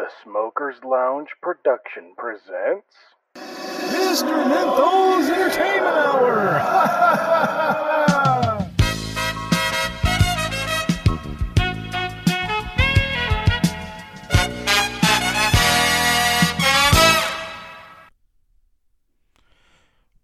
The 0.00 0.08
Smokers 0.24 0.76
Lounge 0.82 1.28
production 1.42 2.14
presents. 2.16 2.86
Mr. 3.36 4.48
Menthol's 4.48 5.28
Entertainment 5.28 5.94
Hour! 5.94 6.62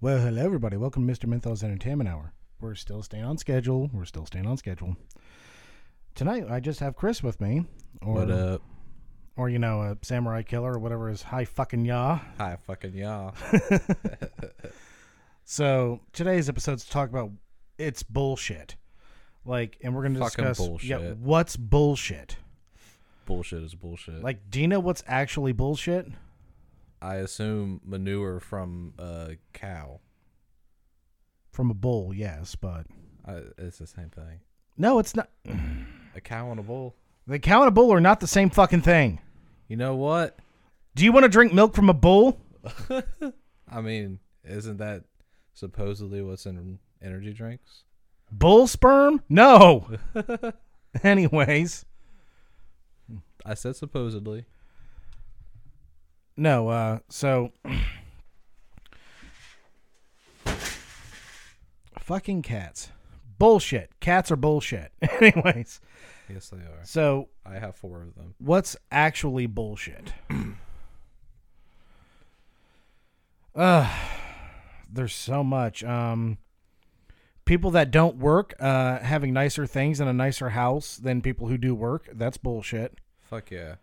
Well, 0.01 0.21
hello 0.21 0.43
everybody. 0.43 0.79
Welcome 0.79 1.07
to 1.07 1.13
Mr. 1.13 1.29
Menthol's 1.29 1.63
Entertainment 1.63 2.09
Hour. 2.09 2.33
We're 2.61 2.77
still 2.77 3.03
staying 3.03 3.25
on 3.25 3.37
schedule. 3.37 3.91
We're 3.93 4.07
still 4.07 4.25
staying 4.25 4.47
on 4.47 4.57
schedule. 4.57 4.97
Tonight, 6.15 6.45
I 6.49 6.61
just 6.61 6.81
have 6.81 6.97
Chris 6.97 7.23
with 7.23 7.43
me, 7.43 7.67
or 8.01 8.15
What 8.15 8.31
up? 8.31 8.63
Or 9.37 9.49
you 9.49 9.59
know, 9.59 9.83
a 9.83 9.97
samurai 10.03 10.43
killer 10.43 10.75
or 10.75 10.79
whatever 10.79 11.09
is 11.11 11.23
high 11.23 11.45
fucking 11.45 11.85
ya. 11.85 12.21
Hi, 12.39 12.57
fucking 12.67 12.95
y'all. 12.95 13.35
So 15.49 16.01
today's 16.13 16.49
episode's 16.49 16.85
to 16.85 16.91
talk 16.91 17.09
about 17.09 17.31
it's 17.79 18.03
bullshit. 18.03 18.75
Like, 19.45 19.79
and 19.81 19.95
we're 19.95 20.03
gonna 20.03 20.19
Fucking 20.19 20.45
discuss 20.45 20.83
yeah, 20.83 20.97
bullshit. 20.99 21.17
what's 21.19 21.57
bullshit. 21.57 22.37
bullshit 23.27 23.63
is 23.63 23.77
bullshit. 23.77 24.25
Like, 24.25 24.51
do 24.51 24.61
you 24.61 24.67
know 24.67 24.81
what's 24.81 25.05
actually 25.07 25.53
bullshit? 25.53 26.09
I 27.01 27.17
assume 27.17 27.81
manure 27.85 28.41
from 28.41 28.95
a 28.99 29.37
cow. 29.53 30.01
From 31.53 31.71
a 31.71 31.75
bull, 31.75 32.13
yes, 32.13 32.57
but 32.57 32.87
I, 33.25 33.43
it's 33.57 33.79
the 33.79 33.87
same 33.87 34.11
thing. 34.11 34.41
no, 34.77 34.99
it's 34.99 35.15
not. 35.15 35.31
A 36.17 36.21
cow 36.21 36.51
and 36.51 36.59
a 36.59 36.65
bull. 36.65 36.97
The 37.29 37.39
cow 37.39 37.61
and 37.61 37.69
a 37.69 37.71
bull 37.71 37.93
are 37.93 38.01
not 38.01 38.19
the 38.19 38.27
same 38.27 38.51
fucking 38.51 38.83
thing. 38.83 39.21
You 39.69 39.77
know 39.77 39.97
what? 39.97 40.39
Do 40.95 41.05
you 41.05 41.13
want 41.13 41.25
to 41.25 41.29
drink 41.29 41.53
milk 41.53 41.75
from 41.75 41.91
a 41.91 41.95
bull? 41.95 42.39
I 43.69 43.81
mean, 43.81 44.21
isn't 44.45 44.79
that 44.79 45.05
supposedly 45.53 46.23
what's 46.23 46.47
in 46.47 46.79
energy 47.03 47.33
drinks? 47.33 47.83
Bull 48.31 48.67
sperm? 48.67 49.23
No. 49.29 49.89
Anyways, 51.03 51.85
I 53.45 53.55
said 53.55 53.77
supposedly. 53.77 54.47
no. 56.37 56.69
Uh, 56.69 56.99
so 57.09 57.53
fucking 61.99 62.43
cats. 62.43 62.91
Bullshit. 63.39 63.91
Cats 64.01 64.31
are 64.31 64.37
bullshit. 64.37 64.93
Anyways, 65.21 65.81
Yes, 66.29 66.49
they 66.49 66.59
are. 66.59 66.81
so 66.85 67.29
I 67.45 67.59
have 67.59 67.77
four 67.77 68.03
of 68.03 68.15
them. 68.15 68.35
what's 68.39 68.77
actually 68.91 69.47
bullshit? 69.47 70.13
uh 73.55 73.91
there's 74.93 75.15
so 75.15 75.43
much. 75.43 75.83
Um 75.85 76.39
people 77.45 77.71
that 77.73 77.91
don't 77.91 78.17
work 78.17 78.55
uh 78.61 78.99
having 78.99 79.33
nicer 79.33 79.67
things 79.67 80.01
and 80.01 80.09
a 80.09 80.13
nicer 80.13 80.51
house 80.51 80.97
than 80.97 81.21
people 81.23 81.49
who 81.49 81.59
do 81.59 81.75
work, 81.75 82.09
that's 82.13 82.37
bullshit. 82.37 82.99
Fuck 83.23 83.51
yeah. 83.51 83.77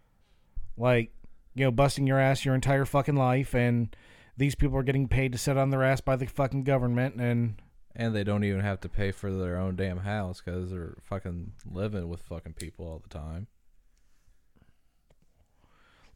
Like, 0.78 1.12
you 1.56 1.66
know, 1.66 1.72
busting 1.72 2.08
your 2.08 2.20
ass 2.20 2.46
your 2.46 2.56
entire 2.56 2.86
fucking 2.86 3.16
life 3.16 3.54
and 3.54 3.96
these 4.36 4.56
people 4.56 4.78
are 4.78 4.84
getting 4.84 5.08
paid 5.08 5.32
to 5.32 5.38
sit 5.38 5.58
on 5.58 5.70
their 5.70 5.84
ass 5.84 6.02
by 6.02 6.16
the 6.16 6.26
fucking 6.26 6.64
government 6.64 7.16
and 7.16 7.62
And 7.96 8.16
they 8.16 8.24
don't 8.24 8.44
even 8.44 8.62
have 8.62 8.82
to 8.82 8.90
pay 8.90 9.12
for 9.12 9.32
their 9.32 9.58
own 9.58 9.76
damn 9.76 10.00
house 10.00 10.42
because 10.44 10.72
they're 10.72 10.96
fucking 11.04 11.52
living 11.72 12.10
with 12.10 12.22
fucking 12.22 12.54
people 12.54 12.88
all 12.88 13.00
the 13.00 13.10
time. 13.10 13.48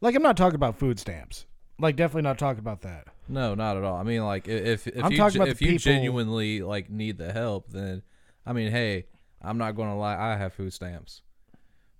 like 0.00 0.14
I'm 0.14 0.22
not 0.22 0.36
talking 0.36 0.56
about 0.56 0.78
food 0.78 0.98
stamps. 0.98 1.46
Like 1.78 1.94
definitely 1.94 2.22
not 2.22 2.38
talking 2.38 2.58
about 2.58 2.80
that. 2.82 3.06
No, 3.28 3.54
not 3.54 3.76
at 3.76 3.84
all. 3.84 3.96
I 3.96 4.02
mean, 4.02 4.24
like 4.24 4.48
if 4.48 4.88
if 4.88 5.04
I'm 5.04 5.12
you 5.12 5.24
if 5.24 5.60
you 5.60 5.68
people- 5.68 5.78
genuinely 5.78 6.62
like 6.62 6.90
need 6.90 7.18
the 7.18 7.32
help, 7.32 7.68
then 7.70 8.02
I 8.44 8.52
mean, 8.52 8.72
hey, 8.72 9.06
I'm 9.40 9.58
not 9.58 9.76
going 9.76 9.88
to 9.90 9.94
lie. 9.94 10.16
I 10.16 10.36
have 10.36 10.52
food 10.54 10.72
stamps, 10.72 11.22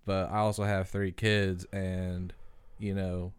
but 0.05 0.31
I 0.31 0.39
also 0.39 0.65
have 0.65 0.89
three 0.89 1.13
kids, 1.13 1.65
and 1.73 2.33
you 2.79 2.95
know, 2.95 3.33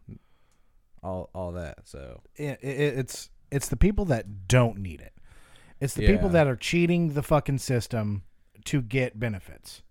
all 1.04 1.30
all 1.34 1.52
that. 1.54 1.80
So 1.88 2.22
it, 2.36 2.60
it, 2.62 2.98
it's 3.00 3.30
it's 3.52 3.68
the 3.68 3.76
people 3.78 4.06
that 4.06 4.48
don't 4.48 4.78
need 4.78 5.02
it. 5.02 5.14
It's 5.80 5.94
the 5.94 6.06
people 6.06 6.30
that 6.30 6.48
are 6.48 6.56
cheating 6.56 7.14
the 7.14 7.24
fucking 7.24 7.60
system 7.60 8.24
to 8.66 8.82
get 8.82 9.20
benefits. 9.20 9.82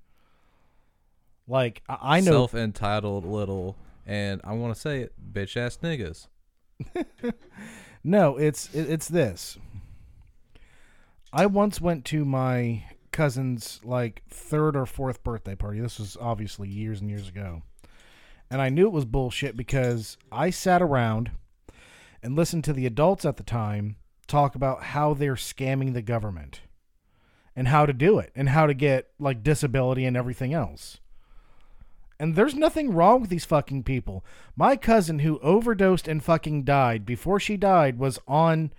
Like 1.46 1.82
I, 1.88 2.16
I 2.16 2.20
know, 2.20 2.32
self 2.32 2.54
entitled 2.54 3.24
little, 3.24 3.76
and 4.06 4.40
I 4.44 4.52
want 4.52 4.74
to 4.74 4.80
say 4.80 5.00
it, 5.00 5.12
bitch 5.32 5.56
ass 5.56 5.78
niggas. 5.82 6.26
no, 8.04 8.36
it's 8.36 8.72
it, 8.74 8.90
it's 8.90 9.08
this. 9.08 9.56
I 11.32 11.46
once 11.46 11.80
went 11.80 12.04
to 12.06 12.24
my 12.24 12.84
cousin's 13.12 13.80
like 13.82 14.22
third 14.28 14.76
or 14.76 14.84
fourth 14.84 15.24
birthday 15.24 15.54
party. 15.54 15.80
This 15.80 15.98
was 15.98 16.16
obviously 16.20 16.68
years 16.68 17.00
and 17.00 17.08
years 17.08 17.28
ago, 17.28 17.62
and 18.50 18.60
I 18.60 18.68
knew 18.68 18.86
it 18.86 18.92
was 18.92 19.06
bullshit 19.06 19.56
because 19.56 20.18
I 20.30 20.50
sat 20.50 20.82
around 20.82 21.30
and 22.22 22.36
listened 22.36 22.64
to 22.64 22.74
the 22.74 22.84
adults 22.84 23.24
at 23.24 23.38
the 23.38 23.42
time 23.42 23.96
talk 24.28 24.54
about 24.54 24.82
how 24.84 25.14
they're 25.14 25.34
scamming 25.34 25.92
the 25.94 26.02
government 26.02 26.60
and 27.56 27.66
how 27.68 27.84
to 27.86 27.92
do 27.92 28.18
it 28.20 28.30
and 28.36 28.50
how 28.50 28.66
to 28.66 28.74
get 28.74 29.08
like 29.18 29.42
disability 29.42 30.04
and 30.04 30.16
everything 30.16 30.54
else. 30.54 30.98
And 32.20 32.34
there's 32.36 32.54
nothing 32.54 32.92
wrong 32.92 33.20
with 33.20 33.30
these 33.30 33.44
fucking 33.44 33.84
people. 33.84 34.24
My 34.56 34.76
cousin 34.76 35.20
who 35.20 35.38
overdosed 35.40 36.06
and 36.08 36.22
fucking 36.22 36.64
died 36.64 37.06
before 37.06 37.38
she 37.40 37.56
died 37.56 37.98
was 37.98 38.18
on 38.28 38.72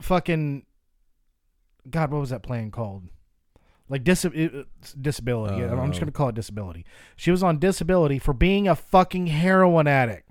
fucking 0.00 0.64
God, 1.88 2.10
what 2.10 2.20
was 2.20 2.30
that 2.30 2.42
plan 2.42 2.70
called? 2.70 3.04
Like 3.88 4.04
dis- 4.04 4.24
uh, 4.24 4.62
disability. 5.00 5.64
I'm 5.64 5.88
just 5.90 5.98
Oh. 5.98 6.00
gonna 6.00 6.12
call 6.12 6.28
it 6.28 6.34
disability. 6.36 6.84
She 7.16 7.30
was 7.32 7.42
on 7.42 7.58
disability 7.58 8.18
for 8.20 8.32
being 8.32 8.68
a 8.68 8.76
fucking 8.76 9.26
heroin 9.28 9.86
addict. 9.88 10.30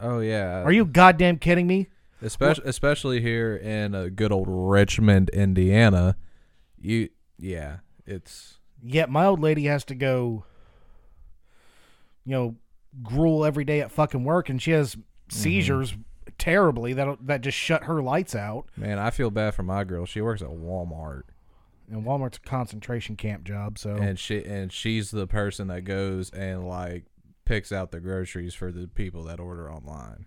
Oh 0.00 0.18
yeah, 0.20 0.62
Are 0.62 0.72
you 0.72 0.84
goddamn 0.84 1.38
kidding 1.38 1.66
me? 1.66 1.88
Especially 2.22 2.64
especially 2.66 3.20
here 3.20 3.56
in 3.56 3.94
uh, 3.94 4.08
good 4.14 4.32
old 4.32 4.46
Richmond, 4.48 5.30
Indiana? 5.30 6.16
You 6.80 7.08
yeah, 7.38 7.78
it's 8.06 8.58
yeah. 8.82 9.06
my 9.06 9.26
old 9.26 9.40
lady 9.40 9.64
has 9.64 9.84
to 9.86 9.94
go, 9.94 10.44
you 12.24 12.32
know, 12.32 12.56
gruel 13.02 13.44
every 13.44 13.64
day 13.64 13.80
at 13.80 13.92
fucking 13.92 14.24
work, 14.24 14.48
and 14.48 14.60
she 14.60 14.72
has 14.72 14.96
seizures 15.30 15.94
terribly 16.38 16.92
that 16.94 17.18
that 17.26 17.40
just 17.40 17.58
shut 17.58 17.84
her 17.84 18.02
lights 18.02 18.34
out. 18.34 18.66
man. 18.76 18.98
I 18.98 19.10
feel 19.10 19.30
bad 19.30 19.54
for 19.54 19.62
my 19.62 19.84
girl. 19.84 20.06
She 20.06 20.20
works 20.20 20.42
at 20.42 20.48
Walmart. 20.48 21.22
And 21.90 22.04
Walmart's 22.04 22.36
a 22.36 22.40
concentration 22.40 23.16
camp 23.16 23.44
job, 23.44 23.78
so 23.78 23.96
and 23.96 24.18
she 24.18 24.44
and 24.44 24.70
she's 24.70 25.10
the 25.10 25.26
person 25.26 25.68
that 25.68 25.84
goes 25.84 26.28
and 26.30 26.68
like 26.68 27.06
picks 27.46 27.72
out 27.72 27.92
the 27.92 28.00
groceries 28.00 28.54
for 28.54 28.70
the 28.70 28.86
people 28.86 29.24
that 29.24 29.40
order 29.40 29.72
online. 29.72 30.26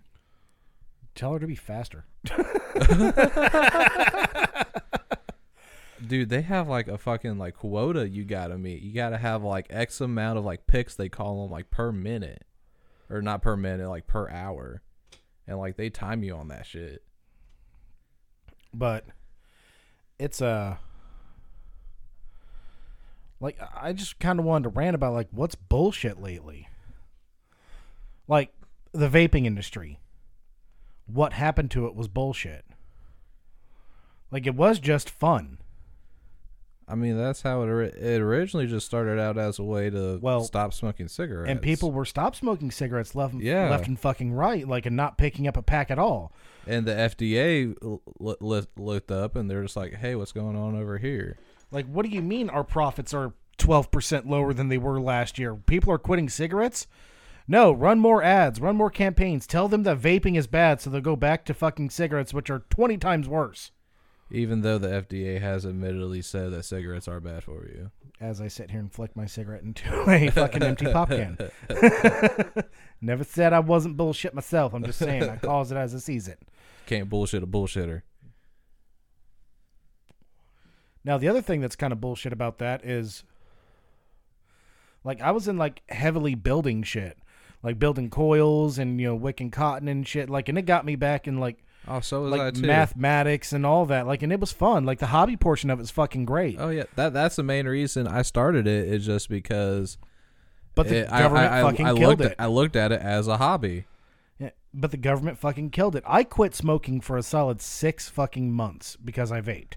Tell 1.14 1.32
her 1.32 1.38
to 1.38 1.46
be 1.46 1.54
faster. 1.54 2.04
Dude, 6.06 6.28
they 6.30 6.42
have 6.42 6.68
like 6.68 6.88
a 6.88 6.98
fucking 6.98 7.38
like 7.38 7.54
quota 7.56 8.08
you 8.08 8.24
gotta 8.24 8.58
meet. 8.58 8.82
You 8.82 8.92
gotta 8.92 9.18
have 9.18 9.42
like 9.42 9.66
X 9.70 10.00
amount 10.00 10.38
of 10.38 10.44
like 10.44 10.66
picks 10.66 10.94
they 10.94 11.08
call 11.08 11.42
them 11.42 11.52
like 11.52 11.70
per 11.70 11.92
minute, 11.92 12.44
or 13.08 13.22
not 13.22 13.40
per 13.42 13.56
minute, 13.56 13.88
like 13.88 14.06
per 14.06 14.28
hour, 14.28 14.82
and 15.46 15.58
like 15.58 15.76
they 15.76 15.90
time 15.90 16.22
you 16.24 16.34
on 16.34 16.48
that 16.48 16.66
shit. 16.66 17.02
but 18.74 19.04
it's 20.18 20.40
a 20.40 20.78
like 23.40 23.58
I 23.74 23.92
just 23.92 24.18
kind 24.18 24.38
of 24.38 24.44
wanted 24.44 24.64
to 24.64 24.68
rant 24.70 24.94
about 24.94 25.14
like 25.14 25.28
what's 25.30 25.54
bullshit 25.54 26.20
lately. 26.20 26.68
Like 28.28 28.52
the 28.92 29.08
vaping 29.08 29.46
industry. 29.46 29.98
What 31.06 31.32
happened 31.34 31.70
to 31.72 31.86
it 31.86 31.94
was 31.94 32.08
bullshit. 32.08 32.64
Like 34.30 34.46
it 34.46 34.54
was 34.54 34.78
just 34.78 35.10
fun. 35.10 35.58
I 36.88 36.94
mean, 36.94 37.16
that's 37.16 37.42
how 37.42 37.62
it 37.62 37.68
it 37.96 38.20
originally 38.20 38.66
just 38.66 38.84
started 38.86 39.18
out 39.18 39.38
as 39.38 39.58
a 39.58 39.62
way 39.62 39.88
to 39.88 40.18
Well, 40.20 40.42
stop 40.44 40.74
smoking 40.74 41.08
cigarettes. 41.08 41.50
And 41.50 41.62
people 41.62 41.92
were 41.92 42.04
stop 42.04 42.34
smoking 42.34 42.70
cigarettes 42.70 43.14
left 43.14 43.34
Yeah. 43.34 43.70
left 43.70 43.86
and 43.86 43.98
fucking 43.98 44.32
right, 44.32 44.66
like 44.66 44.84
and 44.86 44.96
not 44.96 45.16
picking 45.16 45.46
up 45.46 45.56
a 45.56 45.62
pack 45.62 45.90
at 45.90 45.98
all. 45.98 46.32
and 46.66 46.86
the 46.86 46.92
FDA 46.92 47.74
l- 47.82 48.66
looked 48.76 49.10
up 49.10 49.34
and 49.36 49.50
they're 49.50 49.62
just 49.62 49.76
like, 49.76 49.94
"Hey, 49.94 50.14
what's 50.14 50.30
going 50.32 50.54
on 50.56 50.76
over 50.76 50.98
here?" 50.98 51.36
Like 51.70 51.86
what 51.86 52.04
do 52.04 52.10
you 52.10 52.22
mean 52.22 52.48
our 52.50 52.64
profits 52.64 53.12
are 53.14 53.32
12% 53.58 54.26
lower 54.26 54.52
than 54.52 54.68
they 54.68 54.78
were 54.78 55.00
last 55.00 55.38
year? 55.38 55.54
People 55.54 55.92
are 55.92 55.98
quitting 55.98 56.28
cigarettes? 56.28 56.86
No, 57.48 57.72
run 57.72 57.98
more 57.98 58.22
ads, 58.22 58.60
run 58.60 58.76
more 58.76 58.90
campaigns. 58.90 59.46
Tell 59.46 59.68
them 59.68 59.82
that 59.82 60.00
vaping 60.00 60.36
is 60.36 60.46
bad 60.46 60.80
so 60.80 60.90
they'll 60.90 61.00
go 61.00 61.16
back 61.16 61.44
to 61.46 61.54
fucking 61.54 61.90
cigarettes, 61.90 62.32
which 62.32 62.50
are 62.50 62.64
20 62.70 62.96
times 62.98 63.28
worse. 63.28 63.72
Even 64.30 64.62
though 64.62 64.78
the 64.78 64.88
FDA 64.88 65.40
has 65.40 65.66
admittedly 65.66 66.22
said 66.22 66.52
that 66.52 66.64
cigarettes 66.64 67.06
are 67.06 67.20
bad 67.20 67.44
for 67.44 67.66
you. 67.66 67.90
As 68.20 68.40
I 68.40 68.48
sit 68.48 68.70
here 68.70 68.80
and 68.80 68.90
flick 68.90 69.14
my 69.14 69.26
cigarette 69.26 69.62
into 69.62 69.84
a 70.08 70.30
fucking 70.30 70.62
empty 70.62 70.90
pop 70.90 71.10
can. 71.10 71.36
Never 73.00 73.24
said 73.24 73.52
I 73.52 73.60
wasn't 73.60 73.96
bullshit 73.96 74.32
myself. 74.32 74.72
I'm 74.72 74.84
just 74.84 74.98
saying 74.98 75.28
I 75.28 75.36
calls 75.36 75.70
it 75.70 75.76
as 75.76 75.94
I 75.94 75.98
sees 75.98 76.28
it. 76.28 76.38
Can't 76.86 77.10
bullshit 77.10 77.42
a 77.42 77.46
bullshitter. 77.46 78.02
Now 81.04 81.18
the 81.18 81.28
other 81.28 81.42
thing 81.42 81.60
that's 81.60 81.76
kind 81.76 81.92
of 81.92 82.00
bullshit 82.00 82.32
about 82.32 82.58
that 82.58 82.84
is 82.84 83.24
like 85.04 85.20
I 85.20 85.32
was 85.32 85.48
in 85.48 85.58
like 85.58 85.82
heavily 85.88 86.34
building 86.34 86.82
shit. 86.82 87.18
Like 87.62 87.78
building 87.78 88.10
coils 88.10 88.78
and 88.78 89.00
you 89.00 89.06
know 89.08 89.14
wicking 89.14 89.50
cotton 89.50 89.86
and 89.88 90.06
shit 90.06 90.28
like 90.28 90.48
and 90.48 90.58
it 90.58 90.62
got 90.62 90.84
me 90.84 90.96
back 90.96 91.26
in 91.28 91.38
like 91.38 91.58
Oh, 91.88 91.98
so 92.00 92.22
was 92.22 92.30
like 92.30 92.40
I 92.40 92.50
too. 92.52 92.62
mathematics 92.66 93.52
and 93.52 93.66
all 93.66 93.86
that. 93.86 94.06
Like 94.06 94.22
and 94.22 94.32
it 94.32 94.38
was 94.40 94.52
fun. 94.52 94.84
Like 94.84 94.98
the 95.00 95.06
hobby 95.08 95.36
portion 95.36 95.68
of 95.70 95.80
it's 95.80 95.90
fucking 95.90 96.24
great. 96.24 96.56
Oh 96.60 96.68
yeah, 96.70 96.84
that 96.96 97.12
that's 97.12 97.36
the 97.36 97.42
main 97.42 97.66
reason 97.66 98.06
I 98.06 98.22
started 98.22 98.66
it. 98.68 98.88
Is 98.88 99.04
just 99.06 99.28
because. 99.28 99.98
but 100.76 100.88
the 100.88 100.98
it- 101.04 101.12
I- 101.12 101.18
government 101.22 101.52
I, 101.52 101.58
I, 101.60 101.62
fucking 101.62 101.86
I 101.86 101.94
killed 101.94 102.18
looked 102.20 102.22
it. 102.22 102.36
At, 102.38 102.40
I 102.40 102.46
looked 102.46 102.76
at 102.76 102.92
it 102.92 103.00
as 103.00 103.26
a 103.28 103.36
hobby. 103.36 103.84
Yeah, 104.38 104.50
but 104.72 104.90
the 104.92 104.96
government 104.96 105.38
fucking 105.38 105.70
killed 105.70 105.94
it. 105.96 106.02
I 106.06 106.24
quit 106.24 106.54
smoking 106.54 107.00
for 107.00 107.16
a 107.16 107.22
solid 107.22 107.60
six 107.60 108.08
fucking 108.08 108.52
months 108.52 108.96
because 108.96 109.30
I 109.32 109.40
vaped. 109.40 109.74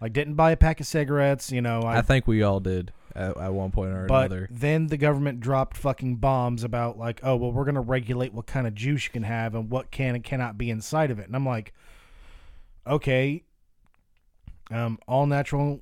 Like 0.00 0.12
didn't 0.14 0.34
buy 0.34 0.50
a 0.52 0.56
pack 0.56 0.80
of 0.80 0.86
cigarettes, 0.86 1.50
you 1.52 1.60
know. 1.62 1.80
I, 1.80 1.98
I 1.98 2.02
think 2.02 2.26
we 2.26 2.42
all 2.42 2.60
did 2.60 2.92
at, 3.16 3.36
at 3.36 3.52
one 3.52 3.70
point 3.70 3.90
or 3.90 4.06
but 4.06 4.26
another. 4.26 4.48
then 4.50 4.88
the 4.88 4.96
government 4.96 5.40
dropped 5.40 5.76
fucking 5.76 6.16
bombs 6.16 6.62
about 6.62 6.98
like, 6.98 7.20
oh 7.22 7.36
well, 7.36 7.50
we're 7.50 7.64
gonna 7.64 7.80
regulate 7.80 8.32
what 8.32 8.46
kind 8.46 8.66
of 8.66 8.74
juice 8.74 9.04
you 9.04 9.10
can 9.10 9.22
have 9.22 9.54
and 9.54 9.70
what 9.70 9.90
can 9.90 10.14
and 10.14 10.22
cannot 10.22 10.58
be 10.58 10.70
inside 10.70 11.10
of 11.10 11.18
it. 11.18 11.26
And 11.26 11.34
I'm 11.34 11.46
like, 11.46 11.72
okay, 12.86 13.42
um, 14.70 14.98
all 15.08 15.26
natural 15.26 15.80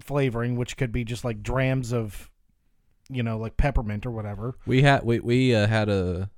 flavoring, 0.00 0.56
which 0.56 0.76
could 0.76 0.92
be 0.92 1.04
just 1.04 1.24
like 1.24 1.42
drams 1.42 1.92
of, 1.92 2.30
you 3.08 3.22
know, 3.22 3.38
like 3.38 3.56
peppermint 3.56 4.04
or 4.04 4.10
whatever. 4.10 4.56
We 4.66 4.82
had 4.82 5.04
we 5.04 5.20
we 5.20 5.54
uh, 5.54 5.66
had 5.66 5.88
a 5.88 6.30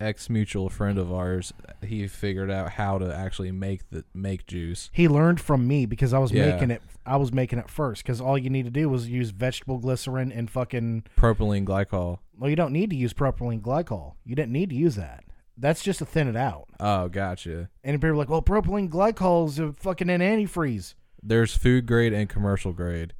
ex 0.00 0.30
mutual 0.30 0.68
friend 0.68 0.98
of 0.98 1.12
ours. 1.12 1.52
He 1.84 2.06
figured 2.08 2.50
out 2.50 2.72
how 2.72 2.98
to 2.98 3.14
actually 3.14 3.52
make 3.52 3.88
the 3.90 4.04
make 4.14 4.46
juice. 4.46 4.90
He 4.92 5.08
learned 5.08 5.40
from 5.40 5.66
me 5.68 5.86
because 5.86 6.12
I 6.12 6.18
was 6.18 6.32
Yeah. 6.32 6.50
making 6.52 6.70
it. 6.70 6.82
I 7.06 7.16
was 7.16 7.32
making 7.32 7.58
it 7.58 7.68
first 7.68 8.02
because 8.02 8.20
all 8.20 8.38
you 8.38 8.50
need 8.50 8.64
to 8.64 8.70
do 8.70 8.88
was 8.88 9.08
use 9.08 9.30
vegetable 9.30 9.78
glycerin 9.78 10.32
and 10.32 10.50
fucking. 10.50 11.04
Propylene 11.16 11.64
glycol. 11.64 12.18
Well, 12.38 12.48
you 12.50 12.56
don't 12.56 12.72
need 12.72 12.90
to 12.90 12.96
use 12.96 13.12
propylene 13.12 13.60
glycol. 13.60 14.14
You 14.24 14.34
didn't 14.34 14.52
need 14.52 14.70
to 14.70 14.76
use 14.76 14.96
that. 14.96 15.24
That's 15.56 15.82
just 15.82 15.98
to 15.98 16.06
thin 16.06 16.26
it 16.28 16.36
out. 16.36 16.68
Oh, 16.80 17.08
gotcha. 17.08 17.68
And 17.84 17.96
people 17.96 18.10
are 18.10 18.16
like, 18.16 18.30
"Well, 18.30 18.40
propylene 18.42 18.88
glycol 18.88 19.46
is 19.48 19.58
a 19.58 19.72
fucking 19.74 20.08
an 20.08 20.20
antifreeze." 20.20 20.94
There's 21.22 21.54
food 21.54 21.84
grade 21.86 22.14
and 22.14 22.30
commercial 22.30 22.72
grade, 22.72 23.12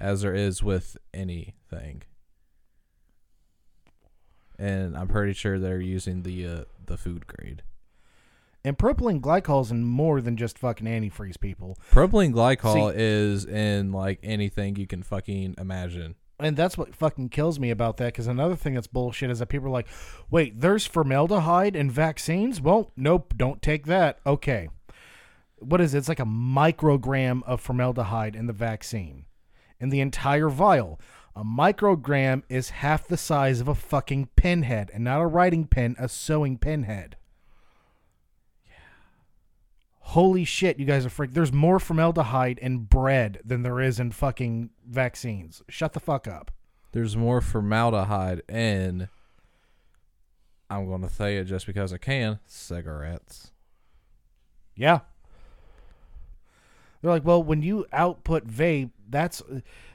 as 0.00 0.22
there 0.22 0.34
is 0.34 0.60
with 0.60 0.96
anything. 1.12 2.02
And 4.58 4.96
I'm 4.96 5.08
pretty 5.08 5.32
sure 5.32 5.58
they're 5.58 5.80
using 5.80 6.22
the 6.22 6.46
uh, 6.46 6.64
the 6.86 6.96
food 6.96 7.26
grade. 7.26 7.62
And 8.66 8.78
propylene 8.78 9.20
glycol 9.20 9.62
is 9.62 9.70
in 9.70 9.84
more 9.84 10.22
than 10.22 10.36
just 10.36 10.58
fucking 10.58 10.86
antifreeze, 10.86 11.38
people. 11.38 11.76
Propylene 11.92 12.32
glycol 12.32 12.92
See- 12.92 12.98
is 12.98 13.44
in 13.44 13.92
like 13.92 14.18
anything 14.22 14.76
you 14.76 14.86
can 14.86 15.02
fucking 15.02 15.56
imagine. 15.58 16.14
And 16.40 16.56
that's 16.56 16.76
what 16.76 16.96
fucking 16.96 17.28
kills 17.28 17.60
me 17.60 17.70
about 17.70 17.98
that. 17.98 18.06
Because 18.06 18.26
another 18.26 18.56
thing 18.56 18.74
that's 18.74 18.86
bullshit 18.86 19.30
is 19.30 19.38
that 19.38 19.46
people 19.46 19.68
are 19.68 19.72
like, 19.72 19.86
"Wait, 20.30 20.60
there's 20.60 20.86
formaldehyde 20.86 21.76
in 21.76 21.90
vaccines?" 21.90 22.60
Well, 22.60 22.90
nope, 22.96 23.34
don't 23.36 23.62
take 23.62 23.86
that. 23.86 24.18
Okay, 24.26 24.68
what 25.58 25.80
is 25.80 25.94
it? 25.94 25.98
It's 25.98 26.08
like 26.08 26.18
a 26.20 26.24
microgram 26.24 27.42
of 27.44 27.60
formaldehyde 27.60 28.34
in 28.34 28.46
the 28.46 28.52
vaccine, 28.52 29.26
in 29.78 29.90
the 29.90 30.00
entire 30.00 30.48
vial. 30.48 30.98
A 31.36 31.42
microgram 31.42 32.42
is 32.48 32.70
half 32.70 33.08
the 33.08 33.16
size 33.16 33.60
of 33.60 33.66
a 33.66 33.74
fucking 33.74 34.28
pinhead, 34.36 34.90
and 34.94 35.02
not 35.02 35.20
a 35.20 35.26
writing 35.26 35.66
pen, 35.66 35.96
a 35.98 36.08
sewing 36.08 36.58
pinhead. 36.58 37.16
Yeah. 38.66 38.74
Holy 39.98 40.44
shit, 40.44 40.78
you 40.78 40.84
guys 40.84 41.04
are 41.04 41.10
freak. 41.10 41.34
There's 41.34 41.52
more 41.52 41.80
formaldehyde 41.80 42.58
in 42.58 42.84
bread 42.84 43.40
than 43.44 43.62
there 43.62 43.80
is 43.80 43.98
in 43.98 44.12
fucking 44.12 44.70
vaccines. 44.88 45.60
Shut 45.68 45.92
the 45.92 46.00
fuck 46.00 46.28
up. 46.28 46.52
There's 46.92 47.16
more 47.16 47.40
formaldehyde 47.40 48.42
in. 48.48 49.08
I'm 50.70 50.86
going 50.86 51.02
to 51.02 51.10
say 51.10 51.36
it 51.38 51.44
just 51.44 51.66
because 51.66 51.92
I 51.92 51.98
can. 51.98 52.38
Cigarettes. 52.46 53.50
Yeah. 54.76 55.00
They're 57.02 57.10
like, 57.10 57.24
well, 57.24 57.42
when 57.42 57.62
you 57.62 57.86
output 57.92 58.46
vape, 58.46 58.90
that's 59.08 59.42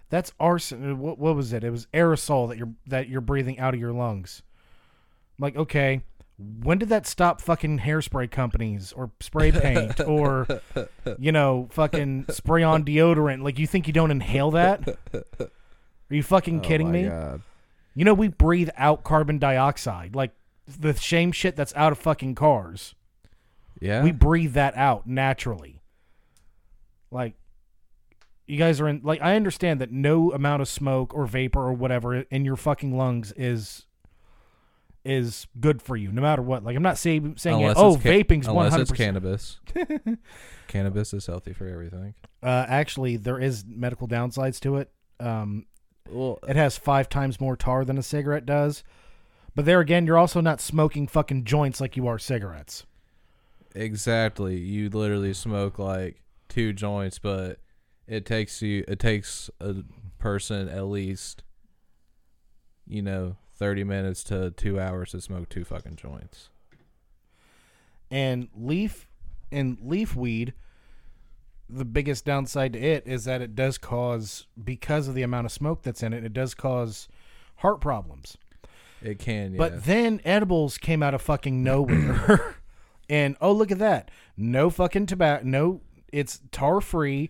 that's 0.09 0.33
arson. 0.39 0.91
Uh, 0.91 0.95
what, 0.95 1.19
what 1.19 1.35
was 1.35 1.53
it? 1.53 1.63
It 1.63 1.69
was 1.71 1.87
aerosol 1.93 2.49
that 2.49 2.57
you're 2.57 2.73
that 2.87 3.09
you're 3.09 3.21
breathing 3.21 3.59
out 3.59 3.73
of 3.73 3.79
your 3.79 3.93
lungs. 3.93 4.41
I'm 5.37 5.43
like, 5.43 5.55
okay, 5.55 6.01
when 6.37 6.77
did 6.77 6.89
that 6.89 7.05
stop 7.05 7.41
fucking 7.41 7.79
hairspray 7.79 8.31
companies 8.31 8.93
or 8.93 9.11
spray 9.19 9.51
paint 9.51 9.99
or 10.07 10.47
you 11.17 11.31
know 11.31 11.67
fucking 11.71 12.25
spray 12.29 12.63
on 12.63 12.83
deodorant? 12.83 13.43
Like, 13.43 13.59
you 13.59 13.67
think 13.67 13.87
you 13.87 13.93
don't 13.93 14.11
inhale 14.11 14.51
that? 14.51 14.87
Are 16.11 16.15
you 16.15 16.23
fucking 16.23 16.59
oh 16.59 16.63
kidding 16.63 16.87
oh 16.87 16.91
my 16.91 17.01
me? 17.01 17.09
God. 17.09 17.41
You 17.95 18.05
know, 18.05 18.13
we 18.13 18.29
breathe 18.29 18.69
out 18.77 19.03
carbon 19.03 19.39
dioxide, 19.39 20.15
like 20.15 20.31
the 20.67 20.93
same 20.93 21.31
shit 21.31 21.55
that's 21.55 21.73
out 21.75 21.91
of 21.91 21.97
fucking 21.97 22.35
cars. 22.35 22.95
Yeah. 23.81 24.03
We 24.03 24.11
breathe 24.11 24.53
that 24.53 24.75
out 24.75 25.07
naturally. 25.07 25.81
Like, 27.11 27.33
you 28.49 28.57
guys 28.57 28.79
are 28.81 28.87
in. 28.87 29.01
Like, 29.03 29.21
I 29.21 29.35
understand 29.35 29.79
that 29.81 29.91
no 29.91 30.31
amount 30.31 30.61
of 30.61 30.67
smoke 30.67 31.13
or 31.13 31.25
vapor 31.25 31.59
or 31.61 31.73
whatever 31.73 32.15
in 32.21 32.45
your 32.45 32.55
fucking 32.55 32.95
lungs 32.97 33.31
is 33.37 33.85
is 35.05 35.47
good 35.59 35.81
for 35.81 35.95
you, 35.95 36.11
no 36.11 36.21
matter 36.21 36.41
what. 36.41 36.63
Like, 36.63 36.75
I'm 36.75 36.83
not 36.83 36.97
say, 36.97 37.21
saying 37.37 37.61
unless 37.61 37.77
oh, 37.77 37.95
ca- 37.95 38.01
vaping's 38.01 38.47
unless 38.47 38.71
hundred 38.71 38.81
it's 38.83 38.91
percent. 38.91 39.07
cannabis. 39.15 39.59
cannabis 40.67 41.13
is 41.13 41.25
healthy 41.25 41.53
for 41.53 41.67
everything. 41.67 42.13
Uh, 42.43 42.65
actually, 42.67 43.15
there 43.17 43.39
is 43.39 43.63
medical 43.67 44.07
downsides 44.07 44.59
to 44.61 44.77
it. 44.77 44.91
Um, 45.19 45.65
Well, 46.09 46.39
It 46.47 46.55
has 46.57 46.77
five 46.77 47.07
times 47.09 47.39
more 47.39 47.55
tar 47.55 47.85
than 47.85 47.97
a 47.97 48.03
cigarette 48.03 48.45
does. 48.45 48.83
But 49.55 49.65
there 49.65 49.79
again, 49.79 50.05
you're 50.05 50.17
also 50.17 50.41
not 50.41 50.61
smoking 50.61 51.07
fucking 51.07 51.43
joints 51.45 51.79
like 51.81 51.95
you 51.97 52.07
are 52.07 52.19
cigarettes. 52.19 52.85
exactly. 53.75 54.57
You 54.57 54.89
literally 54.89 55.33
smoke 55.33 55.79
like 55.79 56.21
two 56.49 56.73
joints, 56.73 57.19
but 57.19 57.59
it 58.09 58.25
takes 58.25 58.61
you. 58.61 58.83
It 58.87 58.99
takes 58.99 59.49
a 59.61 59.75
person 60.17 60.67
at 60.67 60.85
least, 60.85 61.43
you 62.87 63.01
know, 63.01 63.37
thirty 63.55 63.83
minutes 63.83 64.23
to 64.25 64.51
two 64.51 64.79
hours 64.79 65.11
to 65.11 65.21
smoke 65.21 65.47
two 65.47 65.63
fucking 65.63 65.95
joints. 65.95 66.49
And 68.11 68.49
leaf 68.55 69.07
and 69.51 69.77
leaf 69.83 70.15
weed, 70.15 70.53
the 71.69 71.85
biggest 71.85 72.25
downside 72.25 72.73
to 72.73 72.79
it 72.79 73.05
is 73.05 73.25
that 73.25 73.41
it 73.41 73.55
does 73.55 73.77
cause 73.77 74.47
because 74.61 75.07
of 75.07 75.13
the 75.13 75.21
amount 75.21 75.45
of 75.45 75.51
smoke 75.51 75.83
that's 75.83 76.01
in 76.01 76.11
it, 76.11 76.25
it 76.25 76.33
does 76.33 76.55
cause 76.55 77.07
heart 77.57 77.79
problems. 77.79 78.37
It 79.03 79.19
can, 79.19 79.53
yeah. 79.53 79.57
But 79.57 79.85
then 79.85 80.19
edibles 80.25 80.77
came 80.79 81.03
out 81.03 81.13
of 81.13 81.21
fucking 81.21 81.63
nowhere. 81.63 82.55
and 83.09 83.37
oh 83.39 83.51
look 83.51 83.71
at 83.71 83.79
that. 83.79 84.09
No 84.35 84.71
fucking 84.71 85.05
tobacco 85.05 85.43
no 85.45 85.81
it's 86.11 86.41
tar 86.51 86.81
free 86.81 87.29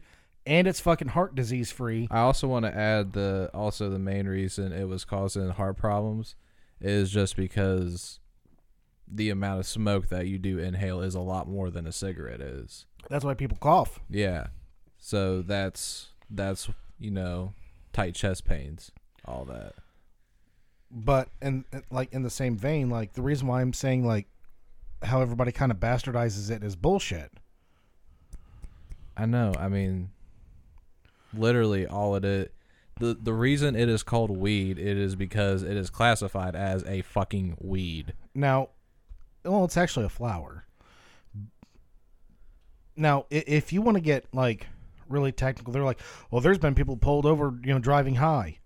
and 0.49 0.67
it's 0.67 0.79
fucking 0.79 1.09
heart 1.09 1.35
disease 1.35 1.71
free. 1.71 2.07
I 2.09 2.19
also 2.21 2.47
want 2.47 2.65
to 2.65 2.75
add 2.75 3.13
the 3.13 3.51
also 3.53 3.89
the 3.89 3.99
main 3.99 4.27
reason 4.27 4.73
it 4.73 4.85
was 4.87 5.05
causing 5.05 5.49
heart 5.49 5.77
problems 5.77 6.35
is 6.81 7.11
just 7.11 7.35
because 7.35 8.19
the 9.07 9.29
amount 9.29 9.59
of 9.59 9.67
smoke 9.67 10.09
that 10.09 10.27
you 10.27 10.37
do 10.39 10.57
inhale 10.57 11.01
is 11.01 11.13
a 11.15 11.19
lot 11.19 11.47
more 11.47 11.69
than 11.69 11.85
a 11.85 11.91
cigarette 11.91 12.41
is. 12.41 12.85
That's 13.09 13.23
why 13.23 13.35
people 13.35 13.57
cough. 13.61 13.99
Yeah. 14.09 14.47
So 14.97 15.41
that's 15.43 16.09
that's 16.29 16.67
you 16.97 17.11
know 17.11 17.53
tight 17.93 18.15
chest 18.15 18.45
pains, 18.45 18.91
all 19.25 19.45
that. 19.45 19.73
but 20.91 21.29
and 21.41 21.63
like 21.91 22.11
in 22.11 22.23
the 22.23 22.29
same 22.29 22.57
vein 22.57 22.89
like 22.89 23.13
the 23.13 23.21
reason 23.21 23.47
why 23.47 23.61
i'm 23.61 23.73
saying 23.73 24.03
like 24.05 24.25
how 25.03 25.21
everybody 25.21 25.51
kind 25.51 25.71
of 25.71 25.79
bastardizes 25.79 26.49
it 26.49 26.63
is 26.63 26.75
bullshit 26.75 27.31
I 29.15 29.25
know. 29.25 29.53
I 29.59 29.67
mean, 29.67 30.09
literally 31.33 31.85
all 31.87 32.15
it 32.15 32.25
is. 32.25 32.47
The, 32.99 33.17
the 33.21 33.33
reason 33.33 33.75
it 33.77 33.87
is 33.87 34.03
called 34.03 34.29
weed 34.29 34.77
it 34.77 34.97
is 34.97 35.15
because 35.15 35.63
it 35.63 35.77
is 35.77 35.89
classified 35.89 36.53
as 36.55 36.83
a 36.83 37.01
fucking 37.01 37.55
weed. 37.61 38.13
now 38.35 38.69
well 39.45 39.63
it's 39.63 39.77
actually 39.77 40.05
a 40.05 40.09
flower 40.09 40.65
now 42.95 43.25
if 43.29 43.71
you 43.71 43.81
want 43.81 43.95
to 43.95 44.01
get 44.01 44.25
like 44.33 44.67
really 45.07 45.31
technical 45.31 45.71
they're 45.73 45.83
like 45.83 45.99
well 46.29 46.41
there's 46.41 46.57
been 46.57 46.75
people 46.75 46.97
pulled 46.97 47.25
over 47.25 47.53
you 47.63 47.73
know 47.73 47.79
driving 47.79 48.15
high 48.15 48.57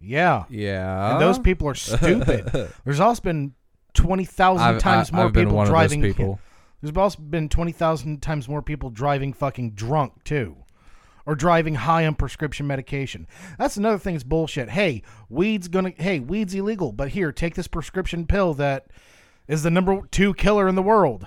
yeah 0.00 0.44
Yeah. 0.48 1.12
and 1.12 1.20
those 1.20 1.38
people 1.38 1.68
are 1.68 1.74
stupid 1.74 2.70
there's 2.84 3.00
also 3.00 3.20
been 3.22 3.54
20,000 3.94 4.78
times 4.78 5.10
I- 5.12 5.16
more 5.16 5.24
I've 5.26 5.32
people 5.34 5.64
driving 5.64 6.00
people. 6.02 6.38
There's 6.80 6.96
also 6.96 7.20
been 7.20 7.48
20,000 7.48 8.22
times 8.22 8.48
more 8.48 8.62
people 8.62 8.90
driving 8.90 9.32
fucking 9.32 9.72
drunk, 9.72 10.22
too. 10.22 10.58
Or 11.28 11.34
driving 11.34 11.74
high 11.74 12.06
on 12.06 12.14
prescription 12.14 12.66
medication. 12.66 13.26
That's 13.58 13.76
another 13.76 13.98
thing 13.98 14.14
that's 14.14 14.24
bullshit. 14.24 14.70
Hey, 14.70 15.02
weed's 15.28 15.68
gonna 15.68 15.92
hey, 15.98 16.20
weed's 16.20 16.54
illegal, 16.54 16.90
but 16.90 17.10
here, 17.10 17.32
take 17.32 17.54
this 17.54 17.68
prescription 17.68 18.26
pill 18.26 18.54
that 18.54 18.86
is 19.46 19.62
the 19.62 19.70
number 19.70 20.00
two 20.10 20.32
killer 20.32 20.66
in 20.66 20.74
the 20.74 20.82
world. 20.82 21.26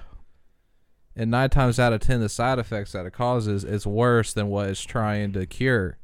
And 1.15 1.29
nine 1.29 1.51
times 1.51 1.79
out 1.79 1.93
of 1.93 1.99
ten, 1.99 2.19
the 2.19 2.29
side 2.29 2.57
effects 2.57 2.93
that 2.93 3.05
it 3.05 3.13
causes 3.13 3.63
is 3.63 3.85
worse 3.85 4.33
than 4.33 4.47
what 4.47 4.69
it's 4.69 4.81
trying 4.81 5.33
to 5.33 5.45
cure 5.45 5.99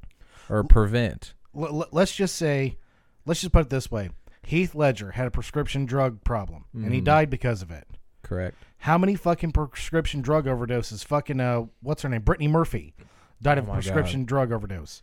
or 0.47 0.63
prevent. 0.63 1.33
L- 1.57 1.87
let's 1.91 2.15
just 2.15 2.35
say, 2.35 2.77
let's 3.25 3.41
just 3.41 3.51
put 3.51 3.63
it 3.63 3.69
this 3.71 3.89
way: 3.89 4.11
Heath 4.43 4.75
Ledger 4.75 5.09
had 5.11 5.25
a 5.25 5.31
prescription 5.31 5.87
drug 5.87 6.23
problem, 6.23 6.65
and 6.71 6.93
he 6.93 7.01
died 7.01 7.31
because 7.31 7.63
of 7.63 7.71
it. 7.71 7.87
Correct. 8.21 8.57
How 8.77 8.99
many 8.99 9.15
fucking 9.15 9.53
prescription 9.53 10.21
drug 10.21 10.45
overdoses? 10.45 11.03
Fucking 11.03 11.39
uh, 11.39 11.63
what's 11.81 12.03
her 12.03 12.09
name? 12.09 12.21
Brittany 12.21 12.47
Murphy 12.47 12.93
died 13.41 13.57
of 13.57 13.65
oh 13.65 13.67
a 13.67 13.71
Oh 13.71 13.73
prescription 13.75 14.25
drug 14.25 14.51
overdose. 14.51 15.01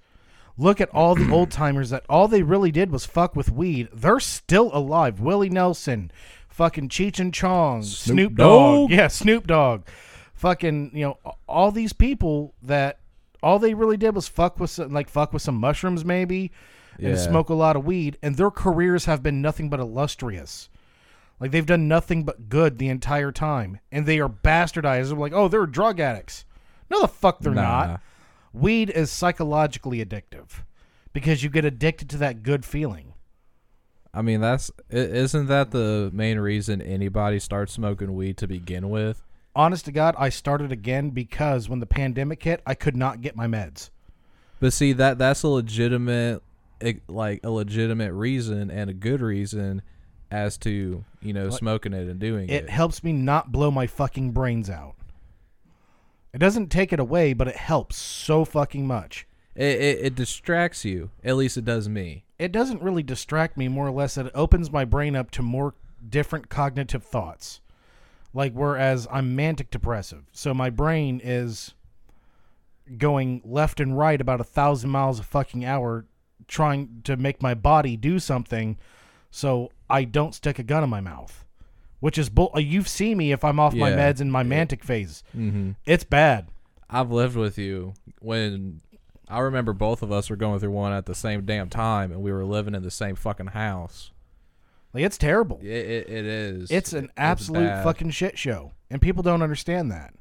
Look 0.57 0.81
at 0.81 0.89
all 0.91 1.15
the 1.15 1.31
old 1.33 1.51
timers 1.51 1.91
that 1.91 2.05
all 2.09 2.29
they 2.29 2.43
really 2.43 2.71
did 2.71 2.91
was 2.91 3.05
fuck 3.07 3.35
with 3.37 3.51
weed. 3.51 3.89
They're 3.93 4.21
still 4.21 4.71
alive. 4.73 5.21
Willie 5.21 5.51
Nelson, 5.51 6.11
fucking 6.49 6.89
Cheech 6.91 7.19
and 7.19 7.35
Chong, 7.35 7.83
Snoop, 7.83 8.15
Snoop 8.15 8.35
Dogg. 8.37 8.89
Dogg. 8.89 8.91
yeah, 8.91 9.09
Snoop 9.09 9.47
Dogg, 9.47 9.83
fucking 10.35 10.91
you 10.95 11.05
know 11.07 11.19
all 11.49 11.71
these 11.71 11.93
people 11.93 12.55
that 12.63 12.99
all 13.43 13.59
they 13.59 13.75
really 13.75 13.97
did 13.97 14.15
was 14.15 14.29
fuck 14.29 14.59
with 14.59 14.71
some, 14.71 14.93
like 14.93 15.09
fuck 15.09 15.33
with 15.33 15.43
some 15.43 15.57
mushrooms 15.57 16.05
maybe, 16.05 16.51
and 16.99 17.09
Yeah. 17.09 17.17
smoke 17.17 17.49
a 17.51 17.55
lot 17.55 17.77
of 17.77 17.85
weed, 17.85 18.17
and 18.23 18.37
their 18.37 18.51
careers 18.51 19.05
have 19.07 19.23
been 19.23 19.43
nothing 19.43 19.69
but 19.69 19.81
illustrious. 19.81 20.69
Like 21.41 21.51
they've 21.51 21.67
done 21.67 21.89
nothing 21.89 22.23
but 22.23 22.49
good 22.49 22.79
the 22.79 22.89
entire 22.89 23.33
time, 23.33 23.81
and 23.91 24.07
they 24.07 24.21
are 24.21 24.29
bastardized. 24.29 25.09
They're 25.09 25.17
like, 25.19 25.33
oh, 25.33 25.49
they're 25.49 25.67
drug 25.67 25.99
addicts. 25.99 26.45
No, 26.89 27.01
the 27.01 27.09
fuck 27.09 27.41
they're 27.41 27.53
Nah. 27.53 27.87
not. 27.87 28.01
Weed 28.55 28.89
is 28.91 29.11
psychologically 29.11 30.05
addictive 30.05 30.63
because 31.13 31.43
you 31.43 31.51
get 31.51 31.65
addicted 31.65 32.09
to 32.11 32.17
that 32.19 32.43
good 32.43 32.65
feeling. 32.65 33.15
I 34.15 34.23
mean, 34.23 34.41
that's 34.41 34.71
isn't 34.91 35.47
that 35.49 35.73
the 35.73 36.11
main 36.13 36.39
reason 36.39 36.81
anybody 36.81 37.41
starts 37.41 37.73
smoking 37.73 38.15
weed 38.15 38.37
to 38.39 38.47
begin 38.47 38.89
with? 38.91 39.23
Honest 39.57 39.85
to 39.87 39.93
God, 39.93 40.15
I 40.17 40.29
started 40.29 40.71
again 40.71 41.11
because 41.11 41.69
when 41.69 41.81
the 41.81 41.87
pandemic 41.87 42.43
hit, 42.43 42.63
I 42.65 42.75
could 42.75 42.97
not 42.97 43.23
get 43.23 43.35
my 43.37 43.47
meds. 43.49 43.91
But 44.61 44.73
see 44.73 44.93
that 44.93 45.19
that's 45.19 45.43
a 45.43 45.49
legitimate, 45.49 46.43
like 47.09 47.41
a 47.43 47.51
legitimate 47.51 48.13
reason 48.13 48.71
and 48.71 48.89
a 48.89 48.95
good 48.95 49.21
reason 49.21 49.83
as 50.31 50.57
to 50.59 51.05
you 51.21 51.33
know 51.33 51.51
smoking 51.51 51.93
it 51.93 52.09
and 52.09 52.21
doing 52.21 52.49
It 52.49 52.65
it. 52.65 52.71
helps 52.71 53.03
me 53.03 53.13
not 53.13 53.51
blow 53.51 53.71
my 53.73 53.87
fucking 53.89 54.31
brains 54.31 54.71
out. 54.71 54.95
It 56.35 56.39
doesn't 56.39 56.69
take 56.69 56.93
it 56.93 56.99
away, 56.99 57.33
but 57.33 57.47
it 57.47 57.57
helps 57.57 57.97
so 57.97 58.45
fucking 58.45 58.87
much. 58.89 59.25
It, 59.55 59.81
it 59.81 59.99
it 60.07 60.15
distracts 60.17 60.85
you. 60.85 61.11
At 61.23 61.37
least 61.37 61.57
it 61.57 61.65
does 61.65 61.89
me. 61.89 62.25
It 62.41 62.51
doesn't 62.51 62.83
really 62.83 63.05
distract 63.05 63.57
me, 63.57 63.69
more 63.69 63.87
or 63.87 63.93
less. 63.93 64.19
It 64.19 64.33
opens 64.35 64.73
my 64.73 64.85
brain 64.85 65.15
up 65.15 65.31
to 65.31 65.43
more 65.43 65.75
different 66.07 66.49
cognitive 66.49 67.05
thoughts. 67.05 67.61
Like, 68.35 68.53
whereas 68.53 69.07
I'm 69.13 69.37
manic 69.37 69.71
depressive, 69.71 70.25
so 70.33 70.53
my 70.53 70.71
brain 70.71 71.21
is 71.23 71.75
going 72.99 73.41
left 73.45 73.79
and 73.79 73.97
right 73.97 74.21
about 74.21 74.41
a 74.41 74.45
thousand 74.45 74.91
miles 74.91 75.21
a 75.21 75.23
fucking 75.23 75.65
hour, 75.65 76.05
trying 76.49 77.01
to 77.05 77.17
make 77.17 77.41
my 77.41 77.55
body 77.55 77.97
do 77.97 78.19
something 78.19 78.77
so 79.31 79.71
I 79.89 80.03
don't 80.03 80.35
stick 80.35 80.59
a 80.59 80.65
gun 80.65 80.83
in 80.83 80.91
my 80.91 81.01
mouth. 81.01 81.44
Which 82.05 82.19
is 82.19 82.29
bull. 82.29 82.53
You've 82.57 82.87
seen 82.87 83.17
me 83.17 83.33
if 83.33 83.43
I'm 83.43 83.59
off 83.59 83.73
my 83.73 83.89
Yeah. 83.89 84.13
meds 84.13 84.21
in 84.21 84.31
my 84.31 84.43
manic 84.43 84.85
phase. 84.85 85.25
Mm-hmm. 85.35 85.71
It's 85.87 86.05
bad. 86.05 86.49
I've 86.91 87.11
lived 87.11 87.35
with 87.35 87.57
you 87.57 87.95
when 88.21 88.83
I 89.27 89.39
remember 89.39 89.73
both 89.73 90.03
of 90.03 90.13
us 90.13 90.29
were 90.29 90.37
going 90.37 90.61
through 90.61 90.73
one 90.73 90.93
at 90.93 91.07
the 91.07 91.15
same 91.15 91.47
damn 91.47 91.71
time, 91.71 92.13
and 92.13 92.21
we 92.21 92.31
were 92.31 92.45
living 92.45 92.75
in 92.75 92.83
the 92.83 92.91
same 92.91 93.17
fucking 93.17 93.47
house. 93.47 94.11
Like 94.93 95.03
it's 95.03 95.17
terrible. 95.17 95.61
It 95.63 95.69
it, 95.69 96.09
it 96.11 96.25
is. 96.27 96.71
It's 96.71 96.93
an 96.93 97.11
absolute 97.17 97.69
bad. 97.69 97.85
fucking 97.85 98.11
shit 98.11 98.37
show, 98.37 98.73
and 98.91 99.01
people 99.01 99.23
don't 99.23 99.41
understand 99.41 99.91
that. 99.91 100.13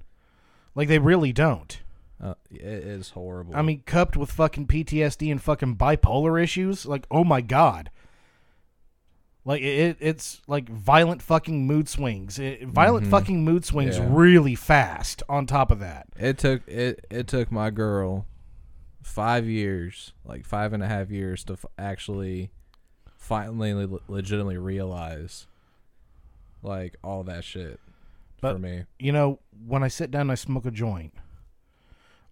Like 0.76 0.88
they 0.88 1.00
really 1.00 1.34
don't. 1.34 1.82
Uh, 2.24 2.36
it 2.50 2.62
is 2.62 3.10
horrible. 3.10 3.58
I 3.58 3.62
mean, 3.62 3.84
cupped 3.86 4.16
with 4.16 4.32
fucking 4.32 4.68
PTSD 4.68 5.30
and 5.30 5.42
fucking 5.44 5.76
bipolar 5.76 6.42
issues. 6.42 6.86
Like, 6.86 7.08
oh 7.12 7.26
my 7.26 7.42
god. 7.42 7.90
Like 9.46 9.62
it, 9.62 9.98
it's 10.00 10.42
like 10.48 10.70
violent 10.70 11.22
fucking 11.22 11.68
mood 11.68 11.90
swings. 11.90 12.40
It, 12.40 12.66
violent 12.68 13.08
Mhm. 13.08 13.10
fucking 13.10 13.44
mood 13.44 13.66
swings 13.66 13.98
Yeah. 13.98 14.08
really 14.10 14.56
fast. 14.56 15.22
On 15.28 15.46
top 15.46 15.70
of 15.70 15.80
that, 15.80 16.08
It 16.18 16.38
took 16.38 16.66
it. 16.68 17.06
It 17.10 17.28
took 17.28 17.52
my 17.52 17.70
girl 17.70 18.26
five 19.02 19.46
years, 19.46 20.14
like 20.24 20.46
five 20.46 20.72
and 20.72 20.82
a 20.82 20.88
half 20.88 21.12
years, 21.12 21.44
to 21.46 21.54
f- 21.54 21.66
actually 21.78 22.52
finally 23.18 23.74
le- 23.74 24.00
legitimately 24.08 24.58
realize 24.58 25.48
like 26.62 26.96
all 27.04 27.24
that 27.26 27.44
shit 27.44 27.82
But- 28.40 28.54
for 28.54 28.60
me. 28.60 28.86
you 28.98 29.12
know, 29.12 29.40
when 29.66 29.84
I 29.84 29.90
sit 29.90 30.10
down 30.10 30.22
and 30.22 30.32
I 30.32 30.36
smoke 30.36 30.66
a 30.66 30.72
joint, 30.72 31.14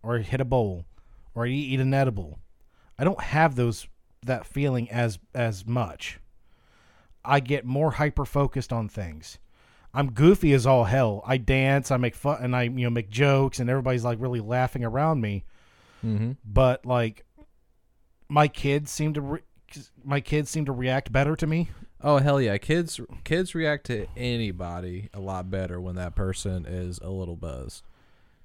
or 0.02 0.18
I 0.18 0.22
hit 0.22 0.40
a 0.40 0.46
bowl, 0.46 0.86
or 1.36 1.46
I 1.46 1.50
eat 1.50 1.82
an 1.82 1.94
edible, 1.94 2.40
I 2.98 3.04
don't 3.04 3.20
have 3.22 3.56
those 3.56 3.88
that 4.26 4.46
feeling 4.46 4.90
as 4.90 5.20
as 5.36 5.66
much. 5.68 6.20
I 7.24 7.40
get 7.40 7.66
more 7.66 7.92
hyper 7.92 8.26
focused 8.26 8.72
on 8.74 8.90
things. 8.90 9.38
I'm 9.94 10.12
goofy 10.12 10.54
as 10.54 10.66
all 10.66 10.86
hell. 10.86 11.22
I 11.26 11.38
dance, 11.38 11.92
I 11.92 11.98
make 11.98 12.16
fun, 12.16 12.38
and 12.42 12.56
I 12.56 12.64
you 12.64 12.86
know 12.86 12.90
make 12.90 13.10
jokes, 13.10 13.60
and 13.60 13.70
everybody's 13.70 14.06
like 14.06 14.20
really 14.22 14.40
laughing 14.40 14.84
around 14.86 15.22
me. 15.22 15.44
Mm-hmm. 16.06 16.32
But 16.46 16.86
like, 16.86 17.26
my 18.30 18.48
kids 18.48 18.90
seem 18.92 19.14
to 19.14 19.22
re- 19.22 19.42
my 20.04 20.20
kids 20.22 20.50
seem 20.50 20.66
to 20.66 20.72
react 20.72 21.12
better 21.12 21.36
to 21.36 21.46
me. 21.48 21.70
Oh 22.04 22.18
hell 22.18 22.42
yeah, 22.42 22.58
kids 22.58 23.00
kids 23.24 23.54
react 23.54 23.86
to 23.88 24.08
anybody 24.18 25.10
a 25.14 25.20
lot 25.20 25.52
better 25.52 25.80
when 25.80 25.96
that 25.96 26.16
person 26.16 26.66
is 26.66 27.00
a 27.00 27.10
little 27.10 27.36
buzzed. 27.36 27.84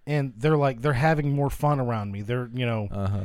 and 0.06 0.34
they're 0.36 0.58
like 0.58 0.82
they're 0.82 0.92
having 0.92 1.32
more 1.32 1.48
fun 1.48 1.80
around 1.80 2.12
me. 2.12 2.22
They're 2.22 2.50
you 2.52 2.66
know 2.66 2.88
Uh 2.90 3.08
huh. 3.08 3.20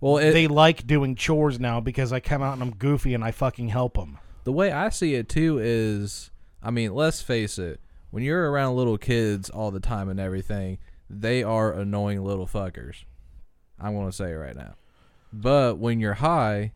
Well, 0.00 0.16
it, 0.18 0.32
they 0.32 0.46
like 0.48 0.86
doing 0.86 1.14
chores 1.14 1.60
now 1.60 1.80
because 1.80 2.12
I 2.12 2.20
come 2.20 2.42
out 2.42 2.54
and 2.54 2.62
I'm 2.62 2.74
goofy 2.74 3.14
and 3.14 3.22
I 3.24 3.30
fucking 3.30 3.68
help 3.68 3.94
them. 3.94 4.18
The 4.46 4.52
way 4.52 4.70
I 4.70 4.90
see 4.90 5.16
it 5.16 5.28
too 5.28 5.58
is, 5.60 6.30
I 6.62 6.70
mean, 6.70 6.94
let's 6.94 7.20
face 7.20 7.58
it. 7.58 7.80
When 8.10 8.22
you're 8.22 8.48
around 8.48 8.76
little 8.76 8.96
kids 8.96 9.50
all 9.50 9.72
the 9.72 9.80
time 9.80 10.08
and 10.08 10.20
everything, 10.20 10.78
they 11.10 11.42
are 11.42 11.72
annoying 11.72 12.22
little 12.22 12.46
fuckers. 12.46 13.02
I'm 13.80 13.96
gonna 13.96 14.12
say 14.12 14.30
it 14.30 14.36
right 14.36 14.54
now. 14.54 14.74
But 15.32 15.78
when 15.78 15.98
you're 15.98 16.14
high, 16.14 16.74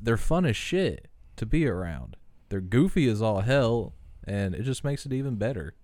they're 0.00 0.16
fun 0.16 0.46
as 0.46 0.56
shit 0.56 1.08
to 1.34 1.44
be 1.44 1.66
around. 1.66 2.16
They're 2.48 2.60
goofy 2.60 3.08
as 3.08 3.20
all 3.20 3.40
hell, 3.40 3.94
and 4.22 4.54
it 4.54 4.62
just 4.62 4.84
makes 4.84 5.04
it 5.04 5.12
even 5.12 5.34
better. 5.34 5.74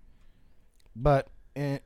But 0.95 1.27
eh, 1.57 1.79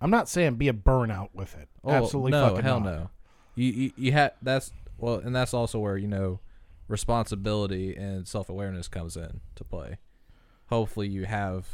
I'm 0.00 0.10
not 0.10 0.28
saying 0.28 0.54
be 0.54 0.68
a 0.68 0.72
burnout 0.72 1.30
with 1.34 1.56
it. 1.56 1.68
Oh, 1.82 1.90
Absolutely 1.90 2.30
no, 2.30 2.50
fucking 2.50 2.62
hell 2.62 2.78
not. 2.78 2.92
no. 2.92 3.10
You 3.56 3.72
you, 3.72 3.92
you 3.96 4.12
have 4.12 4.34
that's 4.40 4.72
well, 4.98 5.16
and 5.16 5.34
that's 5.34 5.52
also 5.52 5.80
where 5.80 5.96
you 5.96 6.06
know 6.06 6.38
responsibility 6.90 7.94
and 7.94 8.26
self 8.26 8.48
awareness 8.48 8.88
comes 8.88 9.16
in 9.16 9.40
to 9.54 9.64
play. 9.64 9.98
Hopefully, 10.66 11.08
you 11.08 11.24
have 11.24 11.66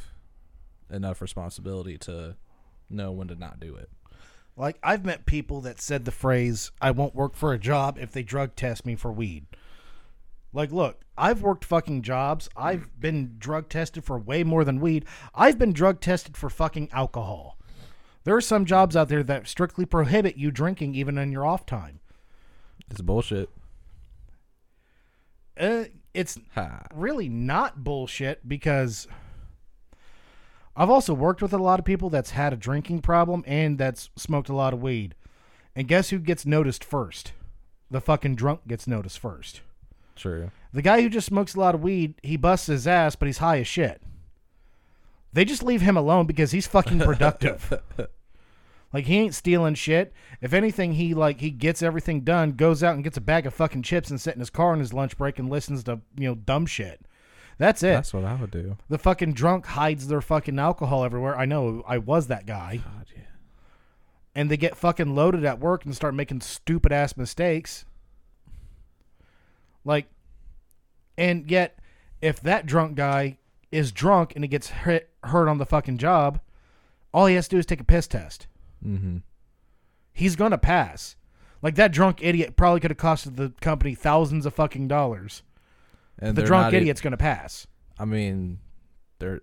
enough 0.91 1.21
responsibility 1.21 1.99
to 1.99 2.37
know 2.89 3.11
when 3.11 3.29
to 3.29 3.35
not 3.35 3.59
do 3.59 3.75
it. 3.75 3.91
Like 4.57 4.79
I've 4.83 5.05
met 5.05 5.27
people 5.27 5.61
that 5.63 5.81
said 5.81 6.05
the 6.05 6.11
phrase 6.11 6.71
"I 6.81 6.91
won't 6.91 7.15
work 7.15 7.35
for 7.35 7.53
a 7.53 7.59
job 7.59 7.99
if 7.99 8.13
they 8.13 8.23
drug 8.23 8.55
test 8.55 8.87
me 8.87 8.95
for 8.95 9.13
weed." 9.13 9.47
Like, 10.53 10.73
look, 10.73 11.03
I've 11.19 11.43
worked 11.43 11.65
fucking 11.65 12.03
jobs. 12.03 12.49
I've 12.57 12.99
been 12.99 13.35
drug 13.39 13.69
tested 13.69 14.05
for 14.05 14.19
way 14.19 14.43
more 14.45 14.65
than 14.65 14.81
weed. 14.81 15.05
I've 15.35 15.59
been 15.59 15.73
drug 15.73 16.01
tested 16.01 16.37
for 16.37 16.49
fucking 16.49 16.89
alcohol. 16.93 17.59
There 18.25 18.35
are 18.35 18.41
some 18.41 18.65
jobs 18.65 18.97
out 18.97 19.09
there 19.09 19.23
that 19.23 19.47
strictly 19.47 19.85
prohibit 19.85 20.37
you 20.37 20.51
drinking 20.51 20.95
even 20.95 21.19
in 21.19 21.31
your 21.31 21.45
off 21.45 21.67
time. 21.67 22.01
It's 22.91 23.01
bullshit. 23.01 23.51
Uh, 25.59 25.85
it's 26.15 26.39
Ha. 26.55 26.83
really 26.95 27.29
not 27.29 27.83
bullshit 27.85 28.47
because 28.49 29.07
I've 30.77 30.91
also 30.91 31.15
worked 31.15 31.41
with 31.43 31.53
a 31.53 31.59
lot 31.59 31.79
of 31.79 31.85
people 31.85 32.11
that's 32.11 32.31
had 32.31 32.53
a 32.53 32.57
drinking 32.57 33.03
problem 33.03 33.43
and 33.47 33.79
that's 33.79 34.11
smoked 34.17 34.49
a 34.49 34.55
lot 34.55 34.73
of 34.75 34.83
weed. 34.83 35.15
And 35.75 35.89
guess 35.89 36.11
who 36.11 36.19
gets 36.19 36.45
noticed 36.47 36.85
first? 36.85 37.33
The 37.91 38.01
fucking 38.01 38.35
drunk 38.35 38.67
gets 38.67 38.87
noticed 38.87 39.19
first. 39.19 39.61
True. 40.17 40.51
The 40.73 40.83
guy 40.83 41.03
who 41.03 41.09
just 41.09 41.27
smokes 41.27 41.55
a 41.55 41.61
lot 41.61 41.75
of 41.75 41.83
weed, 41.83 42.15
he 42.23 42.37
busts 42.37 42.67
his 42.67 42.87
ass, 42.87 43.17
but 43.17 43.27
he's 43.27 43.39
high 43.39 43.61
as 43.61 43.67
shit. 43.69 44.01
They 45.33 45.45
just 45.45 45.63
leave 45.63 45.83
him 45.83 45.97
alone 45.97 46.27
because 46.27 46.53
he's 46.53 46.67
fucking 46.67 46.99
productive. 47.01 47.73
like 48.93 49.07
he 49.07 49.19
ain't 49.19 49.35
stealing 49.35 49.75
shit. 49.75 50.13
If 50.41 50.53
anything, 50.53 50.93
he 50.93 51.15
like 51.15 51.41
he 51.41 51.51
gets 51.51 51.83
everything 51.83 52.23
done, 52.23 52.53
goes 52.53 52.83
out 52.83 52.95
and 52.95 53.05
gets 53.05 53.17
a 53.17 53.23
bag 53.23 53.47
of 53.47 53.55
fucking 53.55 53.83
chips 53.83 54.11
and 54.11 54.21
sit 54.21 54.35
in 54.35 54.41
his 54.41 54.51
car 54.51 54.73
on 54.73 54.79
his 54.79 54.93
lunch 54.93 55.17
break 55.19 55.39
and 55.39 55.51
listens 55.51 55.85
to 55.85 56.01
you 56.17 56.29
know 56.29 56.35
dumb 56.35 56.67
shit. 56.67 57.01
That's 57.59 57.83
it. 57.83 57.89
That's 57.89 58.13
what 58.13 58.25
I 58.25 58.35
would 58.35 58.51
do. 58.51 58.77
the 58.89 58.99
fucking 58.99 59.33
drunk 59.33 59.67
hides 59.67 60.09
their 60.09 60.21
fucking 60.21 60.59
alcohol 60.59 61.05
everywhere. 61.05 61.37
I 61.39 61.47
know 61.47 61.83
I 61.87 61.99
was 61.99 62.27
that 62.27 62.47
guy. 62.47 62.81
God, 62.85 63.07
yeah. 63.15 63.23
and 64.35 64.51
they 64.51 64.59
get 64.59 64.77
fucking 64.77 65.15
loaded 65.15 65.45
at 65.45 65.59
work 65.59 65.85
and 65.85 65.97
start 65.97 66.15
making 66.15 66.43
stupid 66.43 66.93
ass 66.93 67.17
mistakes. 67.17 67.87
Like, 69.85 70.07
and 71.17 71.51
yet, 71.51 71.79
if 72.21 72.41
that 72.41 72.67
drunk 72.67 72.95
guy 72.97 73.39
is 73.73 73.91
drunk 73.91 74.33
and 74.35 74.45
he 74.45 74.49
gets 74.49 74.69
hit, 74.69 75.11
hurt 75.25 75.49
on 75.49 75.59
the 75.59 75.67
fucking 75.67 75.99
job, 75.99 76.41
all 77.15 77.27
he 77.27 77.37
has 77.37 77.49
to 77.49 77.57
do 77.57 77.61
is 77.61 77.67
take 77.67 77.81
a 77.81 77.85
piss 77.85 78.07
test. 78.07 78.47
Mm-hmm. 78.87 79.17
He's 80.13 80.37
gonna 80.37 80.59
pass. 80.59 81.17
Like 81.63 81.75
that 81.77 81.93
drunk 81.93 82.19
idiot 82.23 82.57
probably 82.57 82.81
could 82.81 82.91
have 82.91 82.99
costed 82.99 83.37
the 83.37 83.53
company 83.61 83.95
thousands 83.95 84.47
of 84.47 84.55
fucking 84.55 84.89
dollars. 84.89 85.43
And 86.19 86.37
The 86.37 86.43
drunk 86.43 86.67
not 86.67 86.75
e- 86.75 86.77
idiot's 86.79 87.01
gonna 87.01 87.17
pass. 87.17 87.67
I 87.99 88.05
mean, 88.05 88.59
they're 89.19 89.41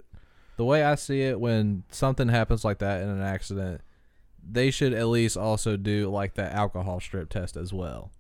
the 0.58 0.66
way 0.66 0.84
I 0.84 0.96
see 0.96 1.22
it. 1.24 1.40
When 1.40 1.84
something 1.90 2.30
happens 2.30 2.64
like 2.64 2.80
that 2.80 3.02
in 3.02 3.10
an 3.10 3.22
accident, 3.22 3.82
they 4.48 4.72
should 4.72 4.94
at 4.94 5.08
least 5.08 5.36
also 5.38 5.78
do 5.78 6.10
like 6.10 6.36
the 6.36 6.52
alcohol 6.54 7.00
strip 7.00 7.30
test 7.30 7.56
as 7.58 7.72
well, 7.74 8.12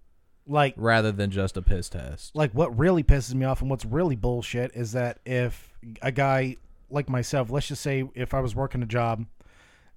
Like 0.47 0.73
rather 0.77 1.11
than 1.11 1.31
just 1.31 1.57
a 1.57 1.61
piss 1.61 1.89
test. 1.89 2.35
like 2.35 2.51
what 2.53 2.77
really 2.77 3.03
pisses 3.03 3.33
me 3.33 3.45
off 3.45 3.61
and 3.61 3.69
what's 3.69 3.85
really 3.85 4.15
bullshit 4.15 4.71
is 4.75 4.93
that 4.93 5.19
if 5.25 5.73
a 6.01 6.11
guy 6.11 6.55
like 6.89 7.09
myself, 7.09 7.49
let's 7.49 7.67
just 7.67 7.81
say 7.81 8.07
if 8.15 8.33
I 8.33 8.39
was 8.39 8.55
working 8.55 8.81
a 8.83 8.85
job 8.87 9.25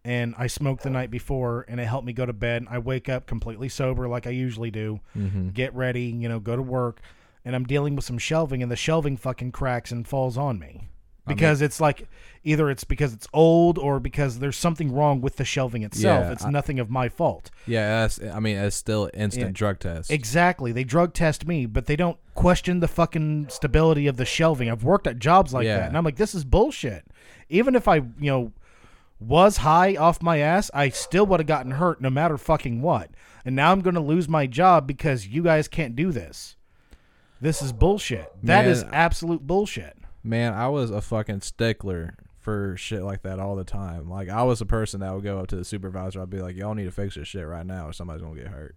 and 0.06 0.34
I 0.38 0.46
smoked 0.46 0.84
the 0.84 0.90
night 0.90 1.10
before 1.10 1.64
and 1.68 1.80
it 1.80 1.84
helped 1.86 2.06
me 2.06 2.12
go 2.12 2.24
to 2.24 2.32
bed, 2.32 2.64
I 2.70 2.78
wake 2.78 3.08
up 3.08 3.26
completely 3.26 3.68
sober 3.68 4.06
like 4.08 4.26
I 4.26 4.30
usually 4.30 4.70
do, 4.70 5.00
Mm-hmm. 5.18 5.48
get 5.50 5.74
ready, 5.74 6.04
you 6.04 6.28
know, 6.28 6.38
go 6.38 6.54
to 6.54 6.62
work, 6.62 7.00
and 7.44 7.56
I'm 7.56 7.64
dealing 7.64 7.96
with 7.96 8.04
some 8.04 8.18
shelving 8.18 8.62
and 8.62 8.70
the 8.70 8.76
shelving 8.76 9.16
fucking 9.16 9.50
cracks 9.52 9.90
and 9.90 10.06
falls 10.06 10.38
on 10.38 10.58
me. 10.60 10.66
I 11.26 11.30
mean- 11.30 11.36
Because 11.38 11.60
it's 11.60 11.80
like 11.80 12.06
either 12.44 12.70
it's 12.70 12.84
because 12.84 13.12
it's 13.12 13.26
old 13.32 13.78
or 13.78 13.98
because 13.98 14.38
there's 14.38 14.56
something 14.56 14.92
wrong 14.92 15.20
with 15.20 15.36
the 15.36 15.44
shelving 15.44 15.82
itself. 15.82 16.24
Yeah, 16.26 16.30
it's 16.32 16.44
I- 16.44 16.50
nothing 16.50 16.78
of 16.78 16.88
my 16.88 17.08
fault. 17.08 17.50
Yeah, 17.66 18.02
that's. 18.02 18.20
I 18.22 18.38
mean, 18.38 18.56
it's 18.56 18.76
still 18.76 19.10
instant 19.12 19.46
Yeah. 19.48 19.52
drug 19.52 19.80
test. 19.80 20.12
Exactly. 20.12 20.70
They 20.70 20.84
drug 20.84 21.14
test 21.14 21.44
me, 21.48 21.66
but 21.66 21.86
they 21.86 21.96
don't 21.96 22.16
question 22.36 22.78
the 22.78 22.86
fucking 22.86 23.48
stability 23.48 24.06
of 24.06 24.18
the 24.18 24.24
shelving. 24.24 24.70
I've 24.70 24.84
worked 24.84 25.08
at 25.08 25.18
jobs 25.18 25.52
like 25.52 25.64
Yeah. 25.64 25.78
that, 25.78 25.88
and 25.88 25.96
I'm 25.98 26.04
like, 26.04 26.14
this 26.16 26.32
is 26.32 26.44
bullshit. 26.44 27.04
Even 27.48 27.74
if 27.74 27.88
I, 27.88 27.96
you 27.96 28.30
know, 28.30 28.52
was 29.18 29.58
high 29.58 29.96
off 29.96 30.22
my 30.22 30.38
ass, 30.38 30.70
I 30.74 30.90
still 30.90 31.26
would 31.26 31.40
have 31.40 31.46
gotten 31.46 31.72
hurt 31.72 32.00
no 32.00 32.10
matter 32.10 32.36
fucking 32.36 32.82
what. 32.82 33.10
And 33.44 33.56
now 33.56 33.72
I'm 33.72 33.80
going 33.80 33.94
to 33.94 34.00
lose 34.00 34.28
my 34.28 34.46
job 34.46 34.86
because 34.86 35.26
you 35.26 35.42
guys 35.42 35.68
can't 35.68 35.96
do 35.96 36.12
this. 36.12 36.56
This 37.40 37.62
is 37.62 37.72
bullshit. 37.72 38.32
That 38.42 38.66
is 38.66 38.84
Man. 38.84 38.94
absolute 38.94 39.46
bullshit. 39.46 39.96
Man, 40.24 40.52
I 40.52 40.68
was 40.68 40.90
a 40.90 41.00
fucking 41.00 41.42
stickler 41.42 42.14
for 42.38 42.76
shit 42.76 43.02
like 43.02 43.22
that 43.22 43.38
all 43.38 43.56
the 43.56 43.64
time. 43.64 44.08
Like 44.08 44.28
I 44.28 44.42
was 44.42 44.60
a 44.60 44.66
person 44.66 45.00
that 45.00 45.12
would 45.14 45.24
go 45.24 45.38
up 45.38 45.48
to 45.48 45.56
the 45.56 45.64
supervisor. 45.64 46.22
I'd 46.22 46.30
be 46.30 46.40
like, 46.40 46.56
"Y'all 46.56 46.74
need 46.74 46.84
to 46.84 46.90
fix 46.90 47.14
this 47.14 47.28
shit 47.28 47.46
right 47.46 47.66
now, 47.66 47.88
or 47.88 47.92
somebody's 47.92 48.22
gonna 48.22 48.36
get 48.36 48.48
hurt." 48.48 48.76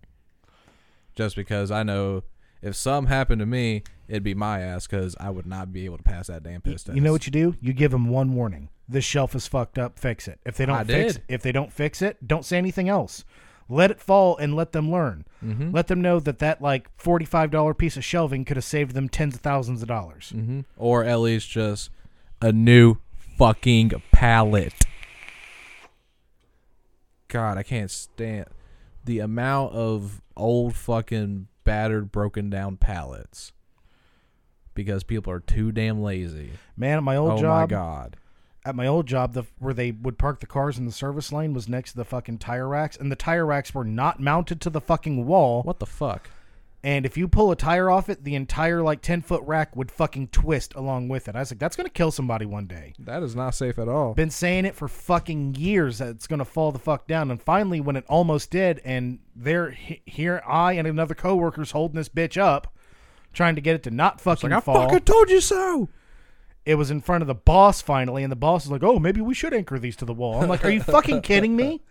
Just 1.15 1.35
because 1.35 1.71
I 1.71 1.83
know 1.83 2.23
if 2.61 2.75
something 2.75 3.09
happened 3.09 3.39
to 3.39 3.45
me, 3.45 3.83
it'd 4.07 4.23
be 4.23 4.33
my 4.33 4.61
ass 4.61 4.87
because 4.87 5.15
I 5.19 5.29
would 5.29 5.45
not 5.45 5.71
be 5.71 5.85
able 5.85 5.97
to 5.97 6.03
pass 6.03 6.27
that 6.27 6.43
damn 6.43 6.61
piss 6.61 6.83
test. 6.83 6.95
You 6.95 7.01
know 7.01 7.11
what 7.11 7.25
you 7.25 7.31
do? 7.31 7.55
You 7.61 7.73
give 7.73 7.91
them 7.91 8.09
one 8.09 8.33
warning. 8.35 8.69
This 8.91 9.05
shelf 9.05 9.35
is 9.35 9.47
fucked 9.47 9.77
up. 9.77 9.99
Fix 9.99 10.27
it. 10.27 10.39
If 10.43 10.57
they 10.57 10.65
don't 10.65 10.77
I 10.77 10.83
fix, 10.83 11.13
did. 11.13 11.23
if 11.27 11.41
they 11.43 11.51
don't 11.51 11.71
fix 11.71 12.01
it, 12.01 12.27
don't 12.27 12.43
say 12.43 12.57
anything 12.57 12.89
else. 12.89 13.23
Let 13.71 13.91
it 13.91 13.99
fall 14.01 14.35
and 14.37 14.55
let 14.55 14.71
them 14.71 14.91
learn. 14.91 15.25
Mm-hmm. 15.45 15.69
Let 15.71 15.87
them 15.87 16.01
know 16.01 16.19
that 16.19 16.39
that 16.39 16.59
like 16.59 16.89
forty-five 16.97 17.51
dollar 17.51 17.75
piece 17.75 17.97
of 17.97 18.03
shelving 18.03 18.43
could 18.45 18.57
have 18.57 18.63
saved 18.63 18.95
them 18.95 19.07
tens 19.07 19.35
of 19.35 19.41
thousands 19.41 19.83
of 19.83 19.87
dollars. 19.87 20.33
Mm-hmm. 20.35 20.61
Or 20.75 21.03
at 21.03 21.19
least 21.19 21.51
just 21.51 21.91
a 22.41 22.51
new 22.51 22.95
fucking 23.37 23.91
pallet. 24.11 24.73
God, 27.27 27.59
I 27.59 27.63
can't 27.63 27.91
stand 27.91 28.47
the 29.05 29.19
amount 29.19 29.73
of 29.73 30.21
old 30.35 30.75
fucking 30.75 31.47
battered, 31.63 32.11
broken 32.11 32.49
down 32.49 32.77
pallets 32.77 33.53
because 34.73 35.03
people 35.03 35.31
are 35.31 35.39
too 35.39 35.71
damn 35.71 36.01
lazy. 36.01 36.51
Man, 36.75 36.97
at 36.97 37.03
my 37.03 37.15
old 37.15 37.39
job. 37.39 37.45
oh 37.45 37.61
my 37.61 37.67
god. 37.67 38.17
At 38.65 38.75
my 38.75 38.85
old 38.87 39.07
job, 39.07 39.33
the 39.33 39.43
where 39.57 39.73
they 39.73 39.91
would 39.91 40.17
park 40.17 40.39
the 40.39 40.45
cars 40.45 40.77
in 40.77 40.85
the 40.85 40.91
service 40.91 41.31
lane 41.31 41.53
was 41.53 41.69
next 41.69 41.91
to 41.91 41.97
the 41.97 42.05
fucking 42.05 42.39
tire 42.39 42.67
racks, 42.67 42.97
and 42.97 43.11
the 43.11 43.15
tire 43.15 43.45
racks 43.45 43.73
were 43.73 43.85
not 43.85 44.19
mounted 44.19 44.61
to 44.61 44.69
the 44.69 44.81
fucking 44.81 45.25
wall. 45.25 45.63
What 45.63 45.79
the 45.79 45.85
fuck? 45.85 46.29
And 46.81 47.05
if 47.05 47.17
you 47.17 47.27
pull 47.27 47.51
a 47.51 47.57
tire 47.57 47.89
off 47.89 48.07
it, 48.07 48.23
the 48.23 48.35
entire 48.35 48.81
like 48.81 49.01
ten 49.01 49.21
foot 49.21 49.43
rack 49.45 49.75
would 49.75 49.91
fucking 49.91 50.29
twist 50.29 50.73
along 50.75 51.09
with 51.09 51.27
it. 51.27 51.35
I 51.35 51.39
was 51.39 51.51
like, 51.51 51.59
that's 51.59 51.75
gonna 51.75 51.89
kill 51.89 52.11
somebody 52.11 52.45
one 52.45 52.67
day. 52.67 52.93
That 52.99 53.21
is 53.21 53.35
not 53.35 53.55
safe 53.55 53.77
at 53.77 53.89
all. 53.89 54.13
Been 54.13 54.29
saying 54.29 54.65
it 54.65 54.75
for 54.75 54.87
fucking 54.87 55.55
years 55.55 55.97
that 55.97 56.09
it's 56.09 56.27
gonna 56.27 56.45
fall 56.45 56.71
the 56.71 56.79
fuck 56.79 57.07
down, 57.07 57.31
and 57.31 57.41
finally, 57.41 57.81
when 57.81 57.95
it 57.95 58.05
almost 58.07 58.49
did, 58.51 58.81
and 58.85 59.19
there, 59.35 59.71
here 59.71 60.41
I 60.47 60.73
and 60.73 60.87
another 60.87 61.15
coworker's 61.15 61.71
holding 61.71 61.97
this 61.97 62.09
bitch 62.09 62.37
up, 62.37 62.73
trying 63.33 63.55
to 63.55 63.61
get 63.61 63.75
it 63.75 63.83
to 63.83 63.91
not 63.91 64.21
fucking 64.21 64.49
like 64.49 64.57
I 64.57 64.61
fall. 64.61 64.87
fucking 64.87 65.01
told 65.01 65.29
you 65.29 65.41
so. 65.41 65.89
It 66.65 66.75
was 66.75 66.91
in 66.91 67.01
front 67.01 67.21
of 67.21 67.27
the 67.27 67.35
boss 67.35 67.81
finally, 67.81 68.23
and 68.23 68.31
the 68.31 68.35
boss 68.35 68.65
was 68.65 68.71
like, 68.71 68.83
"Oh, 68.83 68.99
maybe 68.99 69.21
we 69.21 69.33
should 69.33 69.53
anchor 69.53 69.79
these 69.79 69.95
to 69.97 70.05
the 70.05 70.13
wall." 70.13 70.41
I'm 70.41 70.49
like, 70.49 70.63
"Are 70.65 70.69
you 70.69 70.81
fucking 70.83 71.21
kidding 71.21 71.55
me?" 71.55 71.81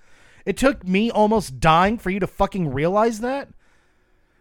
It 0.47 0.57
took 0.57 0.87
me 0.87 1.11
almost 1.11 1.61
dying 1.61 1.99
for 1.99 2.11
you 2.11 2.21
to 2.21 2.27
fucking 2.27 2.73
realize 2.73 3.21
that. 3.21 3.49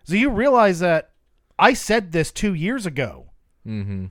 So 0.05 0.13
you 0.15 0.29
realize 0.29 0.79
that 0.79 1.11
I 1.59 1.73
said 1.73 2.11
this 2.11 2.31
two 2.31 2.53
years 2.53 2.85
ago. 2.85 3.31
Mm-hmm. 3.67 4.05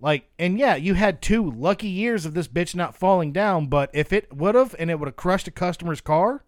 Like, 0.00 0.28
and 0.38 0.58
yeah, 0.58 0.76
you 0.76 0.94
had 0.94 1.20
two 1.22 1.50
lucky 1.50 1.88
years 1.88 2.26
of 2.26 2.34
this 2.34 2.48
bitch 2.48 2.74
not 2.74 2.96
falling 2.96 3.32
down, 3.32 3.66
but 3.66 3.90
if 3.94 4.12
it 4.12 4.32
would 4.34 4.54
have 4.54 4.74
and 4.78 4.90
it 4.90 4.98
would 4.98 5.08
have 5.08 5.16
crushed 5.16 5.48
a 5.48 5.50
customer's 5.50 6.00
car, 6.00 6.44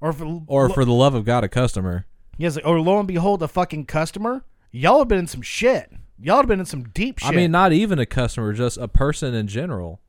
or 0.00 0.10
it, 0.10 0.20
Or 0.46 0.68
lo- 0.68 0.74
for 0.74 0.84
the 0.84 0.92
love 0.92 1.14
of 1.14 1.24
God, 1.24 1.44
a 1.44 1.48
customer. 1.48 2.06
yes, 2.38 2.56
or 2.58 2.80
lo 2.80 2.98
and 2.98 3.06
behold, 3.08 3.42
a 3.42 3.48
fucking 3.48 3.84
customer, 3.86 4.44
y'all 4.70 4.98
have 5.00 5.08
been 5.08 5.18
in 5.18 5.26
some 5.26 5.42
shit. 5.42 5.92
Y'all 6.18 6.36
have 6.36 6.46
been 6.46 6.60
in 6.60 6.66
some 6.66 6.84
deep 6.84 7.18
shit. 7.18 7.28
I 7.28 7.32
mean, 7.36 7.50
not 7.50 7.72
even 7.72 7.98
a 7.98 8.06
customer, 8.06 8.52
just 8.52 8.78
a 8.78 8.88
person 8.88 9.34
in 9.34 9.46
general. 9.48 10.00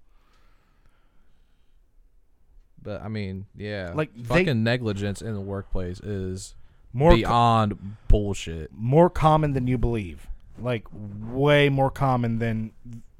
But 2.81 3.01
I 3.01 3.07
mean, 3.09 3.45
yeah, 3.55 3.91
Like, 3.93 4.13
they- 4.15 4.23
fucking 4.23 4.63
negligence 4.63 5.21
in 5.21 5.33
the 5.33 5.41
workplace 5.41 5.99
is 5.99 6.55
more 6.93 7.13
beyond 7.15 7.97
bullshit. 8.07 8.71
more 8.73 9.09
common 9.09 9.53
than 9.53 9.67
you 9.67 9.77
believe. 9.77 10.27
Like 10.59 10.85
way 10.91 11.69
more 11.69 11.91
common 11.91 12.39
than 12.39 12.71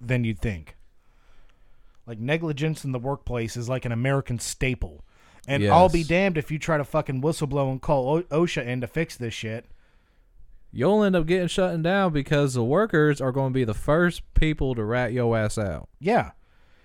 than 0.02 0.24
you'd 0.24 0.40
think. 0.40 0.76
Like 2.08 2.18
negligence 2.20 2.84
in 2.86 2.94
the 2.94 3.00
workplace 3.00 3.58
is 3.58 3.68
like 3.70 3.86
an 3.86 3.92
American 3.92 4.40
staple. 4.40 5.04
And 5.48 5.66
I'll 5.68 5.90
be 5.90 6.04
damned 6.04 6.38
if 6.38 6.50
you 6.52 6.58
try 6.60 6.78
to 6.78 6.84
fucking 6.84 7.22
whistleblow 7.22 7.72
and 7.72 7.82
call 7.82 8.18
o- 8.18 8.24
OSHA 8.44 8.66
in 8.66 8.82
to 8.82 8.88
fix 8.88 9.16
this 9.16 9.34
shit. 9.34 9.66
You'll 10.72 11.04
end 11.04 11.16
up 11.16 11.26
getting 11.26 11.48
shut 11.48 11.82
down 11.82 12.14
because 12.14 12.54
the 12.54 12.64
workers 12.64 13.20
are 13.22 13.32
going 13.32 13.52
to 13.52 13.54
be 13.54 13.64
the 13.64 13.74
first 13.74 14.22
people 14.34 14.76
to 14.76 14.84
rat 14.84 15.14
your 15.14 15.36
ass 15.38 15.58
out 15.58 15.90
Yeah. 16.00 16.32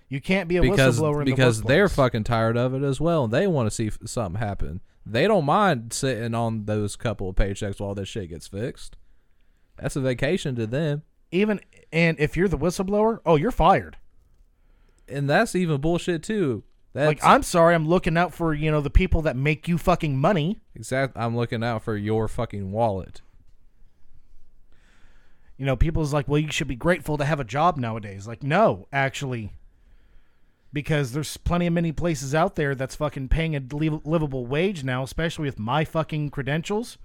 You 0.09 0.21
can't 0.21 0.47
be 0.47 0.57
a 0.57 0.61
because 0.61 0.99
whistleblower 0.99 1.19
in 1.19 1.25
because 1.25 1.61
the 1.61 1.67
they're 1.67 1.89
fucking 1.89 2.23
tired 2.25 2.55
of 2.55 2.73
it 2.75 2.83
as 2.83 3.01
well, 3.01 3.23
and 3.23 3.33
they 3.33 3.47
want 3.47 3.67
to 3.67 3.71
see 3.71 3.87
f- 3.87 3.97
something 4.05 4.39
happen. 4.39 4.81
They 5.05 5.27
don't 5.27 5.45
mind 5.45 5.91
sitting 5.91 6.35
on 6.35 6.65
those 6.65 6.95
couple 6.95 7.29
of 7.29 7.35
paychecks 7.35 7.79
while 7.79 7.95
this 7.95 8.07
shit 8.09 8.29
gets 8.29 8.45
fixed. 8.47 8.95
That's 9.77 9.95
a 9.95 10.01
vacation 10.01 10.55
to 10.55 10.67
them. 10.67 11.01
even 11.31 11.59
and 11.91 12.19
if 12.19 12.37
you're 12.37 12.47
the 12.47 12.59
whistleblower, 12.59 13.19
oh, 13.25 13.35
you're 13.37 13.49
fired. 13.51 13.97
and 15.09 15.27
that's 15.29 15.55
even 15.55 15.81
bullshit 15.81 16.21
too. 16.21 16.63
That's 16.93 17.07
like 17.07 17.19
I'm 17.23 17.41
sorry, 17.41 17.73
I'm 17.73 17.87
looking 17.87 18.15
out 18.15 18.35
for, 18.35 18.53
you 18.53 18.69
know, 18.69 18.81
the 18.81 18.91
people 18.91 19.23
that 19.23 19.35
make 19.35 19.67
you 19.67 19.79
fucking 19.79 20.15
money. 20.19 20.61
Exactly, 20.75 21.19
I'm 21.19 21.35
looking 21.35 21.63
out 21.63 21.81
for 21.83 21.97
your 21.97 22.27
fucking 22.27 22.71
wallet. 22.71 23.22
You 25.63 25.67
know, 25.67 25.77
people's 25.77 26.11
like, 26.11 26.27
well, 26.27 26.39
you 26.39 26.51
should 26.51 26.67
be 26.67 26.75
grateful 26.75 27.17
to 27.17 27.23
have 27.23 27.39
a 27.39 27.45
job 27.45 27.77
nowadays. 27.77 28.27
Like, 28.27 28.43
no, 28.43 28.85
actually, 28.91 29.53
because 30.73 31.13
there's 31.13 31.37
plenty 31.37 31.67
of 31.67 31.71
many 31.71 31.93
places 31.93 32.35
out 32.35 32.55
there 32.55 32.75
that's 32.75 32.97
fucking 32.97 33.29
paying 33.29 33.55
a 33.55 33.61
li- 33.71 34.01
livable 34.03 34.45
wage 34.45 34.83
now, 34.83 35.03
especially 35.03 35.45
with 35.45 35.57
my 35.57 35.85
fucking 35.85 36.31
credentials. 36.31 36.97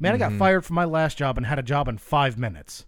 Man, 0.00 0.14
I 0.14 0.16
got 0.16 0.30
mm-hmm. 0.30 0.40
fired 0.40 0.64
from 0.64 0.74
my 0.74 0.84
last 0.84 1.16
job 1.16 1.36
and 1.36 1.46
had 1.46 1.60
a 1.60 1.62
job 1.62 1.86
in 1.86 1.96
five 1.96 2.36
minutes. 2.36 2.86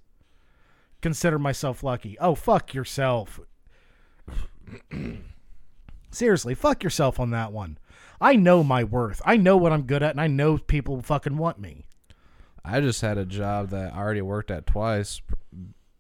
Consider 1.01 1.39
myself 1.39 1.85
lucky. 1.85 2.19
Oh, 2.19 2.35
fuck 2.35 2.75
yourself. 2.75 3.39
Seriously, 6.11 6.57
fuck 6.57 6.83
yourself 6.83 7.21
on 7.21 7.31
that 7.31 7.53
one. 7.53 7.79
I 8.21 8.35
know 8.35 8.65
my 8.65 8.83
worth. 8.83 9.23
I 9.25 9.37
know 9.37 9.57
what 9.57 9.71
I'm 9.71 9.83
good 9.83 10.03
at, 10.03 10.11
and 10.11 10.21
I 10.21 10.27
know 10.27 10.59
people 10.59 11.01
fucking 11.03 11.37
want 11.37 11.61
me. 11.61 11.87
I 12.65 12.81
just 12.81 13.03
had 13.03 13.19
a 13.19 13.27
job 13.27 13.71
that 13.71 13.93
I 13.95 13.99
already 13.99 14.23
worked 14.23 14.51
at 14.51 14.67
twice. 14.67 15.21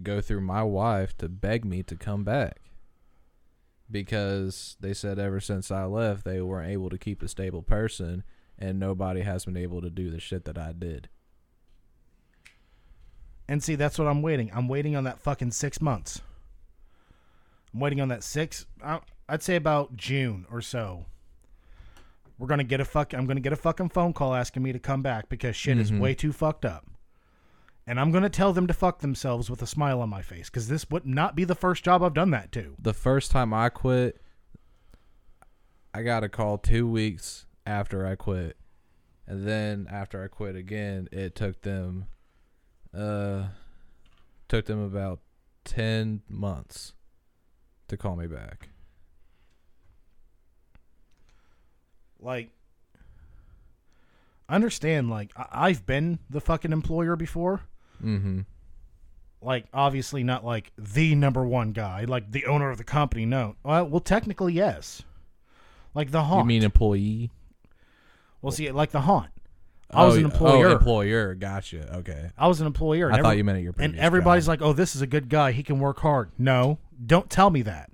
Go 0.02 0.20
through 0.20 0.40
my 0.40 0.62
wife 0.62 1.16
to 1.18 1.28
beg 1.28 1.64
me 1.64 1.82
to 1.84 1.96
come 1.96 2.24
back 2.24 2.60
because 3.90 4.76
they 4.80 4.94
said 4.94 5.18
ever 5.18 5.40
since 5.40 5.70
I 5.70 5.84
left 5.84 6.24
they 6.24 6.40
weren't 6.40 6.70
able 6.70 6.90
to 6.90 6.98
keep 6.98 7.22
a 7.22 7.28
stable 7.28 7.62
person, 7.62 8.24
and 8.58 8.80
nobody 8.80 9.20
has 9.20 9.44
been 9.44 9.56
able 9.56 9.82
to 9.82 9.90
do 9.90 10.10
the 10.10 10.20
shit 10.20 10.44
that 10.46 10.58
I 10.58 10.72
did. 10.72 11.08
And 13.46 13.62
see, 13.62 13.74
that's 13.74 13.98
what 13.98 14.08
I'm 14.08 14.22
waiting. 14.22 14.50
I'm 14.54 14.68
waiting 14.68 14.96
on 14.96 15.04
that 15.04 15.20
fucking 15.20 15.50
six 15.50 15.80
months. 15.82 16.22
I'm 17.72 17.80
waiting 17.80 18.00
on 18.00 18.08
that 18.08 18.24
six. 18.24 18.64
I'd 19.28 19.42
say 19.42 19.56
about 19.56 19.96
June 19.96 20.46
or 20.50 20.62
so. 20.62 21.06
We're 22.38 22.48
gonna 22.48 22.64
get 22.64 22.80
a 22.80 22.84
fuck. 22.84 23.12
I'm 23.14 23.26
gonna 23.26 23.40
get 23.40 23.52
a 23.52 23.56
fucking 23.56 23.90
phone 23.90 24.12
call 24.12 24.34
asking 24.34 24.62
me 24.62 24.72
to 24.72 24.78
come 24.78 25.02
back 25.02 25.28
because 25.28 25.54
shit 25.54 25.78
is 25.78 25.92
way 25.92 26.14
too 26.14 26.32
fucked 26.32 26.64
up. 26.64 26.86
And 27.86 28.00
I'm 28.00 28.10
gonna 28.10 28.30
tell 28.30 28.52
them 28.52 28.66
to 28.66 28.72
fuck 28.72 29.00
themselves 29.00 29.50
with 29.50 29.62
a 29.62 29.66
smile 29.66 30.00
on 30.00 30.08
my 30.08 30.22
face 30.22 30.50
because 30.50 30.68
this 30.68 30.88
would 30.90 31.06
not 31.06 31.36
be 31.36 31.44
the 31.44 31.54
first 31.54 31.84
job 31.84 32.02
I've 32.02 32.14
done 32.14 32.30
that 32.30 32.50
to. 32.52 32.74
The 32.78 32.94
first 32.94 33.30
time 33.30 33.52
I 33.52 33.68
quit, 33.68 34.20
I 35.92 36.02
got 36.02 36.24
a 36.24 36.28
call 36.28 36.58
two 36.58 36.88
weeks 36.88 37.46
after 37.66 38.06
I 38.06 38.16
quit, 38.16 38.56
and 39.26 39.46
then 39.46 39.86
after 39.90 40.24
I 40.24 40.28
quit 40.28 40.56
again, 40.56 41.08
it 41.12 41.34
took 41.34 41.62
them, 41.62 42.06
uh, 42.92 43.44
took 44.48 44.66
them 44.66 44.82
about 44.82 45.20
ten 45.64 46.22
months 46.28 46.94
to 47.88 47.96
call 47.96 48.16
me 48.16 48.26
back. 48.26 48.70
Like, 52.24 52.50
understand? 54.48 55.10
Like, 55.10 55.32
I- 55.36 55.68
I've 55.68 55.86
been 55.86 56.18
the 56.30 56.40
fucking 56.40 56.72
employer 56.72 57.16
before. 57.16 57.62
Mm-hmm. 58.02 58.40
Like, 59.40 59.66
obviously 59.74 60.22
not 60.24 60.44
like 60.44 60.72
the 60.78 61.14
number 61.14 61.44
one 61.46 61.72
guy, 61.72 62.04
like 62.04 62.30
the 62.32 62.46
owner 62.46 62.70
of 62.70 62.78
the 62.78 62.84
company. 62.84 63.26
No, 63.26 63.56
well, 63.62 63.84
well, 63.86 64.00
technically 64.00 64.54
yes. 64.54 65.02
Like 65.94 66.10
the 66.10 66.22
haunt. 66.24 66.44
You 66.44 66.48
mean 66.48 66.62
employee? 66.64 67.30
well, 68.40 68.52
see, 68.52 68.70
like 68.70 68.90
the 68.90 69.02
haunt. 69.02 69.30
I 69.90 70.04
was 70.06 70.14
Oh, 70.16 70.18
an 70.18 70.24
employer. 70.24 70.68
Oh, 70.68 70.72
employer. 70.72 71.34
Gotcha. 71.34 71.96
Okay. 71.98 72.30
I 72.38 72.48
was 72.48 72.60
an 72.60 72.66
employer. 72.66 73.12
I 73.12 73.20
thought 73.20 73.36
you 73.36 73.44
meant 73.44 73.58
at 73.58 73.62
your 73.64 73.74
And 73.78 73.96
everybody's 73.96 74.44
job. 74.46 74.48
like, 74.48 74.62
"Oh, 74.62 74.72
this 74.72 74.96
is 74.96 75.02
a 75.02 75.06
good 75.06 75.28
guy. 75.28 75.52
He 75.52 75.62
can 75.62 75.78
work 75.78 76.00
hard." 76.00 76.30
No, 76.38 76.78
don't 77.04 77.30
tell 77.30 77.50
me 77.50 77.62
that. 77.62 77.90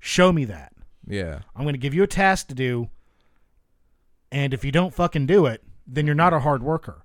Show 0.00 0.32
me 0.32 0.46
that. 0.46 0.72
Yeah. 1.06 1.40
I'm 1.54 1.62
going 1.62 1.74
to 1.74 1.78
give 1.78 1.94
you 1.94 2.02
a 2.02 2.06
task 2.08 2.48
to 2.48 2.54
do, 2.54 2.88
and 4.30 4.52
if 4.54 4.64
you 4.64 4.72
don't 4.72 4.94
fucking 4.94 5.26
do 5.26 5.46
it, 5.46 5.62
then 5.86 6.06
you're 6.06 6.14
not 6.14 6.32
a 6.32 6.40
hard 6.40 6.62
worker. 6.62 7.04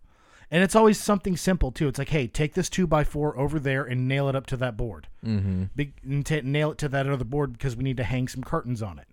And 0.51 0.63
it's 0.63 0.75
always 0.75 0.99
something 0.99 1.35
simple 1.35 1.71
too. 1.71 1.87
It's 1.87 1.97
like, 1.97 2.09
hey, 2.09 2.27
take 2.27 2.53
this 2.53 2.69
two 2.69 2.85
by 2.85 3.03
four 3.03 3.37
over 3.39 3.59
there 3.59 3.83
and 3.83 4.07
nail 4.07 4.29
it 4.29 4.35
up 4.35 4.45
to 4.47 4.57
that 4.57 4.77
board. 4.77 5.07
Mm-hmm. 5.25 5.63
Big, 5.75 5.93
and 6.03 6.23
ta 6.23 6.41
nail 6.43 6.71
it 6.71 6.77
to 6.79 6.89
that 6.89 7.07
other 7.07 7.25
board 7.25 7.53
because 7.53 7.75
we 7.75 7.83
need 7.83 7.97
to 7.97 8.03
hang 8.03 8.27
some 8.27 8.43
curtains 8.43 8.83
on 8.83 8.99
it. 8.99 9.07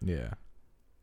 Yeah. 0.00 0.30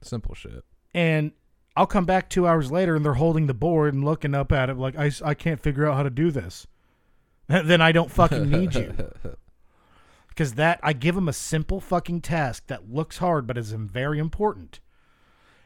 Simple 0.02 0.36
shit. 0.36 0.66
And 0.94 1.32
I'll 1.78 1.88
come 1.88 2.06
back 2.06 2.30
two 2.30 2.48
hours 2.48 2.70
later 2.70 2.96
and 2.96 3.06
they're 3.06 3.14
holding 3.14 3.48
the 3.48 3.54
board 3.54 3.94
and 3.94 4.04
looking 4.04 4.36
up 4.36 4.52
at 4.52 4.70
it 4.70 4.78
like, 4.78 4.98
I 4.98 5.10
I 5.24 5.34
can't 5.36 5.62
figure 5.62 5.88
out 5.88 5.96
how 5.96 6.04
to 6.04 6.10
do 6.10 6.32
this. 6.32 6.68
then 7.48 7.80
I 7.82 7.92
don't 7.92 8.12
fucking 8.12 8.50
need 8.50 8.76
you. 8.76 8.94
Because 10.28 10.54
that, 10.54 10.80
I 10.82 10.94
give 10.94 11.16
them 11.16 11.28
a 11.28 11.34
simple 11.34 11.82
fucking 11.82 12.22
task 12.22 12.68
that 12.68 12.90
looks 12.90 13.18
hard 13.18 13.46
but 13.46 13.58
is 13.58 13.74
very 13.74 14.18
important. 14.18 14.80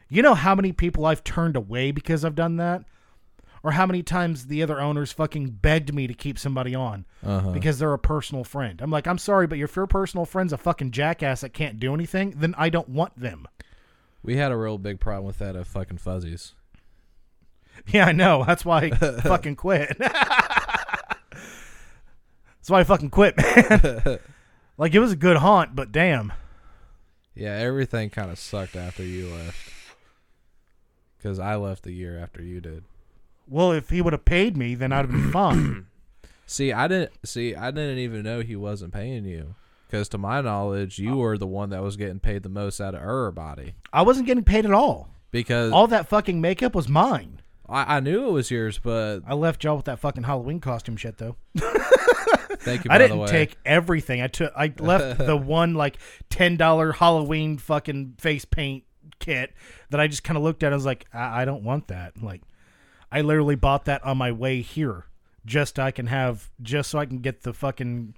You 0.08 0.22
know 0.22 0.34
how 0.34 0.54
many 0.54 0.72
people 0.72 1.04
I've 1.06 1.24
turned 1.24 1.56
away 1.56 1.90
because 1.90 2.24
I've 2.24 2.34
done 2.34 2.56
that? 2.56 2.82
Or 3.62 3.72
how 3.72 3.86
many 3.86 4.02
times 4.04 4.46
the 4.46 4.62
other 4.62 4.80
owners 4.80 5.10
fucking 5.10 5.50
begged 5.60 5.92
me 5.92 6.06
to 6.06 6.14
keep 6.14 6.38
somebody 6.38 6.72
on 6.74 7.04
Uh-huh. 7.24 7.50
because 7.50 7.78
they're 7.80 7.92
a 7.92 7.98
personal 7.98 8.44
friend. 8.44 8.80
I'm 8.80 8.90
like, 8.92 9.08
I'm 9.08 9.18
sorry, 9.18 9.48
but 9.48 9.58
if 9.58 9.74
your 9.74 9.88
personal 9.88 10.24
friend's 10.24 10.52
a 10.52 10.58
fucking 10.58 10.92
jackass 10.92 11.40
that 11.40 11.52
can't 11.52 11.80
do 11.80 11.92
anything, 11.92 12.34
then 12.36 12.54
I 12.56 12.68
don't 12.68 12.88
want 12.88 13.18
them. 13.18 13.48
We 14.22 14.36
had 14.36 14.52
a 14.52 14.56
real 14.56 14.78
big 14.78 15.00
problem 15.00 15.26
with 15.26 15.38
that 15.38 15.56
at 15.56 15.66
fucking 15.66 15.98
Fuzzies. 15.98 16.52
Yeah, 17.88 18.06
I 18.06 18.12
know. 18.12 18.42
That's 18.42 18.64
why 18.64 18.84
I 18.84 18.90
fucking 19.20 19.56
quit. 19.56 19.98
That's 19.98 20.14
why 22.68 22.80
I 22.80 22.84
fucking 22.84 23.10
quit, 23.10 23.36
man. 23.36 24.18
like 24.78 24.94
it 24.94 24.98
was 24.98 25.12
a 25.12 25.16
good 25.16 25.36
haunt, 25.36 25.76
but 25.76 25.92
damn. 25.92 26.32
Yeah, 27.34 27.52
everything 27.52 28.08
kind 28.10 28.30
of 28.30 28.38
sucked 28.38 28.76
after 28.76 29.02
you 29.04 29.28
left. 29.28 29.72
Because 31.26 31.40
I 31.40 31.56
left 31.56 31.82
the 31.82 31.90
year 31.90 32.16
after 32.16 32.40
you 32.40 32.60
did. 32.60 32.84
Well, 33.48 33.72
if 33.72 33.90
he 33.90 34.00
would 34.00 34.12
have 34.12 34.24
paid 34.24 34.56
me, 34.56 34.76
then 34.76 34.92
I'd 34.92 35.06
have 35.06 35.10
been 35.10 35.32
fine. 35.32 35.86
See, 36.46 36.72
I 36.72 36.86
didn't 36.86 37.10
see. 37.24 37.52
I 37.52 37.72
didn't 37.72 37.98
even 37.98 38.22
know 38.22 38.42
he 38.42 38.54
wasn't 38.54 38.94
paying 38.94 39.24
you. 39.24 39.56
Because 39.88 40.08
to 40.10 40.18
my 40.18 40.40
knowledge, 40.40 41.00
you 41.00 41.14
oh. 41.14 41.16
were 41.16 41.36
the 41.36 41.48
one 41.48 41.70
that 41.70 41.82
was 41.82 41.96
getting 41.96 42.20
paid 42.20 42.44
the 42.44 42.48
most 42.48 42.80
out 42.80 42.94
of 42.94 43.02
everybody. 43.02 43.74
I 43.92 44.02
wasn't 44.02 44.28
getting 44.28 44.44
paid 44.44 44.66
at 44.66 44.70
all. 44.70 45.08
Because 45.32 45.72
All 45.72 45.88
that 45.88 46.08
fucking 46.08 46.40
makeup 46.40 46.76
was 46.76 46.88
mine. 46.88 47.42
I, 47.68 47.96
I 47.96 48.00
knew 48.00 48.28
it 48.28 48.32
was 48.32 48.48
yours, 48.48 48.78
but 48.78 49.22
I 49.26 49.34
left 49.34 49.64
y'all 49.64 49.74
with 49.74 49.86
that 49.86 49.98
fucking 49.98 50.22
Halloween 50.22 50.60
costume 50.60 50.96
shit 50.96 51.18
though. 51.18 51.34
thank 51.56 52.84
you. 52.84 52.90
I 52.92 52.98
didn't 52.98 53.16
the 53.16 53.22
way. 53.24 53.28
take 53.28 53.56
everything. 53.64 54.22
I 54.22 54.28
took. 54.28 54.52
I 54.56 54.72
left 54.78 55.18
the 55.18 55.36
one 55.36 55.74
like 55.74 55.98
ten 56.30 56.56
dollar 56.56 56.92
Halloween 56.92 57.58
fucking 57.58 58.14
face 58.18 58.44
paint 58.44 58.84
kit 59.18 59.52
that 59.90 60.00
I 60.00 60.06
just 60.06 60.24
kind 60.24 60.36
of 60.36 60.42
looked 60.42 60.62
at. 60.62 60.68
and 60.68 60.74
was 60.74 60.86
like, 60.86 61.06
I, 61.12 61.42
I 61.42 61.44
don't 61.44 61.62
want 61.62 61.88
that. 61.88 62.22
Like, 62.22 62.42
I 63.10 63.20
literally 63.20 63.56
bought 63.56 63.84
that 63.86 64.04
on 64.04 64.18
my 64.18 64.32
way 64.32 64.60
here, 64.60 65.06
just 65.44 65.78
I 65.78 65.90
can 65.90 66.06
have, 66.06 66.50
just 66.60 66.90
so 66.90 66.98
I 66.98 67.06
can 67.06 67.18
get 67.18 67.42
the 67.42 67.52
fucking 67.52 68.14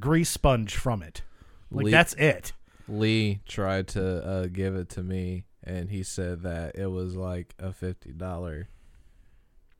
grease 0.00 0.30
sponge 0.30 0.74
from 0.74 1.02
it. 1.02 1.22
Like 1.70 1.86
Le- 1.86 1.90
that's 1.90 2.14
it. 2.14 2.52
Lee 2.88 3.40
tried 3.46 3.88
to 3.88 4.24
uh, 4.24 4.46
give 4.46 4.74
it 4.76 4.88
to 4.90 5.02
me, 5.02 5.44
and 5.64 5.90
he 5.90 6.02
said 6.02 6.42
that 6.42 6.76
it 6.76 6.86
was 6.86 7.16
like 7.16 7.54
a 7.58 7.72
fifty 7.72 8.12
dollar 8.12 8.68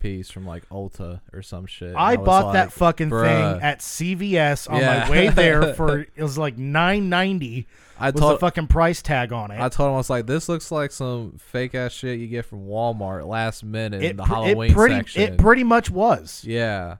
piece 0.06 0.30
from 0.30 0.46
like 0.46 0.68
Ulta 0.68 1.20
or 1.32 1.42
some 1.42 1.66
shit. 1.66 1.94
I 1.96 2.16
was 2.16 2.24
bought 2.24 2.52
that 2.52 2.72
fucking 2.72 3.10
"Bruh." 3.10 3.24
thing 3.54 3.62
at 3.62 3.80
CVS 3.80 4.70
on 4.70 4.80
Yeah. 4.80 5.04
my 5.04 5.10
way 5.10 5.28
there 5.42 5.74
for 5.74 6.00
it 6.00 6.22
was 6.22 6.38
like 6.38 6.56
nine 6.56 7.08
ninety. 7.08 7.66
I 7.98 8.10
Was 8.10 8.20
told 8.20 8.34
the 8.34 8.38
fucking 8.40 8.66
price 8.66 9.00
tag 9.00 9.32
on 9.32 9.50
it? 9.50 9.58
I 9.58 9.68
told 9.70 9.88
him 9.88 9.94
I 9.94 9.96
was 9.96 10.10
like, 10.10 10.26
this 10.26 10.48
looks 10.50 10.70
like 10.70 10.92
some 10.92 11.38
fake 11.38 11.74
ass 11.74 11.92
shit 11.92 12.20
you 12.20 12.26
get 12.26 12.44
from 12.44 12.66
Walmart 12.66 13.26
last 13.26 13.64
minute 13.64 14.02
in 14.02 14.16
the 14.18 14.22
pr- 14.22 14.28
Halloween 14.34 14.70
it 14.70 14.74
pretty 14.74 14.94
section. 14.96 15.22
it 15.22 15.38
pretty 15.38 15.64
much 15.64 15.90
was. 15.90 16.44
yeah. 16.46 16.96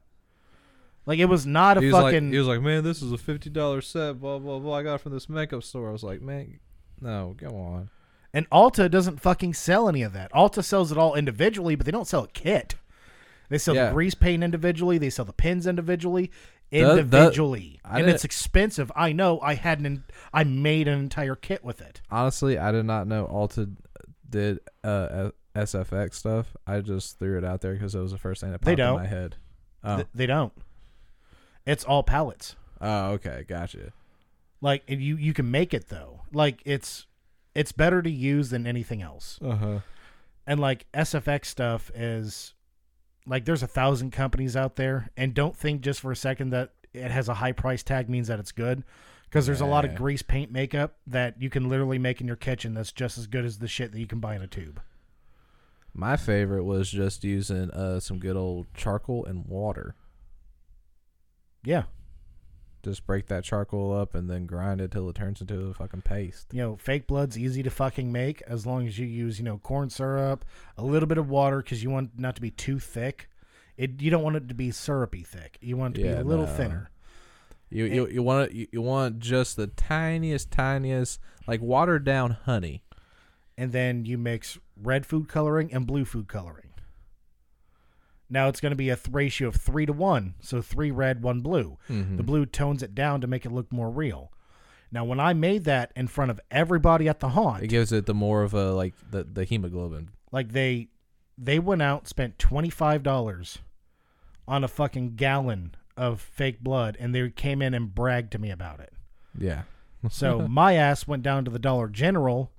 Like 1.05 1.19
it 1.21 1.27
was 1.27 1.47
not 1.47 1.77
a 1.77 1.81
He 1.81 1.87
was 1.87 1.95
fucking. 1.95 2.25
like, 2.25 2.33
he 2.33 2.39
was 2.39 2.49
like, 2.49 2.61
man, 2.63 2.83
this 2.83 3.01
is 3.03 3.13
a 3.13 3.19
fifty 3.19 3.51
dollar 3.51 3.81
set. 3.81 4.21
Blah 4.21 4.39
blah 4.39 4.59
blah. 4.59 4.75
I 4.79 4.83
got 4.83 4.95
it 4.97 5.01
from 5.03 5.13
this 5.13 5.29
makeup 5.29 5.63
store. 5.63 5.89
I 5.89 5.93
was 5.93 6.03
like, 6.03 6.21
man, 6.21 6.59
no, 7.01 7.35
go 7.39 7.57
on. 7.57 7.91
and 8.35 8.49
Ulta 8.51 8.91
doesn't 8.91 9.21
fucking 9.21 9.55
sell 9.55 9.89
any 9.89 10.03
of 10.03 10.13
that. 10.15 10.33
Ulta 10.33 10.65
sells 10.65 10.91
it 10.91 10.99
all 10.99 11.15
individually, 11.15 11.77
but 11.77 11.85
they 11.87 11.93
don't 11.93 12.09
sell 12.09 12.25
a 12.25 12.29
kit. 12.29 12.75
They 13.49 13.59
sell 13.59 13.75
Yeah. 13.75 13.87
the 13.89 13.93
grease 13.95 14.15
paint 14.15 14.43
individually. 14.43 14.99
They 14.99 15.11
sell 15.11 15.25
the 15.25 15.33
pins 15.33 15.67
individually. 15.67 16.31
The- 16.71 16.81
the- 16.81 16.91
Individually, 16.99 17.81
and 17.85 18.09
it's 18.09 18.25
expensive. 18.25 18.91
I 18.97 19.13
know. 19.13 19.39
I 19.41 19.55
had 19.55 19.79
an. 19.81 20.03
I 20.35 20.43
made 20.43 20.89
an 20.89 20.99
entire 20.99 21.37
kit 21.37 21.63
with 21.65 21.81
it. 21.81 22.01
Honestly, 22.11 22.59
I 22.59 22.73
did 22.73 22.85
not 22.87 23.07
know 23.07 23.25
Ulta 23.27 23.77
did 24.29 24.59
uh, 24.83 25.31
SFX 25.55 26.15
stuff. 26.15 26.57
I 26.67 26.81
just 26.81 27.21
threw 27.21 27.39
it 27.39 27.45
out 27.45 27.61
there 27.61 27.75
because 27.75 27.95
it 27.95 28.01
was 28.01 28.11
the 28.11 28.19
first 28.19 28.41
thing 28.41 28.51
that 28.51 28.63
popped 28.63 28.81
in 28.81 28.95
my 28.95 29.07
head. 29.07 29.37
Oh, 29.85 29.97
Th- 29.97 30.09
they 30.13 30.27
don't. 30.27 30.53
It's 31.65 31.85
all 31.85 32.03
pallets. 32.03 32.57
oh, 32.81 33.11
okay, 33.13 33.45
gotcha. 33.47 33.93
Like 34.61 34.83
and 34.89 35.01
you, 35.01 35.17
you 35.17 35.33
can 35.33 35.49
make 35.51 35.73
it 35.73 35.89
though. 35.89 36.23
Like 36.33 36.63
it's, 36.65 37.07
it's 37.55 37.71
better 37.71 38.03
to 38.03 38.11
use 38.11 38.51
than 38.51 38.67
anything 38.67 39.03
else. 39.03 39.39
Uh 39.41 39.55
huh. 39.55 39.79
and 40.49 40.59
like 40.59 40.87
SFX 40.93 41.45
stuff 41.47 41.93
is 41.95 42.55
like 43.27 43.45
there's 43.45 43.63
a 43.63 43.69
thousand 43.69 44.13
companies 44.13 44.57
out 44.57 44.77
there 44.77 45.11
and 45.17 45.35
don't 45.35 45.57
think 45.57 45.81
just 45.81 46.01
for 46.01 46.13
a 46.13 46.17
second 46.17 46.51
that 46.51 46.73
it 46.93 47.11
has 47.11 47.29
a 47.29 47.35
high 47.35 47.53
price 47.53 47.83
tag 47.83 48.09
means 48.09 48.29
that 48.29 48.39
it's 48.39 48.53
good 48.53 48.85
because 49.25 49.47
there's 49.47 49.61
a 49.61 49.67
lot 49.67 49.85
of 49.85 49.95
grease 49.95 50.23
paint 50.23 50.51
makeup 50.51 50.97
that 51.07 51.41
you 51.41 51.51
can 51.51 51.69
literally 51.69 51.99
make 51.99 52.21
in 52.21 52.27
your 52.27 52.37
kitchen 52.37 52.75
that's 52.75 52.93
just 52.93 53.19
as 53.19 53.27
good 53.27 53.45
as 53.45 53.59
the 53.59 53.69
shit 53.69 53.93
that 53.93 53.99
you 53.99 54.07
can 54.07 54.21
buy 54.21 54.35
in 54.35 54.43
a 54.43 54.47
tube. 54.47 54.81
My 55.93 56.17
favorite 56.17 56.65
was 56.65 56.91
just 56.91 57.25
using 57.25 57.71
uh, 57.71 58.01
some 58.01 58.19
good 58.19 58.37
old 58.37 58.67
charcoal 58.75 59.25
and 59.25 59.47
water. 59.47 59.95
Yeah. 61.65 61.85
Just 62.87 63.05
break 63.07 63.27
that 63.27 63.45
charcoal 63.45 63.93
up 63.93 64.15
and 64.15 64.31
then 64.31 64.47
grind 64.47 64.81
it 64.81 64.93
till 64.93 65.09
it 65.09 65.17
turns 65.17 65.41
into 65.41 65.67
a 65.67 65.75
fucking 65.75 66.03
paste. 66.03 66.47
You 66.53 66.63
know, 66.63 66.77
fake 66.77 67.07
blood's 67.07 67.37
easy 67.37 67.63
to 67.65 67.71
fucking 67.71 68.11
make 68.13 68.43
as 68.47 68.65
long 68.65 68.87
as 68.87 68.99
you 68.99 69.07
use, 69.07 69.39
you 69.39 69.45
know, 69.45 69.59
corn 69.59 69.91
syrup, 69.91 70.45
a 70.79 70.85
little 70.85 71.07
bit 71.09 71.19
of 71.19 71.29
water 71.29 71.59
because 71.59 71.83
you 71.83 71.91
want 71.91 72.19
not 72.19 72.37
to 72.37 72.41
be 72.41 72.51
too 72.51 72.79
thick. 72.79 73.29
It 73.77 74.01
you 74.01 74.11
don't 74.11 74.23
want 74.23 74.37
it 74.37 74.49
to 74.49 74.55
be 74.55 74.71
syrupy 74.71 75.23
thick. 75.23 75.59
You 75.61 75.77
want 75.77 75.97
it 75.99 76.03
to 76.03 76.07
Yeah, 76.09 76.15
be 76.15 76.21
a 76.21 76.25
little 76.25 76.47
no. 76.47 76.53
thinner. 76.53 76.91
You 77.69 77.85
you 77.87 78.07
you 78.09 78.23
want 78.23 78.51
it, 78.51 78.55
you, 78.57 78.67
you 78.71 78.81
want 78.83 79.19
just 79.19 79.57
the 79.57 79.67
tiniest 79.67 80.51
tiniest 80.53 81.19
like 81.49 81.61
watered 81.61 82.05
down 82.05 82.31
honey. 82.45 82.85
and 83.59 83.73
then 83.73 84.05
you 84.05 84.17
mix 84.17 84.59
red 84.81 85.05
food 85.05 85.29
coloring 85.29 85.73
and 85.73 85.87
blue 85.87 86.05
food 86.05 86.29
coloring. 86.29 86.66
Now 88.29 88.49
it's 88.49 88.61
going 88.61 88.71
to 88.73 88.77
be 88.77 88.91
a 88.91 88.97
th- 88.97 89.09
ratio 89.15 89.49
of 89.49 89.57
three 89.57 89.87
to 89.87 89.93
one, 89.93 90.35
so 90.41 90.61
three 90.61 90.91
red, 90.91 91.23
one 91.23 91.41
blue. 91.41 91.79
Mm-hmm. 91.89 92.17
The 92.17 92.23
blue 92.23 92.47
tones 92.47 92.83
it 92.83 92.95
down 92.95 93.21
to 93.21 93.27
make 93.27 93.47
it 93.47 93.53
look 93.53 93.73
more 93.73 93.91
real. 93.91 94.33
Now, 94.93 95.05
when 95.05 95.21
I 95.21 95.33
made 95.33 95.65
that 95.65 95.93
in 95.97 96.07
front 96.07 96.31
of 96.31 96.41
everybody 96.51 97.09
at 97.09 97.21
the 97.21 97.31
haunt, 97.31 97.63
It 97.63 97.69
gives 97.69 97.93
it 97.93 98.07
the 98.07 98.15
more 98.15 98.43
of 98.43 98.55
a 98.55 98.73
like 98.73 98.95
the 99.11 99.25
the 99.25 99.45
hemoglobin. 99.45 100.11
like 100.33 100.53
they 100.53 100.89
they 101.39 101.59
went 101.59 101.83
out 101.83 102.09
spent 102.09 102.39
twenty 102.39 102.71
five 102.71 103.03
dollars 103.03 103.59
on 104.49 104.65
a 104.65 104.69
fucking 104.69 105.17
gallon 105.17 105.75
of 105.97 106.21
fake 106.21 106.61
blood, 106.61 106.97
and 107.01 107.15
they 107.15 107.31
came 107.31 107.61
in 107.63 107.75
and 107.75 107.95
bragged 107.95 108.31
to 108.33 108.39
me 108.39 108.51
about 108.51 108.81
it. 108.81 108.93
Yeah. 109.39 109.63
So 110.11 110.47
my 110.47 110.75
ass 110.75 111.09
went 111.09 111.25
down 111.25 111.45
to 111.47 111.51
the 111.51 111.59
Dollar 111.59 111.89
General, 111.89 112.53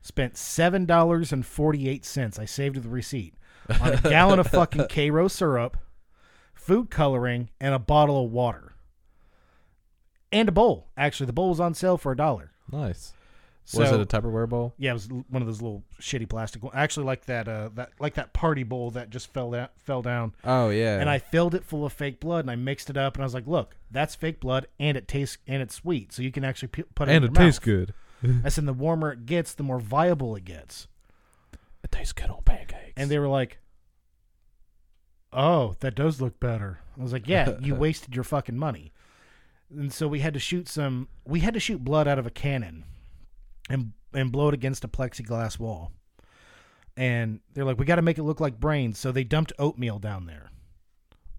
spent 0.00 0.38
seven 0.38 0.86
dollars 0.86 1.32
and 1.32 1.44
forty 1.44 1.86
eight 1.88 2.04
cents. 2.06 2.38
I 2.38 2.46
saved 2.46 2.82
the 2.82 2.88
receipt 2.88 3.34
on 3.80 3.92
a 3.94 3.96
gallon 4.00 4.38
of 4.38 4.46
fucking 4.48 4.86
Karo 4.88 5.28
syrup, 5.28 5.76
food 6.54 6.90
coloring, 6.90 7.50
and 7.60 7.74
a 7.74 7.78
bottle 7.78 8.24
of 8.24 8.30
water. 8.30 8.72
And 10.32 10.48
a 10.48 10.52
bowl. 10.52 10.88
Actually, 10.96 11.26
the 11.26 11.32
bowl 11.32 11.50
was 11.50 11.60
on 11.60 11.74
sale 11.74 11.96
for 11.96 12.12
a 12.12 12.16
dollar. 12.16 12.50
Nice. 12.70 13.12
So, 13.66 13.80
was 13.80 13.92
it 13.92 14.00
a 14.00 14.04
Tupperware 14.04 14.46
bowl? 14.48 14.74
Yeah, 14.76 14.90
it 14.90 14.94
was 14.94 15.08
one 15.08 15.40
of 15.40 15.46
those 15.46 15.62
little 15.62 15.84
shitty 15.98 16.28
plastic. 16.28 16.62
one- 16.62 16.74
Actually, 16.74 17.06
like 17.06 17.24
that, 17.26 17.48
uh, 17.48 17.70
that 17.76 17.92
like 17.98 18.14
that 18.14 18.34
party 18.34 18.62
bowl 18.62 18.90
that 18.90 19.08
just 19.08 19.32
fell 19.32 19.52
down, 19.52 19.68
fell 19.78 20.02
down. 20.02 20.34
Oh 20.44 20.68
yeah. 20.68 21.00
And 21.00 21.08
I 21.08 21.18
filled 21.18 21.54
it 21.54 21.64
full 21.64 21.86
of 21.86 21.92
fake 21.94 22.20
blood, 22.20 22.40
and 22.44 22.50
I 22.50 22.56
mixed 22.56 22.90
it 22.90 22.96
up, 22.98 23.14
and 23.14 23.22
I 23.22 23.26
was 23.26 23.32
like, 23.32 23.46
"Look, 23.46 23.76
that's 23.90 24.14
fake 24.14 24.38
blood, 24.40 24.66
and 24.78 24.98
it 24.98 25.08
tastes 25.08 25.38
and 25.46 25.62
it's 25.62 25.74
sweet, 25.76 26.12
so 26.12 26.20
you 26.20 26.30
can 26.30 26.44
actually 26.44 26.68
put 26.68 27.08
it 27.08 27.12
in 27.12 27.22
and 27.24 27.34
your 27.36 27.42
it 27.42 27.46
tastes 27.46 27.60
mouth." 27.60 27.64
good. 27.64 27.94
I 28.44 28.50
said, 28.50 28.66
"The 28.66 28.74
warmer 28.74 29.12
it 29.12 29.24
gets, 29.24 29.54
the 29.54 29.62
more 29.62 29.80
viable 29.80 30.36
it 30.36 30.44
gets." 30.44 30.86
It 31.84 31.92
tastes 31.92 32.14
good 32.14 32.30
on 32.30 32.42
pancakes. 32.44 32.94
And 32.96 33.10
they 33.10 33.18
were 33.18 33.28
like, 33.28 33.58
"Oh, 35.32 35.76
that 35.80 35.94
does 35.94 36.20
look 36.20 36.40
better." 36.40 36.80
I 36.98 37.02
was 37.02 37.12
like, 37.12 37.28
"Yeah, 37.28 37.58
you 37.60 37.74
wasted 37.76 38.14
your 38.14 38.24
fucking 38.24 38.56
money." 38.56 38.92
And 39.70 39.92
so 39.92 40.08
we 40.08 40.20
had 40.20 40.34
to 40.34 40.40
shoot 40.40 40.66
some. 40.66 41.08
We 41.26 41.40
had 41.40 41.54
to 41.54 41.60
shoot 41.60 41.84
blood 41.84 42.08
out 42.08 42.18
of 42.18 42.26
a 42.26 42.30
cannon, 42.30 42.84
and 43.68 43.92
and 44.14 44.32
blow 44.32 44.48
it 44.48 44.54
against 44.54 44.84
a 44.84 44.88
plexiglass 44.88 45.58
wall. 45.58 45.92
And 46.96 47.40
they're 47.52 47.66
like, 47.66 47.78
"We 47.78 47.84
got 47.84 47.96
to 47.96 48.02
make 48.02 48.18
it 48.18 48.22
look 48.22 48.40
like 48.40 48.58
brains," 48.58 48.98
so 48.98 49.12
they 49.12 49.24
dumped 49.24 49.52
oatmeal 49.58 49.98
down 49.98 50.24
there. 50.24 50.50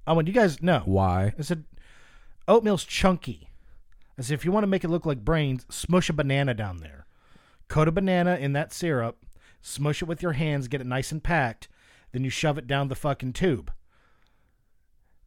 I 0.06 0.14
went, 0.14 0.28
"You 0.28 0.34
guys 0.34 0.62
know." 0.62 0.84
why? 0.86 1.34
I 1.40 1.42
said, 1.42 1.66
"Oatmeal's 2.48 2.84
chunky." 2.84 3.50
I 4.16 4.22
said, 4.22 4.36
"If 4.36 4.46
you 4.46 4.52
want 4.52 4.64
to 4.64 4.68
make 4.68 4.84
it 4.84 4.90
look 4.90 5.08
like 5.08 5.26
brains, 5.26 5.66
smush 5.70 6.10
a 6.10 6.14
banana 6.14 6.54
down 6.54 6.78
there, 6.78 7.08
coat 7.68 7.88
a 7.88 7.92
banana 7.92 8.36
in 8.36 8.54
that 8.54 8.72
syrup, 8.72 9.25
smush 9.68 10.02
it 10.02 10.06
with 10.06 10.22
your 10.22 10.34
hands, 10.34 10.68
get 10.68 10.82
it 10.82 10.88
nice 10.88 11.12
and 11.12 11.24
packed, 11.24 11.68
then 12.12 12.24
you 12.24 12.30
shove 12.30 12.58
it 12.58 12.68
down 12.68 12.88
the 12.88 12.96
fucking 12.96 13.34
tube." 13.34 13.72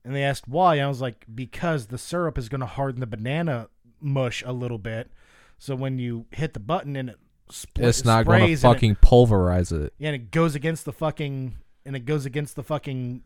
And 0.05 0.15
they 0.15 0.23
asked 0.23 0.49
why. 0.49 0.79
I 0.81 0.87
was 0.87 1.01
like, 1.01 1.27
because 1.35 1.87
the 1.87 1.99
syrup 1.99 2.39
is 2.39 2.49
going 2.49 2.61
to 2.61 2.67
harden 2.67 3.01
the 3.01 3.07
banana 3.07 3.69
mush 4.01 4.43
a 4.47 4.53
little 4.53 4.79
bit. 4.79 5.11
So 5.59 5.75
when 5.75 5.99
you 5.99 6.27
hit 6.31 6.55
the 6.55 6.61
button 6.61 6.95
and 6.97 7.11
it, 7.11 7.19
spl- 7.51 7.85
It's 7.87 8.01
it 8.01 8.07
not 8.07 8.25
going 8.25 8.39
to 8.41 8.45
and 8.45 8.53
it- 8.55 8.59
fucking 8.59 8.95
pulverize 9.03 9.73
it. 9.73 9.93
yeah, 9.99 10.09
and 10.09 10.15
it 10.15 10.31
goes 10.31 10.55
against 10.55 10.85
the 10.85 10.93
fucking 10.93 11.57
and 11.85 11.97
it 11.97 12.05
goes 12.07 12.25
against 12.27 12.55
the 12.55 12.63
fucking 12.63 13.23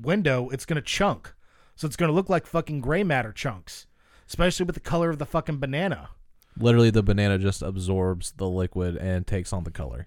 window, 0.00 0.48
it's 0.50 0.64
gonna 0.66 0.80
chunk. 0.82 1.34
So 1.74 1.86
it's 1.86 1.96
gonna 1.96 2.12
look 2.12 2.28
like 2.28 2.46
fucking 2.46 2.80
gray 2.80 3.02
matter 3.02 3.32
chunks. 3.32 3.86
Especially 4.28 4.64
with 4.66 4.74
the 4.74 4.80
color 4.80 5.08
of 5.10 5.18
the 5.18 5.24
fucking 5.26 5.58
banana. 5.58 6.10
Literally, 6.58 6.90
the 6.90 7.02
banana 7.02 7.38
just 7.38 7.62
absorbs 7.62 8.32
the 8.32 8.48
liquid 8.48 8.96
and 8.96 9.26
takes 9.26 9.52
on 9.54 9.64
the 9.64 9.70
color. 9.70 10.06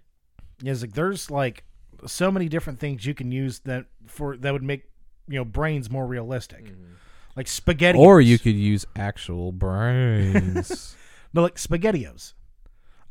Yeah, 0.61 0.73
like 0.81 0.93
there's 0.93 1.31
like 1.31 1.63
so 2.05 2.31
many 2.31 2.47
different 2.47 2.79
things 2.79 3.05
you 3.05 3.13
can 3.13 3.31
use 3.31 3.59
that 3.59 3.85
for 4.07 4.37
that 4.37 4.53
would 4.53 4.63
make 4.63 4.83
you 5.27 5.35
know 5.35 5.45
brains 5.45 5.89
more 5.89 6.05
realistic. 6.05 6.65
Mm-hmm. 6.65 6.93
Like 7.35 7.47
spaghetti. 7.47 7.97
Or 7.97 8.19
you 8.19 8.37
could 8.37 8.55
use 8.55 8.85
actual 8.95 9.51
brains. 9.51 10.95
no 11.33 11.43
like 11.43 11.55
spaghettios. 11.55 12.33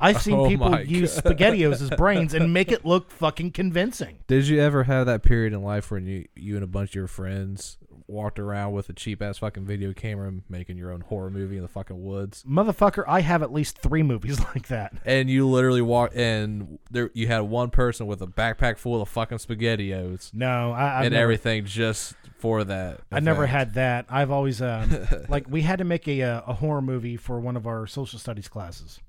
I've 0.03 0.23
seen 0.23 0.39
Oh 0.39 0.49
people 0.49 0.81
use 0.81 1.21
God. 1.21 1.37
spaghettios 1.37 1.83
as 1.83 1.91
brains 1.91 2.33
and 2.33 2.53
make 2.55 2.73
it 2.73 2.87
look 2.87 3.11
fucking 3.11 3.51
convincing. 3.53 4.21
Did 4.27 4.49
you 4.49 4.59
ever 4.61 4.85
have 4.85 5.07
that 5.07 5.23
period 5.23 5.53
in 5.53 5.63
life 5.63 5.91
when 5.91 6.07
you 6.07 6.27
you 6.35 6.55
and 6.55 6.65
a 6.65 6.67
bunch 6.67 6.91
of 6.91 6.95
your 6.95 7.07
friends 7.07 7.77
walked 8.11 8.39
around 8.39 8.73
with 8.73 8.89
a 8.89 8.93
cheap 8.93 9.23
ass 9.23 9.39
fucking 9.39 9.65
video 9.65 9.93
camera 9.93 10.33
making 10.49 10.77
your 10.77 10.91
own 10.93 11.01
horror 11.03 11.31
movie 11.31 11.57
in 11.57 11.63
the 11.63 11.69
fucking 11.69 12.03
woods? 12.03 12.45
Motherfucker, 12.49 13.05
I 13.07 13.21
have 13.21 13.43
at 13.43 13.53
least 13.53 13.79
three 13.79 14.03
movies 14.03 14.41
like 14.55 14.69
that. 14.69 14.93
And 15.05 15.31
you 15.31 15.49
literally 15.49 15.83
walk 15.83 16.13
and 16.15 16.79
there 16.91 17.11
you 17.15 17.27
had 17.27 17.41
one 17.41 17.71
person 17.71 18.07
with 18.07 18.21
a 18.23 18.27
backpack 18.27 18.79
full 18.79 19.01
of 19.01 19.09
fucking 19.09 19.39
spaghettios 19.39 20.35
No, 20.35 20.73
I, 20.73 20.99
I've 20.99 21.05
and 21.07 21.13
never, 21.13 21.23
everything 21.23 21.65
just 21.65 22.15
for 22.41 22.65
that. 22.65 23.01
I 23.13 23.21
never 23.21 23.47
had 23.47 23.75
that. 23.75 24.07
I've 24.09 24.31
always 24.31 24.61
um, 24.63 25.07
like 25.29 25.49
we 25.49 25.63
had 25.63 25.79
to 25.79 25.85
make 25.85 26.09
a 26.09 26.23
uh, 26.23 26.43
a 26.47 26.55
horror 26.55 26.83
movie 26.83 27.17
for 27.17 27.39
one 27.39 27.57
of 27.57 27.67
our 27.67 27.87
social 27.87 28.19
studies 28.19 28.49
classes, 28.49 29.01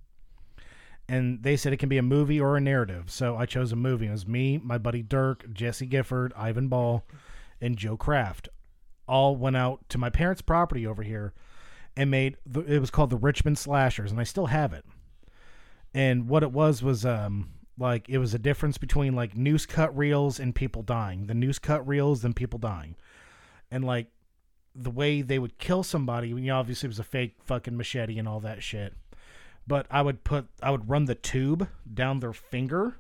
and 1.08 1.42
they 1.42 1.56
said 1.56 1.74
it 1.74 1.78
can 1.78 1.90
be 1.90 1.98
a 1.98 2.04
movie 2.04 2.40
or 2.40 2.58
a 2.58 2.62
narrative. 2.62 3.10
So 3.10 3.38
I 3.38 3.46
chose 3.46 3.72
a 3.72 3.76
movie. 3.76 4.08
It 4.08 4.12
was 4.12 4.28
me, 4.28 4.60
my 4.62 4.78
buddy 4.78 5.02
Dirk, 5.02 5.52
Jesse 5.54 5.86
Gifford, 5.86 6.34
Ivan 6.36 6.68
Ball, 6.68 7.04
and 7.60 7.78
Joe 7.78 7.98
Kraft. 7.98 8.50
All 9.12 9.36
went 9.36 9.58
out 9.58 9.88
to 9.90 9.98
my 9.98 10.10
parents' 10.10 10.42
property 10.42 10.88
over 10.88 11.04
here, 11.04 11.34
and 11.96 12.10
made 12.10 12.38
the, 12.46 12.62
it 12.62 12.80
was 12.80 12.90
called 12.90 13.10
the 13.10 13.18
Richmond 13.18 13.58
Slashers, 13.58 14.12
and 14.12 14.20
I 14.20 14.24
still 14.24 14.48
have 14.48 14.74
it. 14.74 14.86
And 15.94 16.30
what 16.30 16.44
it 16.44 16.52
was 16.52 16.82
was 16.82 17.06
um 17.06 17.50
like 17.78 18.08
it 18.10 18.18
was 18.18 18.34
a 18.34 18.40
difference 18.40 18.78
between 18.78 19.16
like 19.16 19.36
noose 19.36 19.66
cut 19.66 19.96
reels 19.96 20.40
and 20.40 20.56
people 20.56 20.82
dying. 20.82 21.28
The 21.28 21.34
noose 21.34 21.60
cut 21.60 21.86
reels, 21.88 22.24
and 22.24 22.36
people 22.36 22.60
dying 22.60 22.96
and 23.72 23.86
like 23.86 24.08
the 24.76 24.92
way 24.92 25.22
they 25.22 25.40
would 25.40 25.58
kill 25.58 25.82
somebody 25.82 26.28
you 26.30 26.36
know 26.36 26.58
obviously 26.58 26.88
it 26.88 26.90
was 26.90 27.00
a 27.00 27.04
fake 27.04 27.36
fucking 27.44 27.76
machete 27.76 28.20
and 28.20 28.28
all 28.28 28.40
that 28.40 28.62
shit 28.62 28.94
but 29.66 29.88
i 29.90 30.02
would 30.02 30.24
put 30.24 30.48
i 30.62 30.70
would 30.70 30.90
run 30.90 31.06
the 31.06 31.16
tube 31.16 31.68
down 31.92 32.20
their 32.20 32.34
finger 32.34 32.98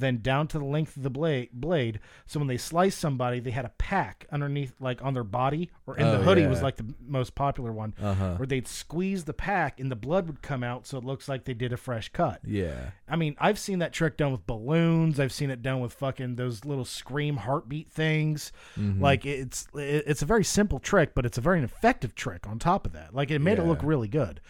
then 0.00 0.20
down 0.22 0.46
to 0.48 0.58
the 0.58 0.64
length 0.64 0.96
of 0.96 1.02
the 1.02 1.10
blade 1.10 1.48
blade 1.52 2.00
so 2.26 2.38
when 2.40 2.48
they 2.48 2.56
sliced 2.56 2.98
somebody 2.98 3.38
they 3.40 3.50
had 3.50 3.64
a 3.64 3.72
pack 3.78 4.26
underneath 4.32 4.72
like 4.80 5.02
on 5.04 5.14
their 5.14 5.24
body 5.24 5.70
or 5.86 5.96
in 5.96 6.06
the 6.06 6.18
Oh, 6.18 6.22
hoodie 6.22 6.46
was 6.46 6.62
like 6.62 6.76
the 6.76 6.92
most 7.06 7.34
popular 7.34 7.72
one 7.72 7.94
Uh-huh. 8.02 8.34
where 8.34 8.46
they'd 8.46 8.66
squeeze 8.68 9.24
the 9.24 9.32
pack 9.32 9.78
and 9.78 9.90
the 9.90 9.96
blood 9.96 10.26
would 10.26 10.42
come 10.42 10.64
out 10.64 10.86
so 10.86 10.98
it 10.98 11.04
looks 11.04 11.28
like 11.28 11.44
they 11.44 11.54
did 11.54 11.72
a 11.72 11.76
fresh 11.76 12.08
cut 12.12 12.40
Yeah. 12.44 12.90
I 13.08 13.16
mean, 13.16 13.34
I've 13.40 13.58
seen 13.58 13.80
that 13.80 13.92
trick 13.92 14.16
done 14.16 14.30
with 14.30 14.46
balloons. 14.46 15.18
I've 15.18 15.32
seen 15.32 15.50
it 15.50 15.62
done 15.62 15.80
with 15.80 15.92
fucking 15.92 16.36
those 16.36 16.64
little 16.64 16.84
scream 16.84 17.38
heartbeat 17.38 17.90
things. 17.90 18.52
Mm-hmm. 18.78 19.02
Like 19.02 19.26
it's 19.26 19.66
it's 19.74 20.22
a 20.22 20.26
very 20.26 20.44
simple 20.44 20.78
trick, 20.78 21.12
but 21.14 21.26
it's 21.26 21.36
a 21.36 21.40
very 21.40 21.60
effective 21.62 22.14
trick 22.14 22.46
on 22.46 22.58
top 22.60 22.86
of 22.86 22.92
that. 22.92 23.12
Like 23.12 23.32
it 23.32 23.40
made 23.40 23.58
it 23.58 23.64
look 23.64 23.80
really 23.82 24.06
good. 24.08 24.40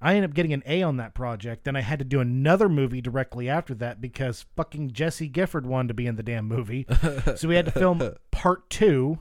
I 0.00 0.14
ended 0.14 0.30
up 0.30 0.34
getting 0.34 0.52
an 0.52 0.62
A 0.66 0.82
on 0.82 0.96
that 0.98 1.14
project. 1.14 1.64
Then 1.64 1.76
I 1.76 1.80
had 1.80 1.98
to 1.98 2.04
do 2.04 2.20
another 2.20 2.68
movie 2.68 3.00
directly 3.00 3.48
after 3.48 3.74
that 3.76 4.00
because 4.00 4.46
fucking 4.56 4.92
Jesse 4.92 5.28
Gifford 5.28 5.66
wanted 5.66 5.88
to 5.88 5.94
be 5.94 6.06
in 6.06 6.16
the 6.16 6.22
damn 6.22 6.46
movie. 6.46 6.86
so 7.36 7.48
we 7.48 7.56
had 7.56 7.66
to 7.66 7.70
film 7.70 8.02
part 8.30 8.68
two. 8.70 9.18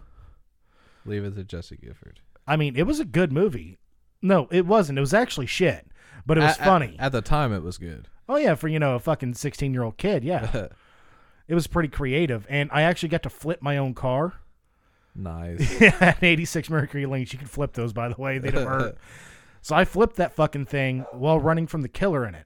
Leave 1.05 1.23
it 1.23 1.35
to 1.35 1.43
Jesse 1.43 1.77
Gifford. 1.77 2.19
I 2.47 2.55
mean, 2.57 2.75
it 2.75 2.83
was 2.83 2.99
a 2.99 3.05
good 3.05 3.31
movie. 3.31 3.79
No, 4.21 4.47
it 4.51 4.65
wasn't. 4.65 4.97
It 4.97 5.01
was 5.01 5.13
actually 5.13 5.47
shit, 5.47 5.87
but 6.25 6.37
it 6.37 6.41
was 6.41 6.53
At- 6.53 6.61
at- 6.61 6.65
funny. 6.65 6.95
At, 6.99 7.11
the 7.11 7.21
time, 7.21 7.53
it 7.53 7.63
was 7.63 7.77
good. 7.77 8.07
Oh 8.27 8.37
yeah, 8.37 8.55
for 8.55 8.69
you 8.69 8.79
know 8.79 8.95
a 8.95 8.99
fucking 8.99 9.33
sixteen 9.33 9.73
year 9.73 9.83
old 9.83 9.97
kid, 9.97 10.23
yeah. 10.23 10.67
it 11.47 11.53
was 11.55 11.67
pretty 11.67 11.89
creative, 11.89 12.47
and 12.49 12.69
I 12.71 12.83
actually 12.83 13.09
got 13.09 13.23
to 13.23 13.29
flip 13.29 13.61
my 13.61 13.77
own 13.77 13.93
car. 13.93 14.33
Nice. 15.13 15.81
an 16.01 16.15
eighty 16.21 16.45
six 16.45 16.69
Mercury 16.69 17.05
Lynx. 17.05 17.33
You 17.33 17.39
can 17.39 17.47
flip 17.49 17.73
those, 17.73 17.91
by 17.91 18.07
the 18.07 18.15
way. 18.19 18.37
They 18.39 18.49
don't 18.51 18.65
hurt. 18.65 18.97
So 19.63 19.75
I 19.75 19.85
flipped 19.85 20.17
that 20.17 20.33
fucking 20.35 20.65
thing 20.67 21.05
while 21.11 21.39
running 21.39 21.65
from 21.67 21.81
the 21.81 21.87
killer 21.89 22.27
in 22.27 22.35
it, 22.35 22.45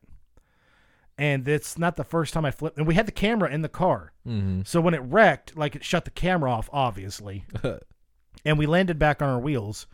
and 1.18 1.48
it's 1.48 1.78
not 1.78 1.96
the 1.96 2.04
first 2.04 2.34
time 2.34 2.46
I 2.46 2.52
flipped. 2.52 2.78
And 2.78 2.86
we 2.88 2.94
had 2.96 3.08
the 3.08 3.12
camera 3.12 3.50
in 3.52 3.62
the 3.64 3.70
car, 3.70 4.14
hmm 4.24 4.62
so 4.64 4.80
when 4.80 4.94
it 4.94 5.00
wrecked, 5.00 5.58
like 5.58 5.76
it 5.76 5.84
shut 5.84 6.06
the 6.06 6.12
camera 6.12 6.52
off, 6.52 6.70
obviously, 6.72 7.44
and 8.46 8.58
we 8.58 8.66
landed 8.66 9.00
back 9.00 9.22
on 9.22 9.30
our 9.30 9.40
wheels, 9.40 9.88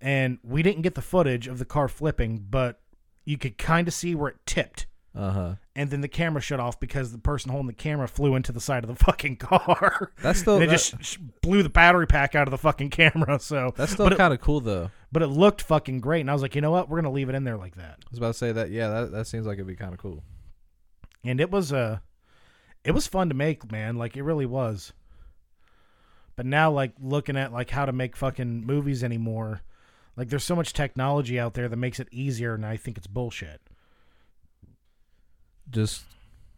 and 0.00 0.38
we 0.42 0.62
didn't 0.62 0.82
get 0.82 0.94
the 0.94 1.02
footage 1.02 1.46
of 1.46 1.58
the 1.58 1.64
car 1.64 1.88
flipping, 1.88 2.44
but 2.48 2.80
you 3.26 3.36
could 3.36 3.58
kind 3.58 3.86
of 3.86 3.92
see 3.94 4.14
where 4.14 4.30
it 4.30 4.36
tipped 4.46 4.86
Uh 5.14 5.30
huh. 5.30 5.54
and 5.76 5.90
then 5.90 6.00
the 6.00 6.08
camera 6.08 6.40
shut 6.40 6.58
off 6.58 6.80
because 6.80 7.12
the 7.12 7.18
person 7.18 7.50
holding 7.50 7.66
the 7.66 7.74
camera 7.74 8.08
flew 8.08 8.34
into 8.34 8.50
the 8.50 8.60
side 8.62 8.82
of 8.82 8.88
the 8.88 8.96
fucking 9.04 9.36
car. 9.36 10.10
That's 10.22 10.38
still 10.38 10.54
and 10.54 10.64
it 10.64 10.70
that- 10.70 10.98
just 10.98 11.18
blew 11.42 11.62
the 11.62 11.68
battery 11.68 12.06
pack 12.06 12.34
out 12.34 12.48
of 12.48 12.50
the 12.50 12.58
fucking 12.58 12.90
camera. 12.90 13.38
So 13.40 13.74
that's 13.76 13.92
still 13.92 14.08
kind 14.10 14.32
of 14.32 14.40
cool 14.40 14.60
though. 14.60 14.90
But 15.12 15.22
it 15.22 15.28
looked 15.28 15.62
fucking 15.62 16.00
great, 16.00 16.20
and 16.20 16.30
I 16.30 16.32
was 16.32 16.42
like, 16.42 16.54
you 16.54 16.60
know 16.60 16.70
what, 16.70 16.88
we're 16.88 17.00
gonna 17.00 17.12
leave 17.12 17.28
it 17.28 17.34
in 17.34 17.44
there 17.44 17.56
like 17.56 17.76
that. 17.76 17.98
I 18.00 18.08
was 18.10 18.18
about 18.18 18.32
to 18.32 18.38
say 18.38 18.52
that. 18.52 18.70
Yeah, 18.70 18.88
that 18.88 19.12
that 19.12 19.26
seems 19.26 19.46
like 19.46 19.54
it'd 19.54 19.66
be 19.66 19.76
kind 19.76 19.92
of 19.92 19.98
cool. 19.98 20.22
And 21.24 21.40
it 21.40 21.50
was 21.50 21.72
uh, 21.72 21.98
it 22.84 22.92
was 22.92 23.06
fun 23.06 23.28
to 23.28 23.34
make, 23.34 23.70
man. 23.70 23.96
Like 23.96 24.16
it 24.16 24.22
really 24.22 24.46
was. 24.46 24.92
But 26.36 26.46
now, 26.46 26.70
like 26.70 26.92
looking 27.00 27.36
at 27.36 27.52
like 27.52 27.70
how 27.70 27.84
to 27.84 27.92
make 27.92 28.16
fucking 28.16 28.64
movies 28.64 29.04
anymore, 29.04 29.62
like 30.16 30.28
there's 30.28 30.44
so 30.44 30.56
much 30.56 30.72
technology 30.72 31.38
out 31.38 31.54
there 31.54 31.68
that 31.68 31.76
makes 31.76 32.00
it 32.00 32.08
easier, 32.10 32.54
and 32.54 32.64
I 32.64 32.76
think 32.76 32.96
it's 32.96 33.06
bullshit. 33.06 33.60
Just 35.68 36.04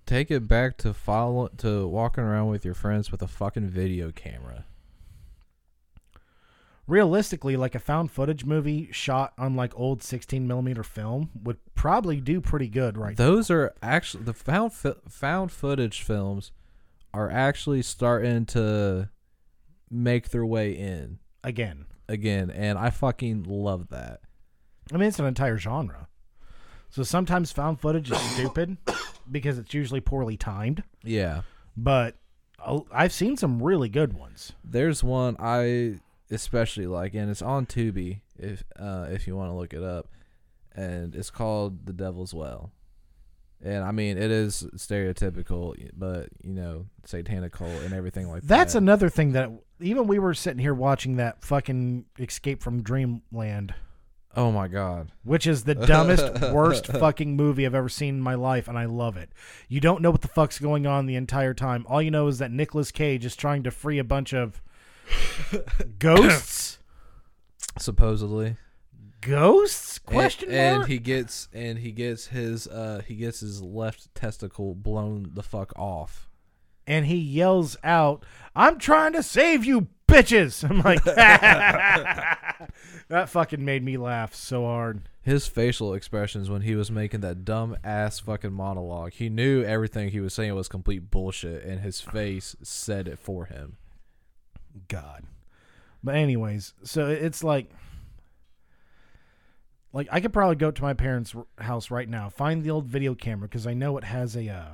take 0.06 0.30
it 0.30 0.46
back 0.46 0.76
to 0.78 0.94
follow 0.94 1.48
to 1.58 1.86
walking 1.88 2.22
around 2.24 2.48
with 2.48 2.64
your 2.64 2.74
friends 2.74 3.10
with 3.10 3.22
a 3.22 3.28
fucking 3.28 3.68
video 3.68 4.12
camera. 4.12 4.66
Realistically, 6.86 7.56
like 7.56 7.74
a 7.74 7.78
found 7.78 8.10
footage 8.10 8.44
movie 8.44 8.88
shot 8.92 9.32
on 9.38 9.56
like 9.56 9.72
old 9.78 10.02
16 10.02 10.46
millimeter 10.46 10.82
film 10.82 11.30
would 11.42 11.58
probably 11.74 12.20
do 12.20 12.40
pretty 12.40 12.68
good 12.68 12.96
right 12.98 13.16
Those 13.16 13.50
are 13.50 13.74
actually 13.82 14.24
the 14.24 14.34
found 14.34 14.72
fi- 14.72 14.94
found 15.08 15.52
footage 15.52 16.02
films 16.02 16.52
are 17.14 17.30
actually 17.30 17.82
starting 17.82 18.46
to 18.46 19.08
make 19.90 20.30
their 20.30 20.46
way 20.46 20.72
in 20.72 21.18
again. 21.44 21.84
again, 22.08 22.50
and 22.50 22.78
I 22.78 22.90
fucking 22.90 23.44
love 23.44 23.88
that. 23.90 24.20
I 24.92 24.96
mean, 24.96 25.08
it's 25.08 25.18
an 25.18 25.26
entire 25.26 25.58
genre. 25.58 26.08
So 26.90 27.02
sometimes 27.02 27.52
found 27.52 27.80
footage 27.80 28.10
is 28.10 28.18
stupid, 28.32 28.76
because 29.30 29.56
it's 29.58 29.72
usually 29.72 30.00
poorly 30.00 30.36
timed. 30.36 30.82
Yeah. 31.02 31.42
But 31.76 32.16
I'll- 32.58 32.86
I've 32.92 33.12
seen 33.12 33.36
some 33.36 33.62
really 33.62 33.88
good 33.88 34.12
ones. 34.12 34.52
There's 34.64 35.02
one 35.04 35.36
I 35.38 36.00
especially 36.32 36.86
like, 36.86 37.14
and 37.14 37.30
it's 37.30 37.42
on 37.42 37.66
Tubi 37.66 38.20
if 38.38 38.64
uh, 38.78 39.06
if 39.10 39.26
you 39.26 39.36
want 39.36 39.50
to 39.50 39.54
look 39.54 39.74
it 39.74 39.82
up, 39.82 40.08
and 40.74 41.14
it's 41.14 41.30
called 41.30 41.86
The 41.86 41.92
Devil's 41.92 42.34
Well. 42.34 42.72
And 43.64 43.84
I 43.84 43.92
mean, 43.92 44.18
it 44.18 44.30
is 44.30 44.66
stereotypical, 44.74 45.76
but 45.96 46.30
you 46.42 46.52
know, 46.52 46.86
satanic 47.04 47.52
cult 47.52 47.70
and 47.70 47.94
everything 47.94 48.28
like 48.28 48.42
That's 48.42 48.48
that. 48.48 48.56
That's 48.56 48.74
another 48.74 49.08
thing 49.08 49.32
that 49.32 49.50
even 49.80 50.08
we 50.08 50.18
were 50.18 50.34
sitting 50.34 50.58
here 50.58 50.74
watching 50.74 51.16
that 51.16 51.44
fucking 51.44 52.06
Escape 52.18 52.60
from 52.60 52.82
Dreamland, 52.82 53.74
oh 54.34 54.50
my 54.50 54.66
god, 54.66 55.12
which 55.22 55.46
is 55.46 55.62
the 55.62 55.76
dumbest, 55.76 56.40
worst 56.52 56.86
fucking 56.88 57.36
movie 57.36 57.64
I've 57.64 57.74
ever 57.74 57.88
seen 57.88 58.16
in 58.16 58.20
my 58.20 58.34
life, 58.34 58.66
and 58.66 58.76
I 58.76 58.86
love 58.86 59.16
it. 59.16 59.30
You 59.68 59.78
don't 59.78 60.02
know 60.02 60.10
what 60.10 60.22
the 60.22 60.28
fuck's 60.28 60.58
going 60.58 60.84
on 60.84 61.06
the 61.06 61.16
entire 61.16 61.54
time. 61.54 61.86
All 61.88 62.02
you 62.02 62.10
know 62.10 62.26
is 62.26 62.38
that 62.38 62.50
Nicolas 62.50 62.90
Cage 62.90 63.24
is 63.24 63.36
trying 63.36 63.62
to 63.62 63.70
free 63.70 63.98
a 63.98 64.04
bunch 64.04 64.34
of 64.34 64.60
ghosts. 65.98 66.78
supposedly. 67.78 68.56
Ghosts? 69.20 69.98
And- 70.06 70.14
Question 70.14 70.50
and, 70.50 70.76
mark. 70.78 70.88
he 70.88 70.98
gets 70.98 71.48
and 71.52 71.78
he 71.78 71.92
gets 71.92 72.26
his 72.26 72.66
uh 72.66 73.02
he 73.06 73.14
gets 73.14 73.40
his 73.40 73.62
left 73.62 74.14
testicle 74.14 74.74
blown 74.74 75.30
the 75.34 75.42
fuck 75.42 75.72
off. 75.78 76.28
and 76.86 77.06
he 77.06 77.16
yells 77.16 77.76
out, 77.84 78.24
"I'm 78.56 78.78
trying 78.78 79.12
to 79.12 79.22
save 79.22 79.64
you, 79.64 79.86
bitches!" 80.08 80.64
I'm 80.68 80.80
like, 80.82 81.04
that 83.08 83.28
fucking 83.28 83.64
made 83.64 83.84
me 83.84 83.96
laugh 83.96 84.34
so 84.34 84.64
hard. 84.64 85.08
His 85.22 85.46
facial 85.46 85.94
expressions 85.94 86.50
when 86.50 86.62
he 86.62 86.74
was 86.74 86.90
making 86.90 87.20
that 87.20 87.44
dumb 87.44 87.76
ass 87.84 88.18
fucking 88.18 88.52
monologue, 88.52 89.12
he 89.12 89.28
knew 89.28 89.62
everything 89.62 90.10
he 90.10 90.18
was 90.18 90.34
saying 90.34 90.52
was 90.56 90.66
complete 90.68 91.12
bullshit, 91.12 91.62
and 91.64 91.80
his 91.80 92.00
face 92.00 92.56
said 92.64 93.06
it 93.06 93.20
for 93.20 93.44
him. 93.44 93.76
God. 94.88 95.24
But 96.02 96.16
anyways, 96.16 96.74
so 96.82 97.08
it's 97.08 97.44
like 97.44 97.70
like 99.92 100.08
I 100.10 100.20
could 100.20 100.32
probably 100.32 100.56
go 100.56 100.70
to 100.70 100.82
my 100.82 100.94
parents' 100.94 101.34
house 101.58 101.90
right 101.90 102.08
now, 102.08 102.28
find 102.28 102.62
the 102.62 102.70
old 102.70 102.86
video 102.86 103.14
camera 103.14 103.48
because 103.48 103.66
I 103.66 103.74
know 103.74 103.98
it 103.98 104.04
has 104.04 104.36
a 104.36 104.48
uh, 104.48 104.72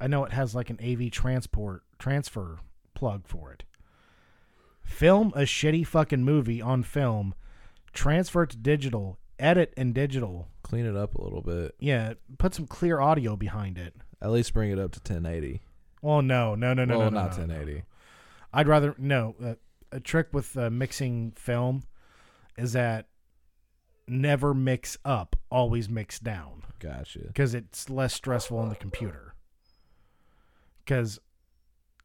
I 0.00 0.06
know 0.06 0.24
it 0.24 0.32
has 0.32 0.54
like 0.54 0.70
an 0.70 0.78
AV 0.82 1.10
transport 1.10 1.82
transfer 1.98 2.58
plug 2.94 3.26
for 3.26 3.52
it. 3.52 3.64
Film 4.82 5.32
a 5.34 5.42
shitty 5.42 5.86
fucking 5.86 6.24
movie 6.24 6.60
on 6.60 6.82
film, 6.82 7.34
transfer 7.92 8.42
it 8.44 8.50
to 8.50 8.56
digital, 8.56 9.18
edit 9.38 9.72
in 9.76 9.92
digital. 9.92 10.48
Clean 10.62 10.84
it 10.84 10.96
up 10.96 11.14
a 11.14 11.22
little 11.22 11.42
bit. 11.42 11.74
Yeah, 11.78 12.14
put 12.38 12.54
some 12.54 12.66
clear 12.66 13.00
audio 13.00 13.36
behind 13.36 13.78
it. 13.78 13.94
At 14.22 14.30
least 14.30 14.52
bring 14.52 14.70
it 14.70 14.78
up 14.78 14.92
to 14.92 15.00
1080. 15.00 15.60
Well, 16.02 16.22
no, 16.22 16.54
no, 16.54 16.74
no, 16.74 16.84
no, 16.84 16.98
well, 16.98 17.10
no, 17.10 17.16
no, 17.16 17.22
not 17.22 17.38
no, 17.38 17.46
no. 17.46 17.54
1080. 17.54 17.84
I'd 18.52 18.68
rather 18.68 18.94
no. 18.98 19.34
Uh, 19.42 19.54
a 19.92 20.00
trick 20.00 20.28
with 20.32 20.56
uh, 20.56 20.70
mixing 20.70 21.32
film 21.32 21.82
is 22.56 22.72
that 22.72 23.08
never 24.06 24.54
mix 24.54 24.98
up, 25.04 25.36
always 25.50 25.88
mix 25.88 26.18
down, 26.18 26.62
Gotcha. 26.78 27.20
because 27.26 27.54
it's 27.54 27.88
less 27.88 28.14
stressful 28.14 28.58
on 28.58 28.68
the 28.68 28.74
computer. 28.74 29.34
Because, 30.84 31.18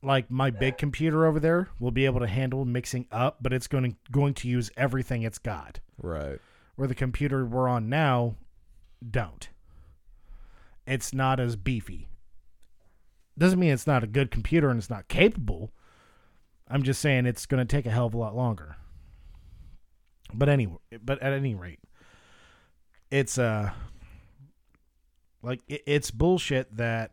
like 0.01 0.29
my 0.29 0.51
big 0.51 0.77
computer 0.77 1.25
over 1.25 1.39
there 1.39 1.69
will 1.79 1.91
be 1.91 2.05
able 2.05 2.19
to 2.19 2.27
handle 2.27 2.65
mixing 2.65 3.07
up, 3.11 3.37
but 3.41 3.53
it's 3.53 3.67
going 3.67 3.91
to 3.91 3.97
going 4.11 4.33
to 4.35 4.47
use 4.47 4.69
everything 4.77 5.23
it's 5.23 5.39
got. 5.39 5.79
Right. 6.01 6.39
Where 6.75 6.87
the 6.87 6.95
computer 6.95 7.45
we're 7.45 7.67
on 7.67 7.89
now 7.89 8.35
don't. 9.09 9.49
It's 10.85 11.13
not 11.13 11.39
as 11.39 11.55
beefy. 11.55 12.09
Doesn't 13.37 13.59
mean 13.59 13.71
it's 13.71 13.87
not 13.87 14.03
a 14.03 14.07
good 14.07 14.29
computer 14.31 14.69
and 14.69 14.77
it's 14.77 14.89
not 14.89 15.07
capable. 15.07 15.71
I'm 16.67 16.83
just 16.83 17.01
saying 17.01 17.25
it's 17.25 17.45
going 17.45 17.65
to 17.65 17.75
take 17.75 17.85
a 17.85 17.91
hell 17.91 18.07
of 18.07 18.13
a 18.13 18.17
lot 18.17 18.35
longer. 18.35 18.77
But 20.33 20.49
anyway, 20.49 20.77
but 21.03 21.21
at 21.21 21.33
any 21.33 21.55
rate, 21.55 21.79
it's 23.11 23.37
uh 23.37 23.71
like 25.41 25.61
it, 25.67 25.83
it's 25.85 26.11
bullshit 26.11 26.75
that 26.75 27.11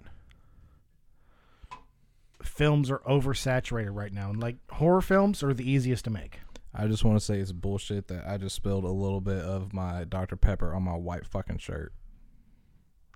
films 2.42 2.90
are 2.90 3.00
oversaturated 3.00 3.90
right 3.92 4.12
now. 4.12 4.30
And 4.30 4.40
like 4.40 4.56
horror 4.70 5.02
films 5.02 5.42
are 5.42 5.52
the 5.52 5.70
easiest 5.70 6.04
to 6.06 6.10
make. 6.10 6.40
I 6.74 6.86
just 6.86 7.04
want 7.04 7.18
to 7.18 7.24
say 7.24 7.38
it's 7.38 7.52
bullshit 7.52 8.08
that 8.08 8.26
I 8.26 8.38
just 8.38 8.56
spilled 8.56 8.84
a 8.84 8.90
little 8.90 9.20
bit 9.20 9.42
of 9.42 9.74
my 9.74 10.04
Dr. 10.04 10.36
Pepper 10.36 10.74
on 10.74 10.82
my 10.82 10.96
white 10.96 11.26
fucking 11.26 11.58
shirt. 11.58 11.92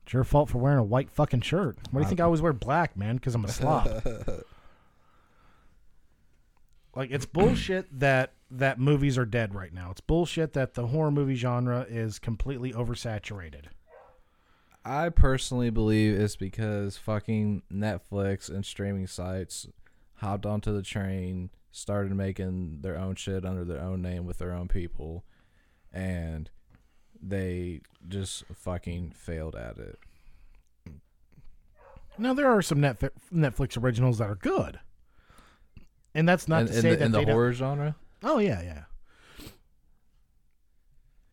It's 0.05 0.12
your 0.12 0.25
fault 0.25 0.51
for 0.51 0.59
wearing 0.59 0.79
a 0.79 0.85
white 0.85 1.11
fucking 1.11 1.40
shirt. 1.40 1.79
What 1.90 2.01
do 2.01 2.05
you 2.05 2.09
think 2.09 2.20
I 2.20 2.25
always 2.25 2.42
wear 2.42 2.53
black, 2.53 2.96
man? 2.96 3.16
Because 3.16 3.35
I'm 3.35 3.44
a 3.44 3.49
slob. 3.49 4.03
like 6.96 7.11
it's 7.11 7.26
bullshit 7.26 7.87
that 8.00 8.32
that 8.50 8.80
movies 8.80 9.18
are 9.18 9.26
dead 9.26 9.54
right 9.54 9.72
now. 9.72 9.90
It's 9.90 10.00
bullshit 10.00 10.54
that 10.54 10.74
the 10.74 10.88
horror 10.88 11.11
movie 11.11 11.35
genre 11.35 11.87
is 11.88 12.18
completely 12.18 12.72
oversaturated. 12.72 13.66
I 14.85 15.09
personally 15.09 15.70
believe 15.70 16.18
it's 16.18 16.37
because 16.37 16.96
fucking 16.96 17.62
Netflix 17.72 18.48
and 18.48 18.64
streaming 18.64 19.09
sites 19.09 19.66
hopped 20.16 20.46
onto 20.46 20.72
the 20.72 20.82
train, 20.82 21.50
started 21.72 22.14
making 22.14 22.82
their 22.82 22.96
own 22.96 23.16
shit 23.16 23.44
under 23.44 23.64
their 23.64 23.80
own 23.80 24.00
name 24.00 24.24
with 24.24 24.38
their 24.38 24.52
own 24.52 24.68
people, 24.68 25.24
and 25.92 26.50
they 27.20 27.80
just 28.09 28.44
fucking 28.54 29.11
failed 29.11 29.56
at 29.56 29.76
it. 29.76 29.98
Now 32.16 32.32
there 32.32 32.50
are 32.50 32.62
some 32.62 32.78
Netflix, 32.78 33.11
Netflix 33.35 33.82
originals 33.82 34.18
that 34.18 34.30
are 34.30 34.37
good, 34.37 34.78
and 36.16 36.29
that's 36.29 36.48
not 36.48 36.62
in, 36.62 36.66
to 36.68 36.74
in 36.74 36.83
say 36.83 36.90
the, 36.90 36.96
that 36.96 37.05
in 37.05 37.12
the 37.12 37.18
they 37.18 37.24
don't- 37.26 37.33
horror 37.35 37.52
genre. 37.52 37.94
Oh 38.24 38.38
yeah, 38.38 38.61
yeah. 38.62 38.83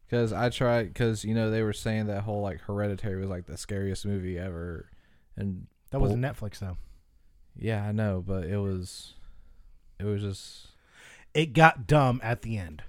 Because 0.06 0.32
I 0.32 0.50
tried, 0.50 0.94
because 0.94 1.24
you 1.26 1.34
know 1.34 1.50
they 1.50 1.64
were 1.64 1.74
saying 1.74 2.08
that 2.08 2.22
whole 2.22 2.42
like 2.42 2.62
Hereditary 2.62 3.20
was 3.20 3.30
like 3.30 3.46
the 3.48 3.58
scariest 3.58 4.06
movie 4.06 4.38
ever, 4.38 4.90
and 5.36 5.66
That 5.90 6.00
wasn't 6.02 6.22
Netflix 6.24 6.60
though. 6.60 6.78
yeah, 7.58 7.84
I 7.84 7.92
know, 7.92 8.24
but 8.26 8.44
it 8.44 8.58
was, 8.58 9.14
it 10.00 10.06
was 10.06 10.22
just 10.22 10.68
It 11.34 11.54
got 11.54 11.88
dumb 11.88 12.20
at 12.24 12.44
the 12.44 12.58
end. 12.58 12.84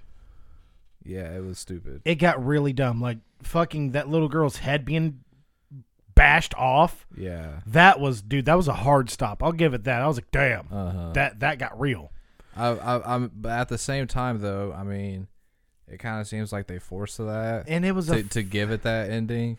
yeah, 1.03 1.35
it 1.35 1.43
was 1.43 1.57
stupid. 1.57 2.01
It 2.05 2.15
got 2.15 2.45
really 2.45 2.73
dumb. 2.73 3.01
Like 3.01 3.17
fucking 3.41 3.91
that 3.93 4.07
little 4.07 4.29
girl's 4.29 4.57
head 4.57 4.85
being 4.85 5.21
bashed 6.15 6.53
off. 6.55 7.05
Yeah, 7.17 7.59
That 7.67 7.99
was, 7.99 8.21
dude. 8.21 8.45
That 8.45 8.55
was 8.55 8.67
a 8.67 8.73
hard 8.73 9.09
stop. 9.09 9.43
I'll 9.43 9.51
give 9.51 9.73
it 9.73 9.83
that. 9.83 10.01
I 10.01 10.07
was 10.07 10.17
like, 10.17 10.31
damn, 10.31 10.67
uh 10.71 10.91
huh. 10.91 11.11
that 11.13 11.39
that 11.41 11.59
got 11.59 11.79
real. 11.79 12.11
I, 12.57 12.67
I, 12.69 13.15
I'm, 13.15 13.31
but 13.35 13.51
at 13.51 13.69
the 13.69 13.77
same 13.77 14.07
time 14.07 14.39
though, 14.39 14.73
I 14.73 14.83
mean, 14.83 15.27
it 15.87 15.97
kind 15.99 16.21
of 16.21 16.27
seems 16.27 16.51
like 16.53 16.67
they 16.67 16.79
forced 16.79 17.17
that 17.17 17.65
And 17.67 17.85
it 17.85 17.91
was 17.91 18.07
to 18.07 18.15
a 18.15 18.23
to 18.23 18.43
give 18.43 18.71
it 18.71 18.83
that 18.83 19.09
ending. 19.09 19.57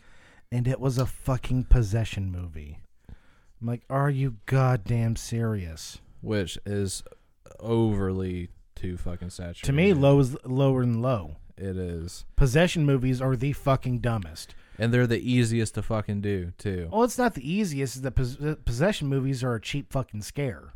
and 0.51 0.67
it 0.67 0.81
was 0.81 0.97
a 0.99 1.05
fucking 1.07 1.65
possession 1.65 2.31
movie. 2.33 2.79
I'm 3.61 3.67
like, 3.69 3.83
are 3.91 4.11
you 4.11 4.37
goddamn 4.47 5.17
serious? 5.17 5.99
which 6.23 6.59
is 6.67 7.03
overly 7.61 8.49
too 8.75 8.97
fucking 8.97 9.31
saturated. 9.31 9.65
To 9.65 9.73
me, 9.73 9.93
low 9.93 10.19
is 10.21 10.37
lower 10.45 10.81
than 10.81 11.01
low. 11.03 11.37
it 11.57 11.77
is, 11.77 12.25
Possession 12.37 12.85
movies 12.85 13.21
are 13.21 13.37
the 13.37 13.53
fucking 13.53 13.99
dumbest. 14.01 14.55
And 14.79 14.93
they're 14.93 15.07
the 15.07 15.19
easiest 15.21 15.75
to 15.75 15.83
fucking 15.83 16.21
do 16.21 16.53
too. 16.59 16.89
Well, 16.93 17.05
it's 17.05 17.19
not 17.19 17.35
the 17.35 17.51
easiest. 17.51 18.03
The 18.03 18.11
pos- 18.11 18.37
possession 18.65 19.09
movies 19.09 19.43
are 19.43 19.55
a 19.55 19.61
cheap 19.61 19.93
fucking 19.93 20.23
scare. 20.23 20.73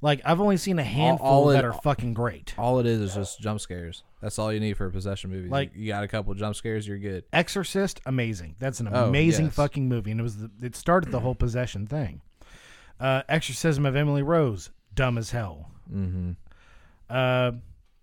Like 0.00 0.20
I've 0.24 0.40
only 0.40 0.56
seen 0.56 0.78
a 0.78 0.82
handful 0.84 1.26
all 1.26 1.50
it- 1.50 1.54
that 1.54 1.64
are 1.64 1.72
fucking 1.72 2.12
great. 2.14 2.54
All 2.58 2.78
it 2.80 2.86
is 2.86 3.00
is 3.00 3.14
just 3.14 3.40
jump 3.40 3.60
scares. 3.60 4.02
That's 4.20 4.38
all 4.38 4.52
you 4.52 4.58
need 4.60 4.76
for 4.76 4.86
a 4.86 4.90
possession 4.90 5.30
movie. 5.30 5.48
Like- 5.48 5.70
Like 5.70 5.76
you 5.76 5.86
got 5.88 6.02
a 6.04 6.08
couple 6.08 6.34
jump 6.34 6.56
scares, 6.56 6.86
you're 6.88 6.98
good. 6.98 7.24
Exorcist, 7.32 8.00
amazing. 8.04 8.56
That's 8.58 8.80
an 8.80 8.88
Oh, 8.92 9.06
amazing 9.06 9.46
yes. 9.46 9.54
fucking 9.54 9.88
movie, 9.88 10.10
and 10.10 10.18
it 10.20 10.22
was 10.24 10.36
the, 10.38 10.50
it 10.60 10.74
started 10.76 11.10
the 11.12 11.20
whole 11.20 11.34
possession 11.36 11.86
thing. 11.86 12.20
Uh, 13.00 13.22
Exorcism 13.28 13.86
of 13.86 13.94
Emily 13.96 14.22
Rose, 14.22 14.70
dumb 14.94 15.18
as 15.18 15.30
hell. 15.30 15.70
Mm-hmm. 15.92 16.32
Uh, 17.08 17.52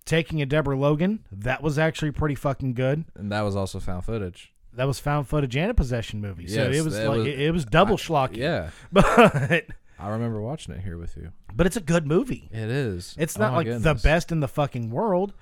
Taking 0.05 0.41
of 0.41 0.49
Deborah 0.49 0.77
Logan, 0.77 1.23
that 1.31 1.61
was 1.61 1.77
actually 1.77 2.09
pretty 2.11 2.33
fucking 2.33 2.73
good. 2.73 3.05
And 3.15 3.31
that 3.31 3.41
was 3.41 3.55
also 3.55 3.79
found 3.79 4.05
footage. 4.05 4.51
That 4.79 4.87
was 4.87 4.97
found 4.99 5.27
footage 5.27 5.55
and 5.57 5.69
a 5.69 5.73
possession 5.73 6.21
movie, 6.21 6.47
so 6.47 6.63
Yes, 6.69 6.75
it 6.77 6.85
was 6.85 6.95
that 6.95 7.09
like 7.09 7.17
was- 7.19 7.27
it, 7.27 7.39
it 7.41 7.51
was 7.51 7.65
double 7.65 7.97
schlocky. 7.97 8.37
Yeah, 8.37 8.69
but 8.91 9.65
I 9.99 10.09
remember 10.09 10.41
watching 10.41 10.73
it 10.73 10.81
here 10.81 10.97
with 10.97 11.17
you. 11.17 11.31
but 11.53 11.65
it's 11.67 11.75
a 11.75 11.81
good 11.81 12.07
movie. 12.07 12.47
It 12.51 12.69
is. 12.69 13.13
It's 13.19 13.37
Oh 13.37 13.41
not 13.41 13.51
my 13.51 13.57
like 13.57 13.67
the 13.67 13.73
goodness. 13.73 14.01
best 14.01 14.31
in 14.31 14.39
the 14.39 14.47
fucking 14.47 14.89
world, 14.89 15.33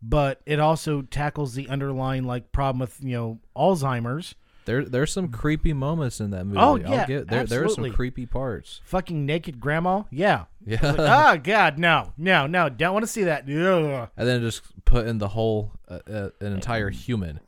but 0.00 0.40
it 0.46 0.60
also 0.60 1.02
tackles 1.02 1.54
the 1.54 1.68
underlying 1.68 2.22
like 2.24 2.52
problem 2.52 2.78
with 2.78 2.96
you 3.02 3.16
know 3.16 3.40
Alzheimer's. 3.56 4.36
There, 4.66 4.82
there's 4.84 5.12
some 5.12 5.28
creepy 5.28 5.74
moments 5.74 6.20
in 6.20 6.30
that 6.30 6.44
movie. 6.46 6.58
Oh, 6.58 6.70
I'll 6.70 6.78
yeah, 6.78 7.06
get, 7.06 7.28
there, 7.28 7.44
there 7.44 7.64
are 7.64 7.68
some 7.68 7.92
creepy 7.92 8.24
parts. 8.24 8.80
Fucking 8.84 9.26
naked 9.26 9.60
grandma, 9.60 10.04
yeah. 10.10 10.44
Yeah, 10.64 10.78
oh 10.82 11.36
God, 11.42 11.78
no, 11.78 12.14
no, 12.16 12.46
no! 12.46 12.70
Don't 12.70 12.94
want 12.94 13.02
to 13.04 13.10
see 13.12 13.24
that. 13.24 13.42
Ugh. 13.42 14.08
and 14.16 14.26
then 14.28 14.40
just 14.40 14.62
put 14.86 15.06
in 15.06 15.18
the 15.18 15.28
whole, 15.28 15.72
uh, 15.88 15.98
uh, 16.10 16.28
an 16.40 16.54
entire 16.54 16.88
human, 16.88 17.40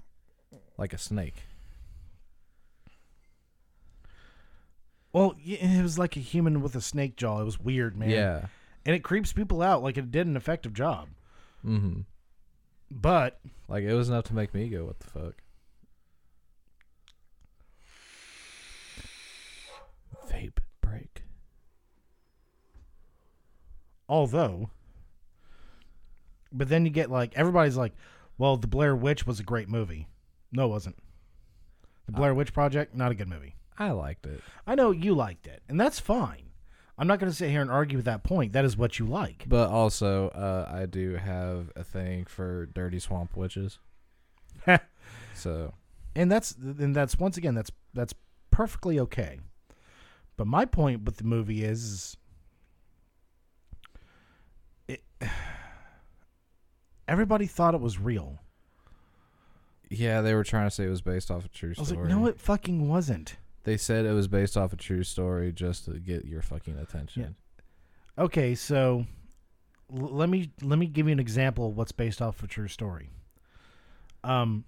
like 0.79 0.93
a 0.93 0.99
snake. 0.99 1.43
Well, 5.13 5.35
it 5.45 5.83
was 5.83 5.99
like 5.99 6.17
a 6.17 6.21
human 6.21 6.61
with 6.61 6.75
a 6.75 6.81
snake 6.81 7.17
jaw. 7.17 7.41
It 7.41 7.45
was 7.45 7.59
weird, 7.59 7.97
man. 7.97 8.11
Yeah. 8.11 8.47
and 8.85 8.95
it 8.95 9.03
creeps 9.03 9.33
people 9.33 9.63
out. 9.63 9.83
Like 9.83 9.97
it 9.97 10.11
did 10.11 10.27
an 10.27 10.37
effective 10.37 10.75
job. 10.75 11.09
Mm-hmm. 11.65 12.01
But 12.91 13.41
Like 13.69 13.85
it 13.85 13.95
was 13.95 14.09
enough 14.11 14.25
to 14.25 14.35
make 14.35 14.53
me 14.55 14.69
go, 14.69 14.85
"What 14.85 15.01
the 15.01 15.07
fuck?" 15.07 15.35
Vape 20.31 20.59
break. 20.81 21.23
although, 24.09 24.71
but 26.53 26.69
then 26.69 26.85
you 26.85 26.91
get 26.91 27.11
like 27.11 27.33
everybody's 27.37 27.77
like, 27.77 27.93
well, 28.39 28.57
the 28.57 28.67
Blair 28.67 28.95
Witch 28.95 29.27
was 29.27 29.41
a 29.41 29.45
great 29.45 29.69
movie. 29.69 30.09
No, 30.57 30.65
it 30.65 30.71
wasn't. 30.71 30.97
The 32.07 32.13
Blair 32.13 32.35
Witch 32.35 32.53
Project, 32.53 32.95
not 32.95 33.13
a 33.13 33.15
good 33.15 33.29
movie. 33.29 33.55
I 33.79 33.91
liked 33.91 34.27
it, 34.27 34.41
I 34.67 34.75
know 34.75 34.91
you 34.91 35.15
liked 35.15 35.47
it, 35.47 35.63
and 35.69 35.79
that's 35.79 36.01
fine. 36.01 36.51
I'm 36.99 37.07
not 37.07 37.19
going 37.19 37.31
to 37.31 37.37
sit 37.37 37.51
here 37.51 37.61
and 37.61 37.71
argue 37.71 37.99
with 37.99 38.07
that 38.07 38.23
point. 38.23 38.55
That 38.55 38.65
is 38.65 38.75
what 38.75 38.99
you 38.99 39.05
like. 39.05 39.45
but 39.47 39.69
also 39.69 40.29
uh, 40.29 40.67
I 40.73 40.87
do 40.87 41.17
have 41.17 41.71
a 41.77 41.85
thing 41.85 42.25
for 42.25 42.67
dirty 42.67 42.99
swamp 42.99 43.37
witches. 43.37 43.79
So 45.35 45.75
and 46.15 46.33
that's 46.33 46.53
and 46.57 46.97
that's 46.97 47.19
once 47.19 47.37
again 47.37 47.55
that's 47.55 47.71
that's 47.93 48.15
perfectly 48.51 48.99
okay. 49.01 49.39
But 50.39 50.47
my 50.47 50.65
point 50.65 51.03
with 51.05 51.19
the 51.19 51.25
movie 51.25 51.63
is, 51.63 51.85
is 51.85 52.17
it, 54.89 55.03
everybody 57.09 57.47
thought 57.47 57.75
it 57.75 57.81
was 57.81 57.99
real. 57.99 58.41
Yeah, 59.89 60.21
they 60.21 60.35
were 60.35 60.45
trying 60.45 60.67
to 60.67 60.71
say 60.71 60.85
it 60.85 60.91
was 60.91 61.03
based 61.03 61.31
off 61.31 61.45
a 61.45 61.49
true 61.49 61.75
I 61.77 61.81
was 61.81 61.89
story. 61.89 62.09
like, 62.09 62.11
no, 62.11 62.27
it 62.27 62.41
fucking 62.41 62.89
wasn't. 62.89 63.37
They 63.65 63.77
said 63.77 64.05
it 64.05 64.13
was 64.13 64.29
based 64.29 64.57
off 64.57 64.73
a 64.73 64.77
true 64.77 65.03
story 65.03 65.53
just 65.53 65.87
to 65.87 65.93
get 65.99 66.25
your 66.25 66.43
fucking 66.43 66.79
attention. 66.79 67.37
Okay, 68.19 68.55
so 68.55 69.07
l- 69.93 70.09
let 70.11 70.29
me 70.29 70.51
let 70.63 70.79
me 70.79 70.87
give 70.87 71.07
you 71.07 71.13
an 71.13 71.21
example 71.21 71.69
of 71.69 71.77
what's 71.77 71.93
based 71.93 72.23
off 72.23 72.43
a 72.43 72.47
true 72.47 72.69
story. 72.69 73.11
Um, 74.25 74.65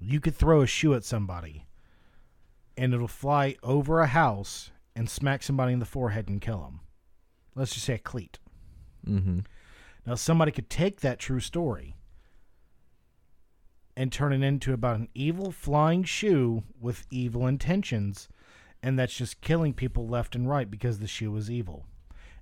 you 0.00 0.20
could 0.20 0.34
throw 0.34 0.62
a 0.62 0.66
shoe 0.66 0.94
at 0.94 1.04
somebody, 1.04 1.66
and 2.76 2.92
it'll 2.92 3.08
fly 3.08 3.56
over 3.62 4.00
a 4.00 4.06
house 4.06 4.70
and 4.96 5.08
smack 5.08 5.42
somebody 5.42 5.72
in 5.72 5.78
the 5.78 5.86
forehead 5.86 6.28
and 6.28 6.40
kill 6.40 6.60
them. 6.62 6.80
Let's 7.54 7.72
just 7.72 7.86
say 7.86 7.94
a 7.94 7.98
cleat. 7.98 8.38
Mm-hmm. 9.06 9.40
Now, 10.06 10.14
somebody 10.16 10.52
could 10.52 10.68
take 10.68 11.00
that 11.00 11.18
true 11.18 11.40
story 11.40 11.93
and 13.96 14.12
turn 14.12 14.32
it 14.32 14.42
into 14.42 14.72
about 14.72 14.98
an 14.98 15.08
evil 15.14 15.52
flying 15.52 16.02
shoe 16.04 16.64
with 16.80 17.06
evil 17.10 17.46
intentions, 17.46 18.28
and 18.82 18.98
that's 18.98 19.14
just 19.14 19.40
killing 19.40 19.72
people 19.74 20.06
left 20.08 20.34
and 20.34 20.48
right 20.48 20.70
because 20.70 20.98
the 20.98 21.06
shoe 21.06 21.34
is 21.36 21.50
evil, 21.50 21.86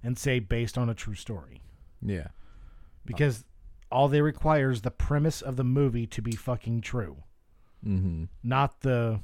and 0.02 0.18
say 0.18 0.38
based 0.38 0.76
on 0.78 0.88
a 0.88 0.94
true 0.94 1.14
story. 1.14 1.62
Yeah. 2.00 2.28
Because 3.04 3.44
all 3.90 4.08
they 4.08 4.22
require 4.22 4.70
is 4.70 4.82
the 4.82 4.90
premise 4.90 5.42
of 5.42 5.56
the 5.56 5.64
movie 5.64 6.06
to 6.06 6.22
be 6.22 6.32
fucking 6.32 6.80
true, 6.80 7.18
Mm-hmm. 7.86 8.24
not 8.42 8.80
the 8.82 9.20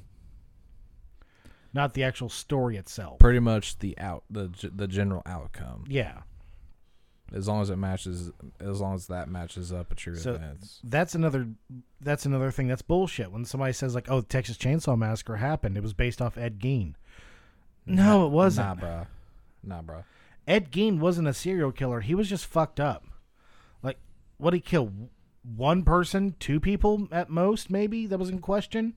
not 1.73 1.95
the 1.95 2.03
actual 2.03 2.29
story 2.29 2.77
itself. 2.77 3.19
Pretty 3.19 3.39
much 3.41 3.79
the 3.79 3.97
out 3.99 4.25
the 4.31 4.51
the 4.75 4.89
general 4.89 5.23
outcome. 5.27 5.85
Yeah. 5.89 6.23
As 7.33 7.47
long 7.47 7.61
as 7.61 7.69
it 7.69 7.77
matches, 7.77 8.31
as 8.59 8.81
long 8.81 8.95
as 8.95 9.07
that 9.09 9.29
matches 9.29 9.71
up 9.73 9.93
a 9.93 9.95
true 9.95 10.17
So- 10.17 10.35
events. 10.35 10.81
that's 10.83 11.15
another 11.15 11.49
that's 12.01 12.25
another 12.25 12.51
thing 12.51 12.69
that's 12.69 12.81
bullshit. 12.83 13.31
When 13.31 13.45
somebody 13.45 13.73
says 13.75 13.95
like 13.95 14.11
oh 14.11 14.21
the 14.23 14.27
texas 14.27 14.57
chainsaw 14.57 14.97
massacre 14.97 15.37
happened 15.37 15.77
it 15.77 15.83
was 15.83 15.93
based 15.93 16.23
off 16.23 16.39
ed 16.39 16.59
gein. 16.59 16.95
No 17.87 18.27
it 18.27 18.31
wasn't. 18.31 18.69
Nah, 18.69 18.75
bro. 18.75 19.07
Nah, 19.63 19.83
bro. 19.83 20.05
ed 20.47 20.71
gein 20.71 20.99
wasn't 21.01 21.29
a 21.29 21.35
serial 21.35 21.73
killer. 21.73 22.01
He 22.01 22.15
was 22.15 22.29
just 22.31 22.47
fucked 22.47 22.81
up. 22.81 23.05
Like 23.83 23.99
what 24.39 24.55
he 24.55 24.61
kill? 24.61 24.91
One 25.57 25.83
person? 25.83 26.35
Two 26.39 26.61
people 26.61 27.09
at 27.13 27.29
most 27.31 27.71
maybe 27.71 28.07
that 28.07 28.19
was 28.19 28.31
in 28.31 28.39
question 28.41 28.95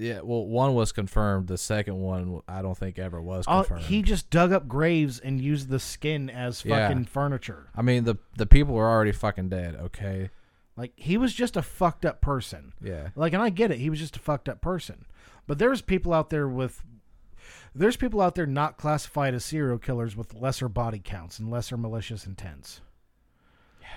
Yeah. 0.00 0.20
Well, 0.22 0.46
one 0.46 0.74
was 0.74 0.92
confirmed. 0.92 1.46
The 1.48 1.58
second 1.58 2.00
one, 2.00 2.40
I 2.48 2.62
don't 2.62 2.76
think 2.76 2.98
ever 2.98 3.20
was 3.20 3.44
oh, 3.46 3.62
confirmed. 3.62 3.82
he 3.84 4.02
just 4.02 4.30
dug 4.30 4.52
up 4.52 4.66
graves 4.66 5.18
and 5.20 5.40
used 5.40 5.68
the 5.68 5.78
skin 5.78 6.30
as 6.30 6.64
Yeah. 6.64 6.88
fucking 6.88 7.04
furniture 7.06 7.68
I 7.76 7.82
mean, 7.82 8.04
the 8.04 8.16
the 8.36 8.46
people 8.46 8.74
were 8.74 8.88
already 8.88 9.12
fucking 9.12 9.48
dead. 9.50 9.76
Okay. 9.76 10.30
like 10.76 10.92
he 10.96 11.16
was 11.18 11.34
just 11.34 11.56
a 11.56 11.62
fucked 11.62 12.04
up 12.06 12.20
person 12.20 12.72
Yeah. 12.82 13.08
Like, 13.14 13.32
and 13.34 13.42
I 13.42 13.50
get 13.50 13.70
it. 13.70 13.78
He 13.78 13.90
was 13.90 13.98
just 13.98 14.16
a 14.16 14.20
fucked 14.20 14.48
up 14.48 14.60
person. 14.60 15.04
But 15.46 15.58
there's 15.58 15.82
people 15.82 16.12
out 16.14 16.30
there 16.30 16.48
with, 16.48 16.82
there's 17.74 17.96
people 17.96 18.20
out 18.20 18.34
there 18.36 18.46
not 18.46 18.78
classified 18.78 19.34
as 19.34 19.44
serial 19.44 19.78
killers 19.78 20.16
with 20.16 20.34
lesser 20.34 20.68
body 20.68 21.00
counts 21.02 21.38
and 21.38 21.50
lesser 21.50 21.76
malicious 21.76 22.24
intents. 22.26 22.80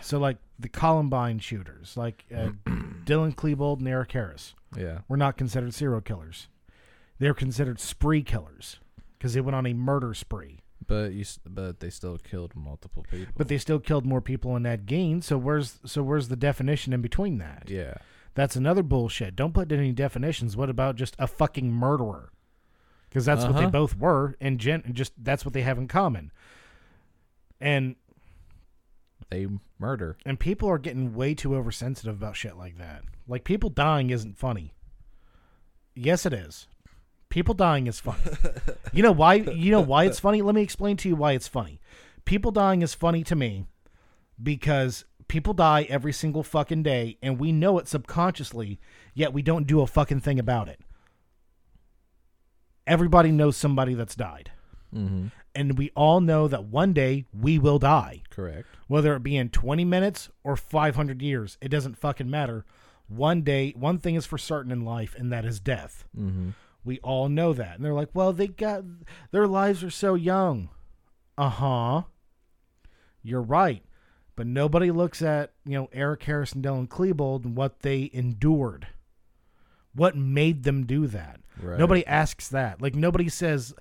So, 0.01 0.17
like 0.19 0.37
the 0.59 0.67
Columbine 0.69 1.39
shooters, 1.39 1.95
like 1.95 2.25
uh, 2.35 2.49
Dylan 3.05 3.35
Klebold 3.35 3.79
and 3.79 3.87
Eric 3.87 4.11
Harris, 4.11 4.53
Yeah. 4.77 4.99
were 5.07 5.17
not 5.17 5.37
considered 5.37 5.73
serial 5.73 6.01
killers. 6.01 6.47
They're 7.19 7.33
considered 7.33 7.79
spree 7.79 8.23
killers 8.23 8.79
because 9.17 9.33
they 9.33 9.41
went 9.41 9.55
on 9.55 9.65
a 9.65 9.73
murder 9.73 10.13
spree. 10.13 10.59
But 10.85 11.13
you, 11.13 11.23
but 11.47 11.79
they 11.79 11.89
still 11.89 12.17
killed 12.17 12.55
multiple 12.55 13.05
people. 13.09 13.33
But 13.37 13.47
they 13.47 13.57
still 13.57 13.79
killed 13.79 14.05
more 14.05 14.19
people 14.21 14.55
in 14.57 14.63
that 14.63 14.85
gain. 14.85 15.21
So 15.21 15.37
where's 15.37 15.79
so 15.85 16.03
where's 16.03 16.27
the 16.27 16.35
definition 16.35 16.91
in 16.93 17.01
between 17.01 17.37
that? 17.37 17.65
yeah. 17.69 17.95
That's 18.35 18.55
another 18.55 18.81
bullshit. 18.81 19.35
Don't 19.35 19.53
put 19.53 19.71
any 19.71 19.91
definitions. 19.91 20.57
What 20.57 20.67
about 20.69 20.95
just 20.95 21.15
a 21.19 21.27
fucking 21.27 21.71
murderer? 21.71 22.31
Because 23.07 23.25
that's 23.25 23.43
what 23.45 23.53
they 23.53 23.59
Uh-huh. 23.61 23.69
both 23.69 23.95
were, 23.95 24.35
and 24.41 24.59
gen- 24.59 24.89
just 24.91 25.13
that's 25.23 25.45
what 25.45 25.53
they 25.53 25.61
have 25.61 25.77
in 25.77 25.87
common. 25.87 26.31
And 27.61 27.95
They 29.29 29.47
murder. 29.79 30.17
and 30.25 30.39
people 30.39 30.67
are 30.69 30.79
getting 30.79 31.13
way 31.13 31.33
too 31.35 31.55
oversensitive 31.55 32.15
about 32.15 32.35
shit 32.35 32.57
like 32.57 32.77
that. 32.79 33.03
Like 33.27 33.43
people 33.43 33.69
dying 33.69 34.09
isn't 34.09 34.37
funny. 34.37 34.73
Yes, 35.95 36.25
it 36.25 36.33
is. 36.33 36.67
People 37.29 37.53
dying 37.53 37.87
is 37.87 37.99
funny. 37.99 38.21
you 38.93 39.01
know 39.01 39.11
why? 39.11 39.35
You 39.35 39.71
know 39.71 39.81
why 39.81 40.05
it's 40.05 40.19
funny? 40.19 40.41
Let 40.41 40.55
me 40.55 40.61
explain 40.61 40.97
to 40.97 41.09
you 41.09 41.15
why 41.15 41.31
it's 41.33 41.47
funny. 41.47 41.79
People 42.25 42.51
dying 42.51 42.81
is 42.81 42.93
funny 42.93 43.23
to 43.23 43.35
me 43.35 43.65
because 44.41 45.05
people 45.27 45.53
die 45.53 45.87
every 45.89 46.13
single 46.13 46.43
fucking 46.43 46.83
day, 46.83 47.17
and 47.21 47.39
we 47.39 47.51
know 47.51 47.79
it 47.79 47.87
subconsciously, 47.87 48.79
yet 49.13 49.33
we 49.33 49.41
don't 49.41 49.67
do 49.67 49.81
a 49.81 49.87
fucking 49.87 50.19
thing 50.19 50.39
about 50.39 50.69
it. 50.69 50.79
Everybody 52.85 53.31
knows 53.31 53.57
somebody 53.57 53.93
that's 53.93 54.15
died. 54.15 54.51
Mm-hmm. 54.93 55.27
And 55.55 55.77
we 55.77 55.91
all 55.95 56.19
know 56.19 56.47
that 56.47 56.65
one 56.65 56.93
day 56.93 57.25
we 57.33 57.57
will 57.57 57.79
die 57.79 58.23
Correct. 58.29 58.67
whether 58.87 59.15
it 59.15 59.23
be 59.23 59.37
in 59.37 59.49
20 59.49 59.85
minutes 59.85 60.29
or 60.43 60.55
500 60.55 61.21
years 61.21 61.57
it 61.61 61.69
doesn't 61.69 61.97
fucking 61.97 62.29
matter 62.29 62.65
one 63.15 63.41
day 63.41 63.73
one 63.77 63.97
thing 63.99 64.15
is 64.15 64.25
for 64.25 64.37
certain 64.37 64.71
in 64.71 64.83
life 64.85 65.15
and 65.17 65.31
that 65.31 65.45
is 65.45 65.59
death. 65.59 66.05
Mm-hmm. 66.17 66.49
we 66.83 66.99
all 66.99 67.29
know 67.29 67.53
that. 67.53 67.75
And 67.75 67.85
they're 67.85 67.93
like 67.93 68.09
well 68.13 68.33
they 68.33 68.47
got 68.47 68.83
their 69.31 69.47
lives 69.47 69.83
are 69.83 69.89
so 69.89 70.15
young. 70.15 70.69
Uh-huh. 71.37 72.03
You're 73.23 73.41
right. 73.41 73.83
But 74.35 74.47
nobody 74.47 74.91
looks 74.91 75.21
at 75.21 75.51
you 75.65 75.73
know 75.73 75.89
eric 75.93 76.23
harris 76.23 76.53
and 76.53 76.63
dylan 76.63 76.87
klebold 76.87 77.45
and 77.45 77.55
what 77.55 77.81
they 77.81 78.09
endured. 78.13 78.87
What 79.95 80.15
made 80.17 80.63
them 80.63 80.85
do 80.85 81.07
that? 81.07 81.39
Right. 81.61 81.77
nobody 81.77 82.05
asks 82.07 82.49
that. 82.49 82.81
Like 82.81 82.95
nobody 82.95 83.29
says 83.29 83.73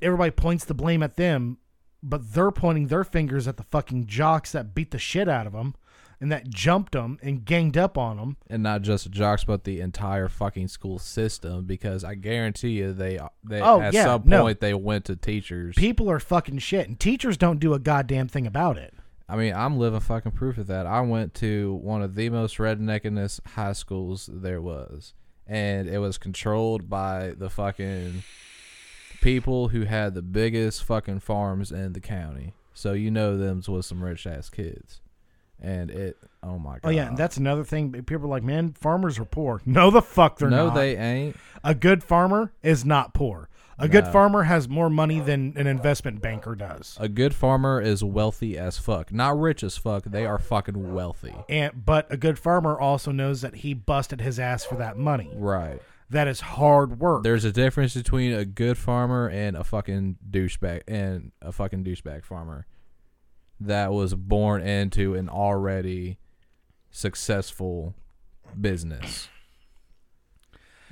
everybody 0.00 0.30
points 0.30 0.64
the 0.64 0.74
blame 0.74 1.02
at 1.02 1.16
them 1.16 1.58
but 2.02 2.32
they're 2.32 2.50
pointing 2.52 2.86
their 2.86 3.04
fingers 3.04 3.48
at 3.48 3.56
the 3.56 3.64
fucking 3.64 4.06
jocks 4.06 4.52
that 4.52 4.74
beat 4.74 4.92
the 4.92 4.98
shit 4.98 5.28
out 5.28 5.46
of 5.46 5.52
them 5.52 5.74
and 6.20 6.32
that 6.32 6.48
jumped 6.48 6.92
them 6.92 7.18
and 7.22 7.44
ganged 7.44 7.76
up 7.76 7.96
on 7.96 8.16
them 8.16 8.36
and 8.48 8.62
not 8.62 8.82
just 8.82 9.10
jocks, 9.10 9.44
but 9.44 9.64
the 9.64 9.80
entire 9.80 10.28
fucking 10.28 10.68
school 10.68 10.98
system. 10.98 11.64
Because 11.64 12.02
I 12.04 12.14
guarantee 12.16 12.70
you, 12.78 12.92
they 12.92 13.18
they 13.44 13.60
Oh, 13.60 13.80
at 13.80 13.92
yeah, 13.94 14.04
some 14.04 14.22
no. 14.26 14.42
point 14.42 14.60
they 14.60 14.74
went 14.74 15.04
to 15.06 15.16
teachers. 15.16 15.74
people 15.76 16.10
are 16.10 16.20
fucking 16.20 16.58
shit 16.58 16.88
and 16.88 16.98
teachers 16.98 17.36
don't 17.36 17.60
do 17.60 17.74
a 17.74 17.78
goddamn 17.78 18.28
thing 18.28 18.46
about 18.46 18.76
it 18.78 18.94
I 19.30 19.36
mean, 19.36 19.52
I'm 19.54 19.76
living 19.78 20.00
fucking 20.00 20.32
proof 20.32 20.56
of 20.56 20.68
that. 20.68 20.86
I 20.86 21.02
went 21.02 21.34
to 21.34 21.74
one 21.82 22.00
of 22.00 22.14
the 22.14 22.30
most 22.30 22.56
redneckinest 22.56 23.46
high 23.46 23.74
schools 23.74 24.30
there 24.32 24.62
was, 24.62 25.12
and 25.46 25.86
it 25.86 25.98
was 25.98 26.16
controlled 26.16 26.88
by 26.88 27.34
the 27.36 27.50
fucking 27.50 28.22
people 29.20 29.68
who 29.68 29.82
had 29.82 30.14
the 30.14 30.22
biggest 30.22 30.82
fucking 30.84 31.20
farms 31.20 31.70
in 31.70 31.92
the 31.92 32.00
county. 32.00 32.54
So 32.72 32.92
you 32.94 33.10
know 33.10 33.36
them 33.36 33.62
was 33.68 33.86
some 33.86 34.02
rich 34.02 34.26
ass 34.26 34.48
kids, 34.48 35.00
and 35.60 35.90
it. 35.90 36.16
Oh 36.42 36.58
my 36.58 36.74
god. 36.74 36.80
oh 36.84 36.90
yeah 36.90 37.08
and 37.08 37.16
that's 37.16 37.36
another 37.36 37.64
thing 37.64 37.90
people 38.04 38.26
are 38.26 38.28
like 38.28 38.44
man 38.44 38.72
farmers 38.72 39.18
are 39.18 39.24
poor 39.24 39.60
no 39.66 39.90
the 39.90 40.00
fuck 40.00 40.38
they're 40.38 40.48
no, 40.48 40.66
not 40.66 40.74
No, 40.74 40.80
they 40.80 40.96
ain't. 40.96 41.36
a 41.64 41.74
good 41.74 42.04
farmer 42.04 42.52
is 42.62 42.84
not 42.84 43.12
poor 43.12 43.48
a 43.80 43.88
good 43.88 44.06
farmer 44.08 44.42
has 44.44 44.68
more 44.68 44.90
money 44.90 45.20
than 45.20 45.52
an 45.56 45.66
investment 45.68 46.20
banker 46.20 46.54
does 46.56 46.96
A 47.00 47.08
good 47.08 47.32
farmer 47.34 47.80
is 47.80 48.02
wealthy 48.02 48.58
as 48.58 48.76
fuck. 48.76 49.12
Not 49.12 49.38
rich 49.38 49.62
as 49.62 49.76
fuck. 49.76 50.02
They 50.04 50.26
are 50.26 50.38
fucking 50.38 50.92
wealthy. 50.94 51.34
and 51.48 51.84
but 51.86 52.06
a 52.12 52.16
good 52.16 52.38
farmer 52.40 52.78
also 52.80 53.12
knows 53.12 53.40
that 53.42 53.56
he 53.56 53.74
busted 53.74 54.20
his 54.20 54.40
ass 54.40 54.64
for 54.64 54.74
that 54.76 54.96
money 54.96 55.30
Right. 55.34 55.80
That 56.10 56.26
is 56.26 56.40
hard 56.40 56.98
work. 57.00 57.22
There's 57.22 57.44
a 57.44 57.52
difference 57.52 57.94
between 57.94 58.32
a 58.32 58.44
good 58.46 58.78
farmer 58.78 59.28
and 59.28 59.56
a 59.56 59.62
fucking 59.62 60.16
douchebag 60.28 60.82
and 60.88 61.32
a 61.42 61.52
fucking 61.52 61.84
douchebag 61.84 62.24
farmer 62.24 62.66
that 63.60 63.92
was 63.92 64.14
born 64.14 64.62
into 64.62 65.14
an 65.14 65.28
already 65.28 66.18
successful 66.90 67.94
business. 68.58 69.28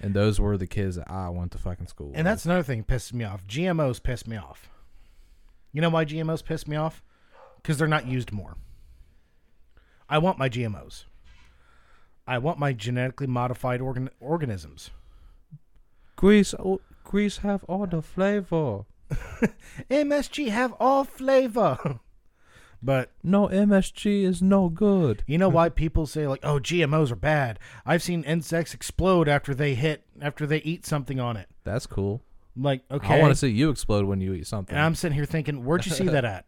And 0.03 0.15
those 0.15 0.39
were 0.39 0.59
the 0.59 0.67
kids 0.67 0.97
that 0.97 1.11
I 1.11 1.29
went 1.31 1.53
to 1.53 1.59
fucking 1.59 1.87
school. 1.87 2.13
And 2.15 2.27
that's 2.27 2.45
another 2.45 2.63
thing 2.63 2.85
that 2.87 2.95
pisses 2.95 3.13
me 3.13 3.25
off. 3.25 3.47
GMOs 3.47 4.03
piss 4.03 4.27
me 4.27 4.37
off. 4.37 4.69
You 5.73 5.81
know 5.81 5.91
why 5.91 6.05
GMOs 6.05 6.45
piss 6.45 6.67
me 6.67 6.77
off? 6.77 7.03
Because 7.57 7.79
they're 7.79 7.89
not 7.89 8.07
used 8.07 8.33
more. 8.33 8.57
I 10.09 10.19
want 10.19 10.39
my 10.39 10.49
GMOs. 10.49 11.05
I 12.27 12.39
want 12.39 12.59
my 12.59 12.73
genetically 12.73 13.27
modified 13.27 13.81
organ- 13.81 14.11
organisms. 14.21 14.91
Grease, 16.17 16.55
oh, 16.55 16.81
grease 17.05 17.39
have 17.39 17.65
all 17.65 17.87
the 17.87 18.03
flavor. 18.03 18.85
MSG 19.91 20.49
have 20.49 20.73
all 20.81 21.05
flavor. 21.05 22.01
but 22.83 23.11
No 23.23 23.49
MSG 23.49 24.23
is 24.23 24.43
no 24.43 24.69
good. 24.69 25.23
you 25.27 25.39
know 25.39 25.49
why 25.57 25.69
people 25.69 26.07
say 26.07 26.27
like, 26.27 26.41
"Oh, 26.45 26.59
GMOs 26.59 27.11
are 27.11 27.17
bad." 27.17 27.59
I've 27.85 28.03
seen 28.03 28.23
insects 28.25 28.75
explode 28.75 29.29
after 29.29 29.55
they 29.55 29.75
hit 29.75 30.05
after 30.21 30.47
they 30.47 30.59
eat 30.59 30.87
something 30.87 31.19
on 31.21 31.37
it. 31.37 31.49
That's 31.65 31.87
cool. 31.87 32.23
Like, 32.57 32.83
okay, 32.91 33.19
I 33.19 33.21
want 33.21 33.33
to 33.33 33.37
see 33.37 33.49
you 33.49 33.71
explode 33.71 34.07
when 34.07 34.21
you 34.21 34.33
eat 34.33 34.47
something. 34.47 34.75
And 34.75 34.85
I'm 34.85 34.95
sitting 34.95 35.15
here 35.15 35.27
thinking, 35.27 35.65
where'd 35.65 35.85
you 35.85 35.93
see 35.93 36.05
that 36.09 36.25
at? 36.25 36.47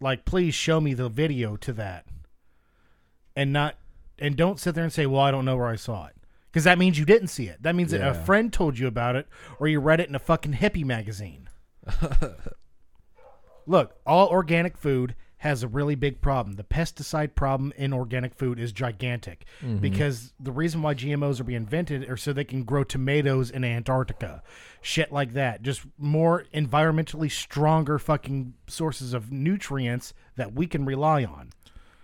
Like, 0.00 0.24
please 0.24 0.54
show 0.54 0.80
me 0.80 0.94
the 0.94 1.08
video 1.08 1.56
to 1.58 1.72
that. 1.74 2.06
And 3.36 3.52
not 3.52 3.76
and 4.18 4.36
don't 4.36 4.58
sit 4.60 4.74
there 4.74 4.84
and 4.84 4.92
say, 4.92 5.06
Well, 5.06 5.20
I 5.20 5.30
don't 5.30 5.44
know 5.44 5.56
where 5.56 5.68
I 5.68 5.76
saw 5.76 6.06
it. 6.06 6.14
Because 6.50 6.64
that 6.64 6.78
means 6.78 6.98
you 6.98 7.04
didn't 7.04 7.28
see 7.28 7.48
it. 7.48 7.62
That 7.62 7.74
means 7.74 7.90
that 7.90 8.06
a 8.06 8.14
friend 8.14 8.52
told 8.52 8.78
you 8.78 8.86
about 8.86 9.16
it 9.16 9.26
or 9.58 9.66
you 9.66 9.80
read 9.80 9.98
it 9.98 10.08
in 10.08 10.14
a 10.14 10.20
fucking 10.20 10.54
hippie 10.54 10.84
magazine. 10.84 11.48
Look, 13.66 13.96
all 14.06 14.28
organic 14.28 14.76
food 14.76 15.16
has 15.44 15.62
a 15.62 15.68
really 15.68 15.94
big 15.94 16.22
problem. 16.22 16.56
The 16.56 16.64
pesticide 16.64 17.34
problem 17.34 17.70
in 17.76 17.92
organic 17.92 18.34
food 18.34 18.58
is 18.58 18.72
gigantic 18.72 19.44
mm-hmm. 19.60 19.76
because 19.76 20.32
the 20.40 20.50
reason 20.50 20.80
why 20.80 20.94
GMOs 20.94 21.38
are 21.38 21.44
being 21.44 21.58
invented 21.58 22.08
are 22.08 22.16
so 22.16 22.32
they 22.32 22.44
can 22.44 22.64
grow 22.64 22.82
tomatoes 22.82 23.50
in 23.50 23.62
Antarctica. 23.62 24.42
Shit 24.80 25.12
like 25.12 25.34
that. 25.34 25.60
Just 25.60 25.82
more 25.98 26.46
environmentally 26.54 27.30
stronger 27.30 27.98
fucking 27.98 28.54
sources 28.68 29.12
of 29.12 29.30
nutrients 29.30 30.14
that 30.36 30.54
we 30.54 30.66
can 30.66 30.86
rely 30.86 31.24
on. 31.24 31.50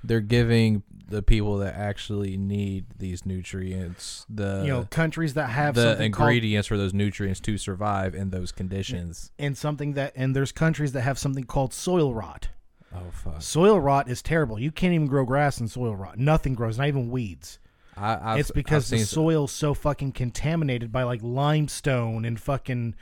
They're 0.05 0.21
giving 0.21 0.83
the 1.09 1.23
people 1.23 1.57
that 1.59 1.75
actually 1.75 2.37
need 2.37 2.85
these 2.99 3.25
nutrients 3.25 4.27
the 4.29 4.63
you 4.65 4.69
know, 4.69 4.87
countries 4.91 5.33
that 5.35 5.49
have 5.49 5.75
the 5.75 5.93
something 5.93 6.13
called 6.13 6.29
ingredients 6.29 6.69
for 6.69 6.77
those 6.77 6.93
nutrients 6.93 7.41
to 7.41 7.57
survive 7.57 8.15
in 8.15 8.29
those 8.29 8.53
conditions. 8.53 9.33
and 9.39 9.57
something 9.57 9.95
that 9.95 10.13
and 10.15 10.37
there's 10.37 10.53
countries 10.53 10.93
that 10.93 11.01
have 11.01 11.19
something 11.19 11.45
called 11.45 11.73
soil 11.73 12.13
rot. 12.13 12.49
Oh 12.95 13.11
fuck! 13.13 13.41
Soil 13.43 13.79
rot 13.81 14.09
is 14.09 14.23
terrible. 14.23 14.59
You 14.59 14.73
can't 14.73 14.93
even 14.93 15.07
grow 15.07 15.25
grass 15.25 15.61
in 15.61 15.69
soil 15.69 15.95
rot. 15.95 16.19
Nothing 16.19 16.55
grows, 16.55 16.79
not 16.79 16.89
even 16.89 17.11
weeds. 17.11 17.59
I, 17.97 18.39
it's 18.39 18.51
because 18.51 18.91
I've 18.93 18.99
the 19.01 19.05
soil's 19.05 19.53
so 19.53 19.75
fucking 19.75 20.13
contaminated 20.13 20.91
by 20.91 21.03
like 21.03 21.21
limestone 21.23 22.25
and 22.25 22.41
fucking 22.41 22.95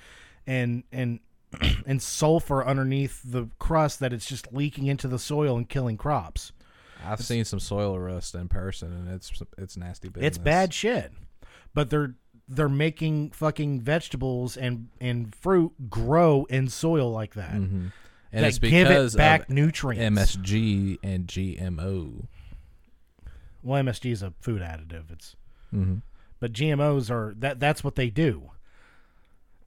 and 0.46 0.82
and 0.92 1.20
and 1.86 2.02
sulfur 2.02 2.64
underneath 2.64 3.22
the 3.24 3.48
crust 3.58 4.00
that 4.00 4.12
it's 4.12 4.26
just 4.26 4.52
leaking 4.52 4.86
into 4.86 5.08
the 5.08 5.18
soil 5.18 5.56
and 5.56 5.68
killing 5.68 5.96
crops. 5.96 6.52
I've 7.04 7.24
seen 7.24 7.44
some 7.44 7.60
soil 7.60 7.98
rust 7.98 8.34
in 8.34 8.48
person, 8.48 8.92
and 8.92 9.08
it's 9.08 9.30
it's 9.56 9.76
nasty 9.76 10.08
business. 10.08 10.26
It's 10.26 10.38
bad 10.38 10.74
shit. 10.74 11.12
But 11.74 11.90
they're 11.90 12.14
they're 12.48 12.68
making 12.68 13.30
fucking 13.30 13.80
vegetables 13.82 14.56
and 14.56 14.88
and 15.00 15.34
fruit 15.34 15.88
grow 15.88 16.44
in 16.50 16.68
soil 16.68 17.10
like 17.10 17.34
that. 17.34 17.54
Mhm. 17.54 17.92
And 18.32 18.44
that 18.44 18.48
it's 18.48 18.58
give 18.58 18.88
because 18.88 19.14
it 19.14 19.18
back 19.18 19.42
of 19.42 19.50
nutrients. 19.50 20.20
MSG 20.36 20.98
and 21.02 21.26
GMO. 21.26 22.26
Well, 23.62 23.82
MSG 23.82 24.10
is 24.12 24.22
a 24.22 24.32
food 24.40 24.62
additive. 24.62 25.10
It's 25.10 25.34
Mhm. 25.74 26.02
but 26.40 26.52
GMOs 26.52 27.10
are 27.10 27.34
that 27.38 27.60
that's 27.60 27.82
what 27.84 27.94
they 27.96 28.10
do. 28.10 28.50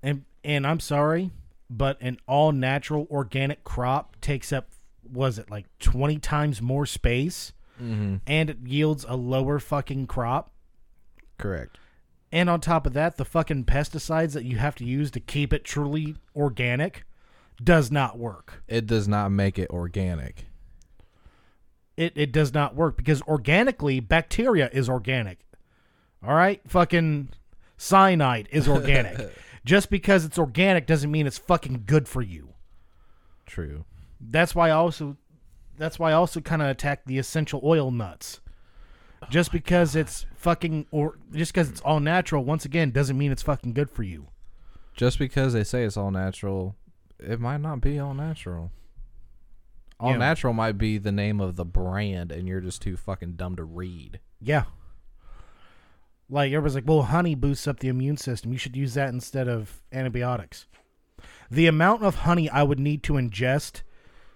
And 0.02 0.26
and 0.44 0.66
I'm 0.66 0.80
sorry, 0.80 1.32
but 1.70 1.98
an 2.02 2.18
all 2.28 2.52
natural 2.52 3.08
organic 3.12 3.64
crop 3.64 4.20
takes 4.22 4.52
up 4.52 4.70
was 5.12 5.38
it 5.38 5.52
like 5.52 5.66
20 5.80 6.18
times 6.20 6.62
more 6.62 6.86
space 6.86 7.54
Mhm. 7.80 8.22
and 8.26 8.50
it 8.50 8.60
yields 8.66 9.06
a 9.08 9.16
lower 9.16 9.60
fucking 9.60 10.08
crop. 10.08 10.52
Correct. 11.38 11.78
And 12.32 12.50
on 12.50 12.62
top 12.62 12.86
of 12.88 12.94
that, 12.94 13.18
the 13.18 13.26
fucking 13.26 13.66
pesticides 13.66 14.32
that 14.34 14.46
you 14.46 14.58
have 14.58 14.76
to 14.76 14.86
use 14.86 15.12
to 15.12 15.20
keep 15.20 15.52
it 15.52 15.66
truly 15.66 16.16
organic 16.36 17.04
does 17.64 17.92
not 17.92 18.18
work. 18.18 18.64
It 18.68 18.86
does 18.86 19.08
not 19.08 19.32
make 19.32 19.58
it 19.58 19.70
organic. 19.70 20.46
It 21.98 22.14
it 22.16 22.32
does 22.32 22.54
not 22.54 22.76
work 22.76 22.98
because 22.98 23.22
organically 23.24 24.00
bacteria 24.00 24.70
is 24.72 24.90
organic. 24.90 25.40
All 26.26 26.36
right? 26.36 26.62
Fucking 26.68 27.30
cyanide 27.78 28.48
is 28.52 28.68
organic. 28.68 29.36
Just 29.66 29.90
because 29.90 30.26
it's 30.26 30.40
organic 30.40 30.88
doesn't 30.88 31.12
mean 31.12 31.28
it's 31.28 31.38
fucking 31.38 31.84
good 31.86 32.08
for 32.08 32.22
you. 32.22 32.54
True. 33.46 33.86
That's 34.20 34.56
why 34.56 34.70
I 34.70 34.72
also 34.72 35.18
that's 35.78 36.00
why 36.00 36.12
I 36.12 36.14
also 36.14 36.42
kind 36.42 36.62
of 36.62 36.70
attack 36.70 37.06
the 37.06 37.18
essential 37.18 37.62
oil 37.64 37.92
nuts. 37.92 38.40
Oh 39.24 39.28
just 39.30 39.52
because 39.52 39.96
it's 39.96 40.26
fucking 40.36 40.88
or 40.92 41.20
just 41.34 41.54
because 41.54 41.70
it's 41.70 41.82
all 41.82 42.00
natural 42.00 42.44
once 42.44 42.66
again 42.66 42.92
doesn't 42.92 43.18
mean 43.18 43.32
it's 43.32 43.44
fucking 43.44 43.74
good 43.74 43.90
for 43.90 44.04
you. 44.04 44.28
Just 44.96 45.20
because 45.20 45.54
they 45.54 45.64
say 45.64 45.84
it's 45.84 45.98
all 45.98 46.12
natural, 46.12 46.76
it 47.22 47.40
might 47.40 47.62
not 47.62 47.82
be 47.82 48.00
all 48.00 48.14
natural. 48.14 48.72
All 50.00 50.12
Yeah. 50.12 50.18
natural 50.18 50.54
might 50.54 50.78
be 50.78 50.98
the 50.98 51.12
name 51.12 51.40
of 51.40 51.56
the 51.56 51.66
brand, 51.66 52.32
and 52.32 52.48
you're 52.48 52.62
just 52.62 52.82
too 52.82 52.98
fucking 52.98 53.34
dumb 53.34 53.56
to 53.58 53.64
read. 53.64 54.20
Yeah. 54.40 54.64
Like 56.30 56.52
everybody's 56.54 56.76
like, 56.76 56.88
well, 56.88 57.04
honey 57.04 57.36
boosts 57.36 57.68
up 57.68 57.80
the 57.80 57.90
immune 57.90 58.18
system. 58.18 58.52
You 58.52 58.58
should 58.58 58.76
use 58.76 58.94
that 58.94 59.10
instead 59.10 59.48
of 59.48 59.82
antibiotics. 59.92 60.66
The 61.50 61.68
amount 61.68 62.04
of 62.04 62.16
honey 62.16 62.50
I 62.50 62.64
would 62.64 62.80
need 62.80 63.04
to 63.04 63.14
ingest 63.14 63.82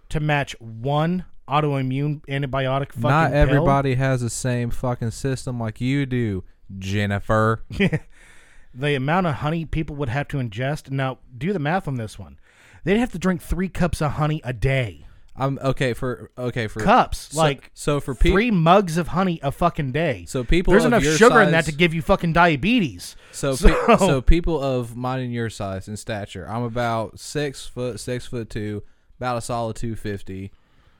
to 0.09 0.19
match 0.19 0.55
one 0.59 1.25
autoimmune 1.47 2.21
antibiotic 2.27 2.89
fucking 2.91 3.01
Not 3.01 3.31
pill- 3.31 3.37
everybody 3.39 3.95
has 3.95 4.21
the 4.21 4.29
same 4.29 4.69
fucking 4.71 5.11
system 5.11 5.59
like 5.59 5.79
you 5.79 6.05
do, 6.05 6.43
Jennifer. 6.77 7.63
the 8.75 8.95
amount 8.95 9.27
of 9.27 9.35
honey 9.35 9.65
people 9.65 9.95
would 9.95 10.09
have 10.09 10.27
to 10.29 10.37
ingest. 10.37 10.89
Now, 10.91 11.19
do 11.37 11.53
the 11.53 11.59
math 11.59 11.87
on 11.87 11.95
this 11.95 12.19
one. 12.19 12.37
They'd 12.83 12.97
have 12.97 13.11
to 13.13 13.19
drink 13.19 13.41
three 13.41 13.69
cups 13.69 14.01
of 14.01 14.11
honey 14.13 14.41
a 14.43 14.53
day. 14.53 15.05
I'm 15.37 15.59
okay 15.61 15.93
for 15.93 16.31
okay 16.37 16.67
for 16.67 16.79
Cups, 16.79 17.33
so- 17.33 17.37
like 17.41 17.69
so 17.73 17.99
for 17.99 18.15
people. 18.15 18.35
three 18.35 18.51
mugs 18.51 18.97
of 18.97 19.09
honey 19.09 19.39
a 19.43 19.51
fucking 19.51 19.91
day. 19.91 20.23
So 20.29 20.45
people 20.45 20.71
There's 20.71 20.85
enough 20.85 21.03
sugar 21.03 21.41
in 21.41 21.51
that 21.51 21.65
to 21.65 21.73
give 21.73 21.93
you 21.93 22.01
fucking 22.01 22.31
diabetes. 22.31 23.17
So, 23.33 23.53
So- 23.55 23.67
pe- 23.87 23.97
so 23.97 24.21
people 24.21 24.61
of 24.63 24.95
mine 24.95 25.19
and 25.19 25.33
your 25.33 25.49
size 25.49 25.89
and 25.89 25.99
stature, 25.99 26.47
I'm 26.49 26.63
about 26.63 27.19
six 27.19 27.65
foot, 27.65 27.99
six 27.99 28.27
foot 28.27 28.49
two, 28.49 28.83
about 29.19 29.37
a 29.37 29.41
solid 29.41 29.75
two 29.75 29.95
fifty. 29.97 30.51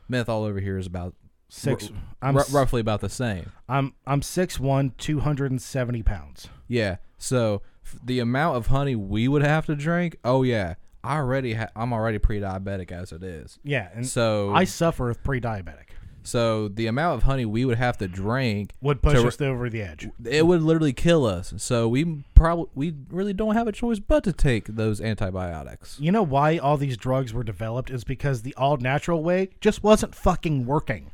Myth 0.10 0.28
all 0.28 0.44
over 0.44 0.60
here 0.60 0.78
is 0.78 0.86
about 0.88 1.16
Six. 1.48 1.86
r- 1.90 1.92
I'm 2.30 2.36
r- 2.38 2.44
roughly 2.52 2.82
about 2.82 3.00
the 3.00 3.10
same. 3.10 3.52
I'm 3.70 3.94
I'm 4.06 4.22
six 4.22 4.60
one, 4.60 4.94
two 4.98 5.22
hundred 5.22 5.52
and 5.52 5.62
seventy 5.62 6.04
pounds. 6.04 6.50
Yeah. 6.68 6.98
So 7.18 7.62
f- 7.86 8.00
the 8.04 8.20
amount 8.20 8.58
of 8.58 8.68
honey 8.68 8.96
we 8.96 9.28
would 9.28 9.44
have 9.44 9.66
to 9.68 9.76
drink, 9.76 10.18
oh 10.24 10.44
yeah, 10.44 10.76
I 11.04 11.18
already 11.18 11.54
ha- 11.54 11.70
I'm 11.76 11.94
already 11.94 12.18
pre-diabetic 12.20 12.92
as 12.92 13.12
it 13.12 13.24
is. 13.24 13.60
Yeah, 13.64 13.90
and 13.94 14.08
So 14.08 14.54
I 14.54 14.64
suffer 14.64 15.08
with 15.08 15.24
pre-diabetic. 15.24 15.90
so 16.24 16.68
the 16.68 16.88
amount 16.88 17.18
of 17.18 17.24
honey 17.24 17.46
we 17.46 17.64
would 17.66 17.78
have 17.78 17.98
to 18.00 18.08
drink 18.08 18.72
Would 18.82 19.04
push 19.04 19.14
to- 19.22 19.28
us 19.28 19.40
over 19.40 19.70
the 19.70 19.82
edge. 19.84 20.10
it 20.28 20.48
would 20.48 20.64
literally 20.64 20.94
kill 20.94 21.26
us. 21.26 21.54
So 21.58 21.88
we 21.88 22.24
probably 22.34 22.66
we 22.74 22.96
really 23.10 23.34
don't 23.34 23.54
have 23.56 23.68
a 23.68 23.72
choice 23.72 24.00
but 24.00 24.24
to 24.24 24.34
take 24.34 24.66
those 24.66 25.00
antibiotics. 25.00 26.00
You 26.00 26.12
know 26.12 26.24
why 26.24 26.58
all 26.58 26.78
these 26.78 26.98
drugs 26.98 27.32
were 27.34 27.44
developed 27.44 27.92
is 27.92 28.04
because 28.04 28.42
the 28.42 28.56
all 28.56 28.78
natural 28.78 29.22
way 29.24 29.50
just 29.62 29.84
wasn't 29.84 30.16
fucking 30.16 30.66
working. 30.66 31.12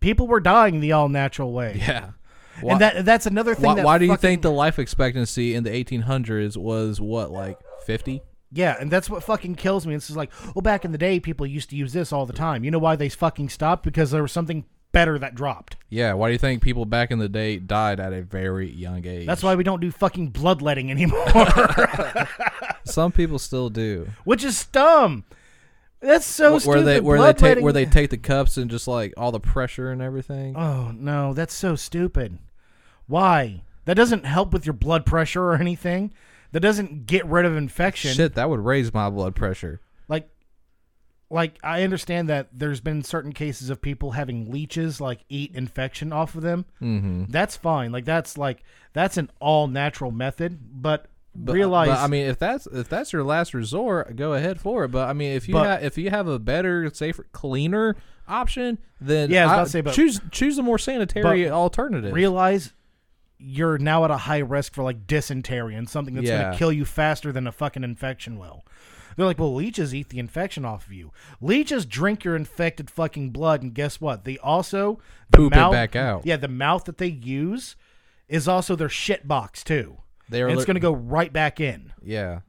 People 0.00 0.26
were 0.28 0.40
dying 0.40 0.80
the 0.80 0.92
all 0.92 1.08
natural 1.08 1.52
way. 1.52 1.76
Yeah. 1.80 2.10
And 2.62 2.80
that 2.80 3.04
that's 3.04 3.26
another 3.26 3.54
thing 3.54 3.64
why, 3.66 3.74
that 3.74 3.84
why 3.84 3.98
do 3.98 4.04
you 4.04 4.12
fucking- 4.12 4.20
think 4.20 4.42
the 4.42 4.50
life 4.52 4.78
expectancy 4.78 5.54
in 5.54 5.64
the 5.64 5.70
1800s 5.70 6.56
was 6.56 7.00
what 7.00 7.30
like 7.30 7.58
50? 7.86 8.22
Yeah, 8.52 8.76
and 8.78 8.90
that's 8.90 9.10
what 9.10 9.24
fucking 9.24 9.56
kills 9.56 9.84
me. 9.86 9.94
It's 9.96 10.06
just 10.06 10.16
like, 10.16 10.30
well, 10.54 10.62
back 10.62 10.84
in 10.84 10.92
the 10.92 10.98
day, 10.98 11.18
people 11.18 11.44
used 11.44 11.70
to 11.70 11.76
use 11.76 11.92
this 11.92 12.12
all 12.12 12.24
the 12.24 12.32
time. 12.32 12.62
You 12.62 12.70
know 12.70 12.78
why 12.78 12.94
they 12.94 13.08
fucking 13.08 13.48
stopped? 13.48 13.82
Because 13.82 14.12
there 14.12 14.22
was 14.22 14.30
something 14.30 14.64
better 14.92 15.18
that 15.18 15.34
dropped. 15.34 15.76
Yeah. 15.90 16.12
Why 16.12 16.28
do 16.28 16.32
you 16.34 16.38
think 16.38 16.62
people 16.62 16.84
back 16.84 17.10
in 17.10 17.18
the 17.18 17.28
day 17.28 17.58
died 17.58 17.98
at 17.98 18.12
a 18.12 18.22
very 18.22 18.70
young 18.70 19.04
age? 19.04 19.26
That's 19.26 19.42
why 19.42 19.56
we 19.56 19.64
don't 19.64 19.80
do 19.80 19.90
fucking 19.90 20.28
bloodletting 20.28 20.88
anymore, 20.92 21.26
some 22.84 23.10
people 23.12 23.38
still 23.38 23.70
do. 23.70 24.08
which 24.24 24.44
is 24.44 24.66
dumb. 24.66 25.24
That's 26.04 26.26
so 26.26 26.52
where 26.52 26.60
stupid. 26.60 26.84
they 26.84 27.00
where 27.00 27.18
they 27.18 27.32
take 27.32 27.64
where 27.64 27.72
they 27.72 27.86
take 27.98 28.10
the 28.10 28.18
cups 28.18 28.56
and 28.56 28.70
just 28.70 28.86
like 28.86 29.14
all 29.16 29.32
the 29.32 29.40
pressure 29.40 29.90
and 29.90 30.02
everything. 30.02 30.56
Oh 30.56 30.92
no, 30.92 31.32
that's 31.32 31.54
so 31.54 31.76
stupid. 31.76 32.38
Why? 33.06 33.62
That 33.86 33.94
doesn't 33.94 34.24
help 34.24 34.52
with 34.52 34.66
your 34.66 34.72
blood 34.72 35.04
pressure 35.06 35.42
or 35.42 35.54
anything. 35.56 36.12
That 36.52 36.60
doesn't 36.60 37.06
get 37.06 37.26
rid 37.26 37.44
of 37.44 37.56
infection. 37.56 38.14
Shit, 38.14 38.34
that 38.34 38.48
would 38.48 38.60
raise 38.60 38.94
my 38.94 39.10
blood 39.10 39.34
pressure. 39.34 39.80
Like, 40.08 40.28
like 41.30 41.58
I 41.62 41.82
understand 41.82 42.28
that 42.28 42.48
there's 42.52 42.80
been 42.80 43.02
certain 43.02 43.32
cases 43.32 43.70
of 43.70 43.82
people 43.82 44.12
having 44.12 44.50
leeches 44.50 45.00
like 45.00 45.24
eat 45.28 45.54
infection 45.54 46.12
off 46.12 46.34
of 46.34 46.42
them. 46.42 46.64
Mm-hmm. 46.80 47.24
That's 47.28 47.56
fine. 47.56 47.92
Like 47.92 48.04
that's 48.04 48.38
like 48.38 48.62
that's 48.92 49.16
an 49.16 49.30
all 49.40 49.66
natural 49.66 50.10
method. 50.12 50.58
But, 50.80 51.06
But, 51.36 51.52
realize, 51.54 51.88
but, 51.88 51.98
I 51.98 52.06
mean, 52.06 52.26
if 52.26 52.38
that's 52.38 52.66
if 52.68 52.88
that's 52.88 53.12
your 53.12 53.24
last 53.24 53.54
resort, 53.54 54.14
go 54.16 54.34
ahead 54.34 54.60
for 54.60 54.84
it. 54.84 54.88
But 54.88 55.08
I 55.08 55.12
mean, 55.12 55.32
if 55.32 55.48
you 55.48 55.54
But- 55.54 55.66
ha- 55.80 55.84
if 55.86 55.98
you 55.98 56.10
have 56.10 56.28
a 56.28 56.38
better, 56.38 56.88
safer, 56.94 57.26
cleaner 57.32 57.96
option, 58.28 58.78
then 59.00 59.30
Yeah, 59.30 59.44
I 59.50 59.60
was 59.60 59.60
I, 59.60 59.64
to 59.64 59.70
say, 59.70 59.80
but- 59.80 59.94
choose 59.94 60.20
choose 60.30 60.58
a 60.58 60.62
more 60.62 60.78
sanitary 60.78 61.50
alternative. 61.50 62.12
realize 62.14 62.72
you're 63.38 63.78
now 63.78 64.04
at 64.04 64.10
a 64.10 64.16
high 64.16 64.38
risk 64.38 64.74
for 64.74 64.84
like 64.84 65.06
dysentery 65.06 65.74
and 65.74 65.88
something 65.88 66.14
that's 66.14 66.28
Yeah. 66.28 66.40
going 66.42 66.52
to 66.52 66.58
kill 66.58 66.72
you 66.72 66.84
faster 66.84 67.32
than 67.32 67.46
a 67.46 67.52
fucking 67.52 67.82
infection 67.84 68.38
will. 68.38 68.64
They're 69.16 69.26
like, 69.26 69.38
well, 69.38 69.54
leeches 69.54 69.94
eat 69.94 70.08
the 70.08 70.18
infection 70.18 70.64
off 70.64 70.86
of 70.86 70.92
you. 70.92 71.12
Leeches 71.40 71.84
drink 71.86 72.24
your 72.24 72.34
infected 72.36 72.90
fucking 72.90 73.30
blood, 73.30 73.62
and 73.62 73.74
guess 73.74 74.00
what? 74.00 74.24
They 74.24 74.38
also 74.38 74.98
the 75.30 75.36
Poop 75.38 75.52
it 75.52 75.70
back 75.70 75.94
out. 75.96 76.24
Yeah, 76.26 76.36
the 76.36 76.48
mouth 76.48 76.84
that 76.84 76.98
they 76.98 77.08
use 77.08 77.76
is 78.28 78.48
also 78.48 78.74
their 78.76 78.88
shit 78.88 79.28
box 79.28 79.62
too. 79.62 79.98
They 80.28 80.42
are 80.42 80.48
And 80.48 80.56
it's 80.56 80.64
going 80.66 80.74
to 80.76 80.80
go 80.80 80.92
right 80.92 81.32
back 81.32 81.60
in. 81.60 81.92
yeah, 82.02 82.40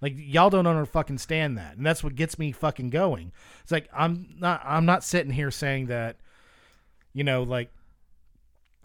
Like 0.00 0.14
y'all 0.16 0.50
don't 0.50 0.66
under 0.66 0.86
fucking 0.86 1.18
stand 1.18 1.58
that, 1.58 1.76
and 1.76 1.84
that's 1.84 2.02
what 2.04 2.14
gets 2.14 2.38
me 2.38 2.52
fucking 2.52 2.90
going. 2.90 3.32
It's 3.62 3.72
like 3.72 3.88
I'm 3.94 4.28
not 4.38 4.62
I'm 4.64 4.86
not 4.86 5.04
sitting 5.04 5.32
here 5.32 5.50
saying 5.50 5.86
that, 5.86 6.16
you 7.12 7.24
know, 7.24 7.42
like 7.42 7.70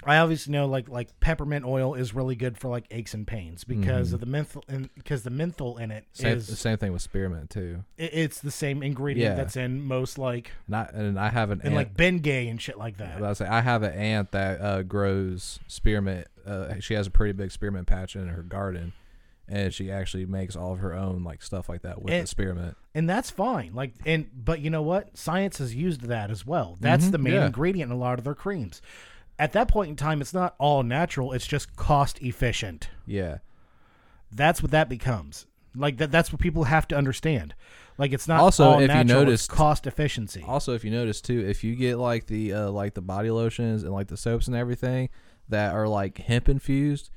I 0.06 0.18
obviously 0.18 0.51
know 0.51 0.66
like 0.66 0.89
like 0.89 1.18
peppermint 1.22 1.64
oil 1.64 1.93
is 1.93 2.14
really 2.14 2.36
good 2.36 2.58
for 2.58 2.68
like 2.68 2.84
aches 2.91 3.14
and 3.14 3.26
pains 3.26 3.64
because 3.64 4.12
of 4.12 4.20
the 4.20 4.26
menthol 4.26 4.62
and 4.68 4.89
because 4.95 5.24
the 5.24 5.30
menthol 5.30 5.78
in 5.78 5.91
it 5.91 6.06
same, 6.12 6.36
is- 6.38 6.60
same 6.60 6.78
thing 6.78 6.91
with 6.91 7.01
spearmint 7.01 7.49
too. 7.49 7.86
it- 7.97 8.12
it's 8.14 8.41
the 8.41 8.51
same 8.51 8.84
ingredient 8.84 9.32
Yeah. 9.32 9.36
that's 9.41 9.56
in 9.56 9.82
most 9.82 10.18
like 10.18 10.51
And 10.68 10.76
I, 10.76 10.89
and 10.93 11.18
I 11.18 11.30
have 11.30 11.51
an 11.51 11.60
and 11.64 11.68
aunt, 11.74 11.76
like 11.76 11.95
Bengay 11.95 12.49
and 12.49 12.62
shit 12.62 12.78
like 12.78 12.97
that. 12.97 13.18
I 13.18 13.22
was 13.22 13.38
say 13.38 13.45
I 13.45 13.62
have 13.62 13.82
an 13.84 13.93
aunt 13.93 14.32
that 14.32 14.60
uh, 14.60 14.82
grows 14.84 15.60
spearmint. 15.68 16.28
Uh, 16.45 16.79
she 16.79 16.93
has 16.93 17.07
a 17.07 17.11
pretty 17.11 17.33
big 17.33 17.51
spearmint 17.51 17.87
patch 17.87 18.15
in 18.15 18.27
her 18.27 18.43
garden, 18.43 18.93
and 19.47 19.73
she 19.73 19.91
actually 19.91 20.25
makes 20.25 20.55
all 20.55 20.73
of 20.73 20.79
her 20.79 20.93
own 20.93 21.23
like 21.23 21.41
stuff 21.41 21.69
like 21.69 21.81
that 21.83 22.01
with 22.01 22.13
And- 22.13 22.23
the 22.23 22.27
spearmint. 22.27 22.77
and 22.95 23.09
that's 23.09 23.29
fine. 23.29 23.73
Like, 23.73 23.93
and 24.05 24.27
but 24.33 24.59
you 24.59 24.69
know 24.69 24.81
what? 24.81 25.17
Science 25.17 25.57
has 25.59 25.73
used 25.75 26.01
that 26.01 26.29
as 26.31 26.45
well. 26.45 26.77
That's 26.79 27.05
Mhm, 27.05 27.11
the 27.11 27.17
main 27.17 27.33
yeah. 27.33 27.45
ingredient 27.45 27.91
in 27.91 27.97
a 27.97 27.99
lot 27.99 28.17
of 28.19 28.25
their 28.25 28.35
creams. 28.35 28.81
At 29.39 29.51
that 29.53 29.67
point 29.67 29.89
in 29.89 29.95
time, 29.95 30.21
it's 30.21 30.33
not 30.33 30.53
all 30.59 30.83
natural. 30.83 31.33
It's 31.33 31.47
just 31.47 31.75
cost 31.75 32.21
efficient. 32.21 32.89
Yeah, 33.05 33.37
That's 34.31 34.61
what 34.61 34.71
that 34.71 34.89
becomes. 34.89 35.45
Like 35.75 35.97
that. 35.97 36.11
That's 36.11 36.31
what 36.31 36.39
people 36.41 36.65
have 36.65 36.87
to 36.89 36.95
understand. 36.95 37.53
Like 37.97 38.13
it's 38.13 38.27
not 38.27 38.39
Also, 38.39 38.63
all 38.65 38.75
if 38.75 38.81
you 38.81 38.87
natural, 38.87 39.01
it's 39.03 39.11
noticed- 39.25 39.49
cost 39.51 39.87
efficiency. 39.87 40.43
Also, 40.47 40.73
if 40.73 40.83
you 40.83 40.91
notice 40.91 41.19
too, 41.21 41.39
if 41.47 41.63
you 41.63 41.75
get 41.75 41.97
like 41.97 42.25
the 42.27 42.53
uh, 42.53 42.69
like 42.71 42.93
the 42.95 43.01
body 43.01 43.29
lotions 43.31 43.83
and 43.83 43.91
like 43.91 44.07
the 44.07 44.17
soaps 44.17 44.47
and 44.47 44.55
everything 44.55 45.09
that 45.49 45.73
are 45.73 45.87
like 45.87 46.17
hemp 46.19 46.49
infused, 46.49 47.09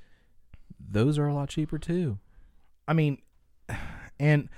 those 0.78 1.18
are 1.18 1.26
a 1.26 1.34
lot 1.34 1.48
cheaper 1.48 1.78
too. 1.78 2.18
I 2.88 2.92
mean, 2.92 3.18
and 4.18 4.48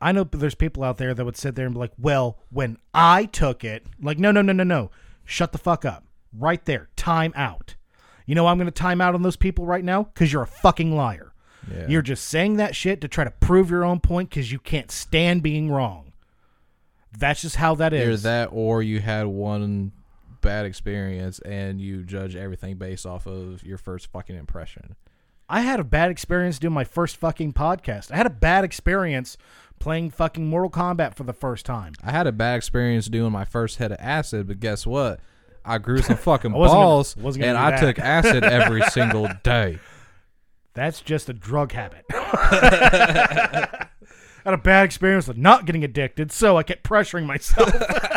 I 0.00 0.12
know 0.12 0.24
there's 0.24 0.54
people 0.54 0.84
out 0.84 0.98
there 0.98 1.14
that 1.14 1.24
would 1.24 1.36
sit 1.36 1.54
there 1.54 1.66
and 1.66 1.74
be 1.74 1.80
like, 1.80 1.92
"Well, 1.98 2.38
when 2.50 2.78
I 2.94 3.24
took 3.24 3.64
it, 3.64 3.86
like, 4.00 4.18
no, 4.18 4.30
no, 4.30 4.42
no, 4.42 4.52
no, 4.52 4.64
no, 4.64 4.90
shut 5.24 5.52
the 5.52 5.58
fuck 5.58 5.84
up, 5.84 6.04
right 6.32 6.64
there, 6.64 6.88
time 6.96 7.32
out." 7.34 7.76
You 8.26 8.34
know, 8.34 8.46
I'm 8.46 8.58
going 8.58 8.66
to 8.66 8.72
time 8.72 9.00
out 9.00 9.14
on 9.14 9.22
those 9.22 9.36
people 9.36 9.66
right 9.66 9.84
now 9.84 10.02
because 10.04 10.32
you're 10.32 10.42
a 10.42 10.48
fucking 10.48 10.94
liar. 10.94 11.32
Yeah. 11.70 11.86
You're 11.88 12.02
just 12.02 12.26
saying 12.26 12.56
that 12.56 12.74
shit 12.74 13.00
to 13.00 13.08
try 13.08 13.24
to 13.24 13.30
prove 13.30 13.70
your 13.70 13.84
own 13.84 14.00
point 14.00 14.30
because 14.30 14.50
you 14.52 14.58
can't 14.58 14.90
stand 14.90 15.42
being 15.42 15.70
wrong. 15.70 16.12
That's 17.16 17.42
just 17.42 17.56
how 17.56 17.74
that 17.76 17.92
is. 17.92 18.02
Either 18.02 18.16
that 18.28 18.48
or 18.52 18.82
you 18.82 19.00
had 19.00 19.26
one 19.26 19.92
bad 20.40 20.66
experience 20.66 21.38
and 21.40 21.80
you 21.80 22.02
judge 22.02 22.36
everything 22.36 22.76
based 22.76 23.06
off 23.06 23.26
of 23.26 23.62
your 23.64 23.78
first 23.78 24.06
fucking 24.10 24.36
impression. 24.36 24.96
I 25.48 25.60
had 25.60 25.78
a 25.78 25.84
bad 25.84 26.10
experience 26.10 26.58
doing 26.58 26.74
my 26.74 26.84
first 26.84 27.16
fucking 27.16 27.52
podcast. 27.52 28.10
I 28.10 28.16
had 28.16 28.26
a 28.26 28.30
bad 28.30 28.64
experience 28.64 29.36
playing 29.78 30.10
fucking 30.10 30.46
Mortal 30.46 30.70
Kombat 30.70 31.14
for 31.14 31.22
the 31.22 31.32
first 31.32 31.64
time. 31.66 31.92
I 32.02 32.10
had 32.10 32.26
a 32.26 32.32
bad 32.32 32.56
experience 32.56 33.06
doing 33.06 33.30
my 33.32 33.44
first 33.44 33.76
head 33.78 33.92
of 33.92 33.98
acid, 34.00 34.48
but 34.48 34.58
guess 34.60 34.86
what? 34.86 35.20
I 35.64 35.78
grew 35.78 35.98
some 36.02 36.16
fucking 36.18 36.52
wasn't 36.52 36.74
gonna- 36.76 36.84
balls 36.86 37.14
gonna 37.14 37.46
and 37.46 37.56
I 37.58 37.70
that. 37.72 37.80
took 37.80 37.98
acid 37.98 38.42
every 38.44 38.82
single 38.90 39.28
day. 39.44 39.78
That's 40.74 41.00
just 41.00 41.28
a 41.28 41.32
drug 41.32 41.72
habit. 41.72 42.04
I 42.12 43.86
had 44.44 44.54
a 44.54 44.58
bad 44.58 44.84
experience 44.84 45.26
with 45.26 45.36
not 45.36 45.64
getting 45.64 45.82
addicted, 45.84 46.30
so 46.30 46.56
I 46.56 46.62
kept 46.62 46.82
pressuring 46.84 47.24
myself. 47.26 47.70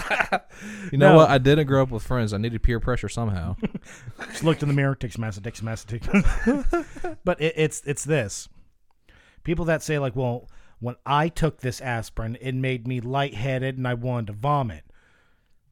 You 0.92 0.98
know 0.98 1.10
No. 1.12 1.16
what? 1.18 1.30
I 1.30 1.38
didn't 1.38 1.68
grow 1.68 1.84
up 1.84 1.92
with 1.92 2.04
friends. 2.04 2.34
I 2.34 2.38
needed 2.38 2.62
peer 2.64 2.80
pressure 2.80 3.08
somehow. 3.10 3.56
Just 4.30 4.44
looked 4.44 4.62
in 4.62 4.68
the 4.70 4.74
mirror, 4.76 4.96
takes 4.96 5.16
a 5.16 5.22
massive, 5.22 5.44
takes 5.44 5.62
a 5.62 5.66
massive, 5.66 5.88
takes 5.88 6.08
But 7.24 7.40
it, 7.42 7.54
it's 7.56 7.82
it's 7.86 8.04
this. 8.04 8.50
People 9.44 9.66
that 9.66 9.82
say 9.84 10.00
like, 10.00 10.16
well, 10.16 10.50
when 10.80 10.96
I 11.06 11.30
took 11.30 11.60
this 11.62 11.80
aspirin, 11.82 12.38
it 12.42 12.56
made 12.56 12.88
me 12.88 13.00
lightheaded 13.02 13.78
and 13.78 13.88
I 13.88 13.94
wanted 13.94 14.28
to 14.28 14.34
vomit. 14.34 14.84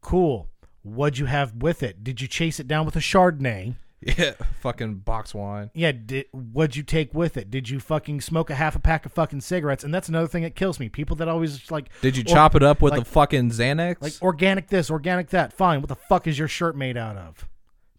Cool. 0.02 0.50
What'd 0.84 1.18
you 1.20 1.26
have 1.26 1.56
with 1.56 1.84
it? 1.84 2.04
Did 2.04 2.22
you 2.22 2.28
chase 2.28 2.60
it 2.60 2.68
down 2.68 2.86
with 2.86 2.96
a 2.96 3.00
Chardonnay? 3.00 3.76
Yeah, 4.02 4.32
fucking 4.62 4.95
box 5.00 5.34
wine. 5.34 5.72
Yeah, 5.74 5.91
did, 5.91 6.26
what'd 6.32 6.76
you 6.76 6.84
take 6.84 7.14
with 7.14 7.36
it? 7.38 7.50
Did 7.50 7.70
you 7.70 7.80
fucking 7.80 8.22
smoke 8.22 8.50
a 8.50 8.56
half 8.56 8.76
a 8.76 8.80
pack 8.80 9.06
of 9.06 9.12
fucking 9.14 9.41
cigarettes? 9.41 9.84
And 9.84 9.93
that's 9.93 10.08
another 10.10 10.28
thing 10.28 10.43
that 10.43 10.56
kills 10.56 10.80
me. 10.80 10.89
People 10.89 11.16
that 11.18 11.28
always 11.28 11.70
like, 11.72 11.89
Did 12.02 12.16
you 12.18 12.22
or- 12.22 12.34
chop 12.34 12.56
it 12.56 12.64
up 12.64 12.82
with 12.82 12.91
like- 12.91 13.04
the 13.04 13.10
fucking 13.10 13.52
Xanax? 13.52 14.02
Like 14.02 14.14
organic 14.22 14.68
this, 14.70 14.89
organic 14.91 15.30
that. 15.30 15.54
Fine. 15.54 15.82
What 15.82 15.89
the 15.89 15.95
fuck 15.95 16.28
is 16.28 16.38
your 16.38 16.48
shirt 16.48 16.76
made 16.76 16.98
out 16.98 17.18
of? 17.18 17.48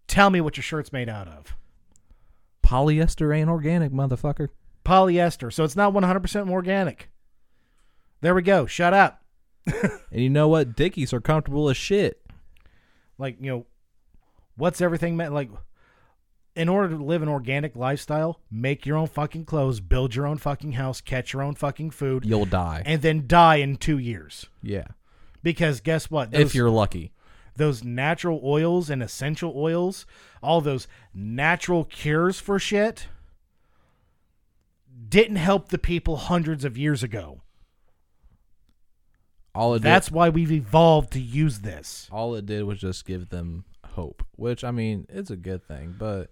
Tell 0.07 0.29
me 0.29 0.41
what 0.41 0.57
your 0.57 0.63
shirt's 0.63 0.91
made 0.93 1.09
out 1.09 1.27
of. 1.27 1.55
polyester 2.63 3.35
ain't 3.35 3.49
organic, 3.49 3.91
motherfucker. 3.91 4.49
Polyester. 4.85 5.51
So 5.53 5.63
it's 5.63 5.75
not 5.75 5.93
100% 5.93 6.49
organic. 6.49 7.09
There 8.21 8.33
we 8.35 8.41
go. 8.41 8.65
Shut 8.65 8.93
up. 8.93 9.21
And 10.11 10.21
you 10.23 10.29
know 10.31 10.47
what? 10.47 10.75
Dickies 10.75 11.13
are 11.13 11.21
comfortable 11.21 11.69
as 11.69 11.77
shit. 11.77 12.19
Like, 13.19 13.37
you 13.39 13.51
know, 13.51 13.65
what's 14.55 14.81
everything 14.81 15.15
meant? 15.15 15.33
Like, 15.35 15.51
in 16.59 16.69
order 16.69 16.95
to 16.97 17.03
live 17.03 17.21
an 17.21 17.29
organic 17.29 17.75
lifestyle, 17.75 18.39
make 18.51 18.85
your 18.85 18.97
own 18.97 19.07
fucking 19.07 19.45
clothes, 19.45 19.79
build 19.79 20.13
your 20.13 20.27
own 20.27 20.37
fucking 20.37 20.73
house, 20.73 20.99
catch 21.01 21.31
your 21.33 21.41
own 21.41 21.55
fucking 21.55 21.91
food, 21.91 22.25
You'll 22.25 22.45
die. 22.45 22.83
and 22.85 23.01
then 23.01 23.25
die 23.27 23.55
in 23.57 23.77
two 23.77 23.97
years. 23.97 24.45
yeah. 24.61 24.87
Because 25.41 25.79
guess 25.79 26.11
what? 26.11 26.33
if 26.33 26.53
you're 26.53 26.69
lucky. 26.69 27.13
those 27.55 27.81
natural 27.83 28.41
oils 28.43 28.89
and 28.89 29.01
essential 29.01 29.53
oils, 29.55 30.05
all 30.43 30.59
those 30.59 30.85
natural 31.13 31.85
cures 31.85 32.39
for 32.41 32.59
shit, 32.59 33.07
didn't 35.07 35.37
help 35.37 35.69
the 35.69 35.77
people 35.77 36.17
hundreds 36.17 36.65
of 36.65 36.77
years 36.77 37.03
ago. 37.03 37.41
All 39.55 39.73
it 39.75 39.81
That's 39.81 40.07
did, 40.07 40.15
why 40.15 40.29
we've 40.29 40.51
evolved 40.51 41.11
to 41.13 41.19
use 41.19 41.59
this. 41.59 42.07
all 42.11 42.35
it 42.35 42.45
did 42.45 42.63
was 42.63 42.79
just 42.79 43.05
give 43.05 43.29
them 43.29 43.65
hope, 43.93 44.23
which 44.35 44.63
I 44.63 44.71
mean, 44.71 45.05
it's 45.09 45.31
a 45.31 45.35
good 45.35 45.63
thing, 45.63 45.95
but 45.97 46.29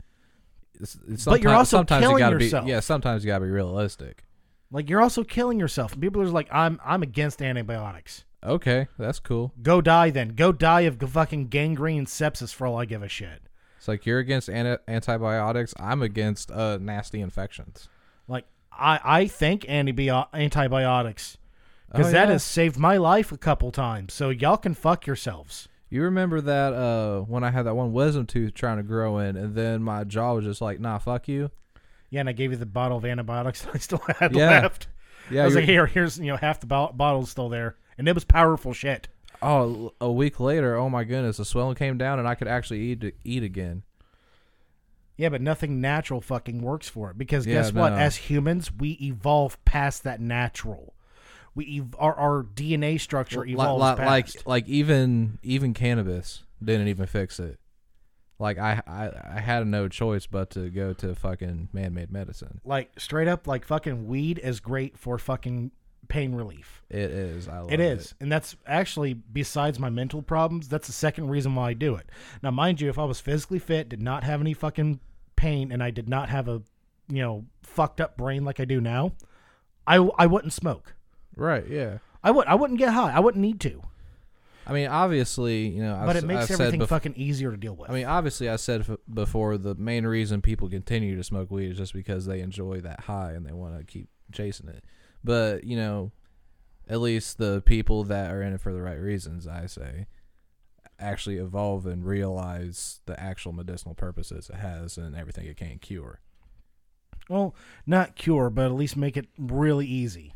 it's, 0.79 0.97
it's 1.07 1.25
But 1.25 1.41
you're 1.41 1.53
also 1.53 1.77
sometimes 1.77 2.01
killing 2.01 2.17
you 2.17 2.19
gotta 2.19 2.43
yourself. 2.43 2.65
Be, 2.65 2.71
yeah, 2.71 2.79
sometimes 2.79 3.23
you 3.23 3.27
gotta 3.27 3.45
be 3.45 3.51
realistic. 3.51 4.23
Like 4.71 4.89
you're 4.89 5.01
also 5.01 5.23
killing 5.23 5.59
yourself. 5.59 5.99
People 5.99 6.21
are 6.21 6.25
like, 6.25 6.47
I'm 6.51 6.79
I'm 6.83 7.03
against 7.03 7.41
antibiotics. 7.41 8.25
Okay, 8.43 8.87
that's 8.97 9.19
cool. 9.19 9.53
Go 9.61 9.81
die 9.81 10.09
then. 10.09 10.29
Go 10.29 10.51
die 10.51 10.81
of 10.81 10.99
fucking 10.99 11.47
gangrene 11.47 11.99
and 11.99 12.07
sepsis 12.07 12.53
for 12.53 12.67
all 12.67 12.77
I 12.77 12.85
give 12.85 13.01
a 13.01 13.09
shit. 13.09 13.41
It's 13.77 13.87
like 13.87 14.05
you're 14.05 14.19
against 14.19 14.49
anti- 14.49 14.81
antibiotics. 14.87 15.73
I'm 15.79 16.01
against 16.01 16.51
uh, 16.51 16.77
nasty 16.79 17.21
infections. 17.21 17.89
Like 18.27 18.45
I 18.71 18.99
I 19.03 19.27
think 19.27 19.63
antibio- 19.63 20.27
antibiotics 20.33 21.37
because 21.91 22.07
Oh, 22.07 22.11
that 22.11 22.29
has 22.29 22.43
saved 22.43 22.77
my 22.77 22.97
life 22.97 23.31
a 23.31 23.37
couple 23.37 23.71
times. 23.71 24.13
So 24.13 24.29
y'all 24.29 24.57
can 24.57 24.73
fuck 24.73 25.07
yourselves. 25.07 25.67
You 25.89 26.03
remember 26.03 26.41
that 26.41 26.73
uh, 26.73 27.21
when 27.21 27.43
I 27.43 27.51
had 27.51 27.63
that 27.65 27.75
one 27.75 27.93
wisdom 27.93 28.25
tooth 28.25 28.53
trying 28.53 28.77
to 28.77 28.83
grow 28.83 29.19
in, 29.19 29.37
and 29.37 29.55
then 29.55 29.81
my 29.81 30.03
jaw 30.03 30.33
was 30.33 30.43
just 30.45 30.59
like, 30.61 30.79
"Nah, 30.79 30.97
fuck 30.97 31.27
you." 31.27 31.49
Yeah, 32.09 32.21
and 32.21 32.29
I 32.29 32.33
gave 32.33 32.51
you 32.51 32.57
the 32.57 32.65
bottle 32.65 32.97
of 32.97 33.05
antibiotics 33.05 33.65
I 33.73 33.77
still 33.77 34.01
had 34.19 34.35
Yeah. 34.35 34.49
left. 34.61 34.87
Yeah, 35.29 35.43
I 35.43 35.45
was 35.45 35.55
like, 35.55 35.65
here, 35.65 35.85
here's 35.85 36.17
you 36.19 36.27
know 36.27 36.37
half 36.37 36.59
the 36.59 36.67
bo- 36.67 36.91
bottle's 36.93 37.29
still 37.31 37.49
there, 37.49 37.75
and 37.97 38.07
it 38.07 38.13
was 38.15 38.23
powerful 38.25 38.73
shit. 38.73 39.07
Oh, 39.41 39.93
a 40.01 40.11
week 40.11 40.39
later, 40.39 40.75
oh 40.75 40.89
my 40.89 41.03
goodness, 41.03 41.37
the 41.37 41.45
swelling 41.45 41.75
came 41.75 41.97
down, 41.97 42.17
and 42.19 42.27
I 42.27 42.35
could 42.35 42.47
actually 42.47 42.79
eat 42.81 43.15
eat 43.23 43.43
again. 43.43 43.83
Yeah, 45.15 45.29
but 45.29 45.41
nothing 45.41 45.81
natural 45.81 46.21
fucking 46.21 46.61
works 46.61 46.87
for 46.87 47.09
it 47.11 47.17
because 47.17 47.45
Yeah, 47.47 47.55
guess 47.55 47.73
what? 47.73 47.89
no. 47.89 47.95
As 47.97 48.15
humans, 48.17 48.71
we 48.71 48.91
evolve 49.01 49.63
past 49.65 50.03
that 50.03 50.19
natural. 50.21 50.93
We 51.57 51.79
ev- 51.79 51.95
our 51.99 52.13
our 52.15 52.43
DNA 52.43 52.99
structure 53.01 53.43
evolves 53.45 53.81
li- 53.99 54.05
like 54.05 54.25
past. 54.27 54.47
like 54.47 54.67
even 54.69 55.39
even 55.43 55.73
cannabis 55.73 56.43
didn't 56.63 56.87
even 56.87 57.05
fix 57.07 57.39
it. 57.39 57.59
like 58.39 58.57
I, 58.59 58.81
I 58.87 59.09
I 59.37 59.39
had 59.41 59.67
no 59.67 59.87
choice 59.87 60.25
but 60.27 60.49
to 60.51 60.69
go 60.69 60.93
to 60.93 61.15
fucking 61.15 61.69
man-made 61.73 62.11
medicine. 62.11 62.61
Like 62.63 62.91
straight 62.99 63.27
up, 63.27 63.47
like 63.47 63.65
fucking 63.65 64.07
weed 64.07 64.39
is 64.43 64.59
great 64.59 64.97
for 64.97 65.17
fucking 65.17 65.71
pain 66.07 66.33
relief. 66.35 66.83
It 66.89 67.09
is. 67.11 67.47
I 67.49 67.59
love 67.59 67.71
It 67.71 67.79
is, 67.81 68.13
and 68.21 68.31
that's 68.31 68.55
actually 68.65 69.13
besides 69.13 69.77
my 69.79 69.89
mental 69.89 70.21
problems. 70.21 70.69
That's 70.69 70.87
the 70.87 70.93
second 70.93 71.27
reason 71.29 71.53
why 71.55 71.71
I 71.71 71.73
do 71.73 71.95
it. 71.95 72.09
Now, 72.41 72.51
mind 72.51 72.79
you, 72.79 72.89
if 72.89 72.97
I 72.99 73.03
was 73.05 73.19
physically 73.19 73.59
fit, 73.59 73.89
did 73.89 74.01
not 74.01 74.23
have 74.23 74.39
any 74.39 74.53
fucking 74.53 74.99
pain, 75.35 75.71
and 75.71 75.83
I 75.83 75.89
did 75.91 76.07
not 76.07 76.29
have 76.29 76.47
a, 76.47 76.61
you 77.09 77.21
know, 77.21 77.45
fucked 77.63 77.99
up 77.99 78.15
brain 78.15 78.45
like 78.45 78.59
I 78.59 78.65
do 78.65 78.79
now, 78.79 79.13
I 79.85 79.95
I 79.97 80.27
wouldn't 80.27 80.53
smoke. 80.53 80.93
Right. 81.37 81.67
Yeah. 81.67 81.99
I 82.23 82.31
would 82.31 82.47
I 82.47 82.55
wouldn't 82.55 82.79
get 82.79 82.93
high. 82.93 83.11
I 83.13 83.19
wouldn't 83.19 83.41
need 83.41 83.59
to. 83.61 83.81
I 84.65 84.73
mean, 84.73 84.87
obviously, 84.87 85.67
you 85.67 85.81
know, 85.81 85.95
I've, 85.95 86.07
But 86.07 86.17
it 86.17 86.25
makes 86.25 86.51
I've 86.51 86.59
everything 86.59 86.81
bef- 86.81 86.89
fucking 86.89 87.13
easier 87.15 87.51
to 87.51 87.57
deal 87.57 87.73
with. 87.73 87.89
I 87.89 87.93
mean, 87.93 88.05
obviously, 88.05 88.49
I 88.49 88.57
said 88.57 88.81
f- 88.81 88.97
before 89.13 89.57
the 89.57 89.75
main 89.75 90.05
reason 90.05 90.41
people 90.41 90.67
continue 90.69 91.15
to 91.15 91.23
smoke 91.23 91.49
weed 91.49 91.71
is 91.71 91.77
just 91.77 91.93
because 91.93 92.25
they 92.25 92.41
enjoy 92.41 92.81
that 92.81 93.01
high 93.01 93.31
and 93.31 93.45
they 93.45 93.53
want 93.53 93.77
to 93.77 93.85
keep 93.85 94.09
chasing 94.33 94.67
it. 94.67 94.83
But 95.23 95.63
you 95.63 95.77
know, 95.77 96.11
at 96.89 96.99
least 96.99 97.37
the 97.37 97.61
people 97.65 98.03
that 98.05 98.29
are 98.31 98.41
in 98.41 98.51
it 98.53 98.59
for 98.59 98.73
the 98.73 98.81
right 98.81 98.99
reasons, 98.99 99.47
I 99.47 99.67
say, 99.67 100.07
actually 100.99 101.37
evolve 101.37 101.85
and 101.85 102.03
realize 102.05 102.99
the 103.05 103.17
actual 103.17 103.53
medicinal 103.53 103.95
purposes 103.95 104.49
it 104.49 104.57
has 104.57 104.97
and 104.97 105.15
everything 105.15 105.45
it 105.45 105.55
can 105.55 105.77
cure. 105.79 106.19
well, 107.29 107.55
not 107.85 108.15
cure, 108.15 108.49
but 108.49 108.65
at 108.65 108.73
least 108.73 108.97
make 108.97 109.15
it 109.15 109.27
really 109.37 109.85
easy. 109.85 110.33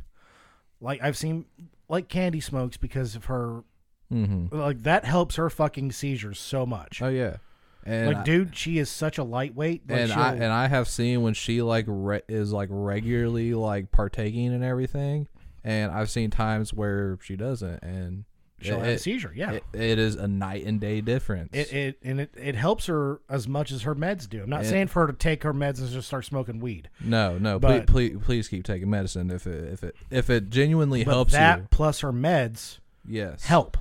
Like 0.81 1.01
I've 1.03 1.15
seen, 1.15 1.45
like 1.87 2.07
Candy 2.09 2.39
smokes 2.41 2.75
because 2.75 3.15
of 3.15 3.25
her. 3.25 3.63
Mm-hmm. 4.11 4.53
Like 4.53 4.83
that 4.83 5.05
helps 5.05 5.35
her 5.37 5.49
fucking 5.49 5.93
seizures 5.93 6.37
so 6.39 6.65
much. 6.65 7.01
Oh 7.01 7.07
yeah, 7.07 7.37
and 7.85 8.07
like, 8.07 8.17
I- 8.17 8.23
dude, 8.23 8.57
she 8.57 8.77
is 8.77 8.89
such 8.89 9.17
a 9.17 9.23
lightweight. 9.23 9.89
Like, 9.89 9.99
and 9.99 10.11
I 10.11 10.33
and 10.33 10.43
I 10.51 10.67
have 10.67 10.89
seen 10.89 11.21
when 11.21 11.33
she 11.33 11.61
like 11.61 11.85
re- 11.87 12.21
is 12.27 12.51
like 12.51 12.67
regularly 12.71 13.53
like 13.53 13.91
partaking 13.91 14.51
in 14.51 14.63
everything, 14.63 15.27
and 15.63 15.91
I've 15.93 16.09
seen 16.09 16.29
times 16.29 16.73
where 16.73 17.19
she 17.21 17.37
doesn't, 17.37 17.81
and 17.83 18.25
she'll 18.61 18.75
it, 18.77 18.85
have 18.85 18.87
a 18.95 18.99
seizure. 18.99 19.31
Yeah. 19.35 19.51
it- 19.53 19.63
it 19.73 19.99
is 19.99 20.15
a 20.15 20.27
night 20.27 20.65
and 20.65 20.79
day 20.79 21.01
difference. 21.01 21.49
It, 21.53 21.73
it 21.73 21.97
and 22.03 22.21
it, 22.21 22.33
it 22.35 22.55
helps 22.55 22.85
her 22.87 23.21
as 23.29 23.47
much 23.47 23.71
as 23.71 23.81
her 23.83 23.95
meds 23.95 24.27
do. 24.29 24.43
I'm 24.43 24.49
not 24.49 24.65
saying 24.65 24.87
for 24.87 25.01
her 25.05 25.11
to 25.11 25.17
take 25.17 25.43
her 25.43 25.53
meds 25.53 25.79
and 25.79 25.89
just 25.89 26.07
start 26.07 26.25
smoking 26.25 26.59
weed. 26.59 26.89
no, 26.99 27.37
no, 27.37 27.59
please, 27.59 27.67
but- 27.79 27.87
please, 27.87 28.17
please 28.23 28.47
keep 28.47 28.63
taking 28.63 28.89
medicine 28.89 29.29
if 29.31 29.45
it 29.47 29.71
if 29.73 29.83
it 29.83 29.95
if 30.09 30.29
it 30.29 30.49
genuinely 30.49 31.03
But 31.03 31.13
helps 31.13 31.33
that 31.33 31.59
you. 31.59 31.67
plus 31.71 31.99
her 32.01 32.11
meds 32.13 32.79
Yes, 33.07 33.45
help, 33.45 33.77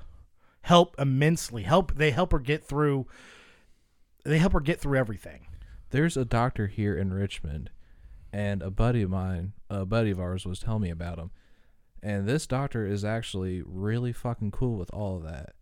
help 0.62 0.94
immensely. 0.98 1.62
Help 1.64 1.94
they 1.96 2.10
help 2.10 2.32
her 2.32 2.38
get 2.38 2.64
through. 2.64 3.06
They 4.24 4.38
help 4.38 4.52
her 4.54 4.60
get 4.60 4.80
through 4.80 4.98
everything. 4.98 5.46
There's 5.90 6.16
a 6.16 6.24
doctor 6.24 6.68
here 6.68 6.96
in 6.96 7.12
Richmond, 7.12 7.70
and 8.32 8.62
a 8.62 8.70
buddy 8.70 9.02
of 9.02 9.10
mine, 9.10 9.52
a 9.68 9.84
buddy 9.84 10.10
of 10.10 10.20
ours, 10.20 10.46
was 10.46 10.60
telling 10.60 10.82
me 10.82 10.90
about 10.90 11.18
him. 11.18 11.30
And 12.02 12.26
this 12.26 12.46
doctor 12.46 12.86
is 12.86 13.04
actually 13.04 13.62
really 13.64 14.12
fucking 14.12 14.52
cool 14.52 14.76
with 14.76 14.92
all 14.92 15.16
of 15.16 15.24
that. 15.24 15.54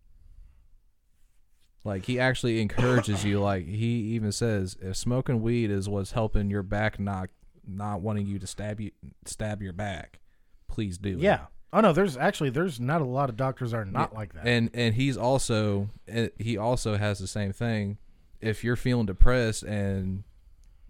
Like 1.83 2.05
he 2.05 2.19
actually 2.19 2.61
encourages 2.61 3.23
you. 3.23 3.39
Like 3.39 3.65
he 3.65 4.13
even 4.15 4.31
says, 4.31 4.77
if 4.81 4.95
smoking 4.95 5.41
weed 5.41 5.71
is 5.71 5.87
what's 5.89 6.11
helping 6.11 6.49
your 6.49 6.63
back 6.63 6.99
not 6.99 7.29
not 7.67 8.01
wanting 8.01 8.25
you 8.25 8.39
to 8.39 8.47
stab 8.47 8.79
you 8.79 8.91
stab 9.25 9.61
your 9.61 9.73
back, 9.73 10.19
please 10.67 10.97
do 10.97 11.17
it. 11.17 11.19
Yeah. 11.19 11.45
Oh 11.71 11.81
no, 11.81 11.93
there's 11.93 12.17
actually 12.17 12.49
there's 12.49 12.79
not 12.79 13.01
a 13.01 13.05
lot 13.05 13.29
of 13.29 13.37
doctors 13.37 13.71
that 13.71 13.77
are 13.77 13.85
not 13.85 14.13
like 14.13 14.33
that. 14.33 14.47
And 14.47 14.69
and 14.73 14.95
he's 14.95 15.17
also 15.17 15.89
eh, 16.07 16.29
he 16.37 16.57
also 16.57 16.97
has 16.97 17.19
the 17.19 17.27
same 17.27 17.53
thing. 17.53 17.97
If 18.41 18.63
you're 18.63 18.75
feeling 18.75 19.05
depressed 19.05 19.63
and 19.63 20.23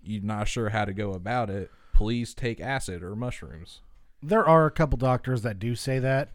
you're 0.02 0.24
not 0.24 0.48
sure 0.48 0.70
how 0.70 0.86
to 0.86 0.94
go 0.94 1.12
about 1.12 1.50
it, 1.50 1.70
please 1.94 2.34
take 2.34 2.62
acid 2.62 3.04
or 3.04 3.16
mushrooms. 3.16 3.82
There 4.22 4.48
are 4.48 4.66
a 4.66 4.72
couple 4.72 4.98
doctors 4.98 5.42
that 5.44 5.60
do 5.60 5.76
say 5.76 6.00
that, 6.00 6.30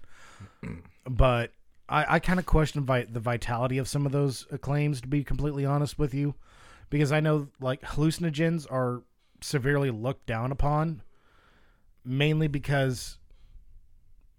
but 1.07 1.53
I, 1.89 2.15
I 2.15 2.19
kind 2.19 2.39
of 2.39 2.47
question 2.47 2.85
vi- 2.85 3.05
the 3.05 3.21
vitality 3.21 3.79
of 3.79 3.89
some 3.89 4.07
of 4.07 4.13
those 4.13 4.47
uh, 4.53 4.57
claims. 4.57 5.01
To 5.01 5.09
be 5.09 5.25
completely 5.25 5.67
honest 5.67 5.99
with 5.99 6.15
you, 6.15 6.35
because 6.91 7.13
I 7.13 7.21
know 7.21 7.49
like 7.61 7.83
hallucinogens 7.83 8.71
are 8.71 9.03
severely 9.41 9.91
looked 9.91 10.27
down 10.27 10.51
upon, 10.53 11.03
mainly 12.05 12.49
because 12.49 13.19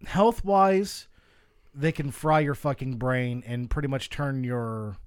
health 0.05 0.43
wise, 0.43 1.07
they 1.73 1.91
can 1.91 2.11
fry 2.11 2.39
your 2.39 2.55
fucking 2.55 2.97
brain 2.97 3.43
and 3.45 3.69
pretty 3.69 3.87
much 3.87 4.09
turn 4.09 4.43
your 4.43 4.97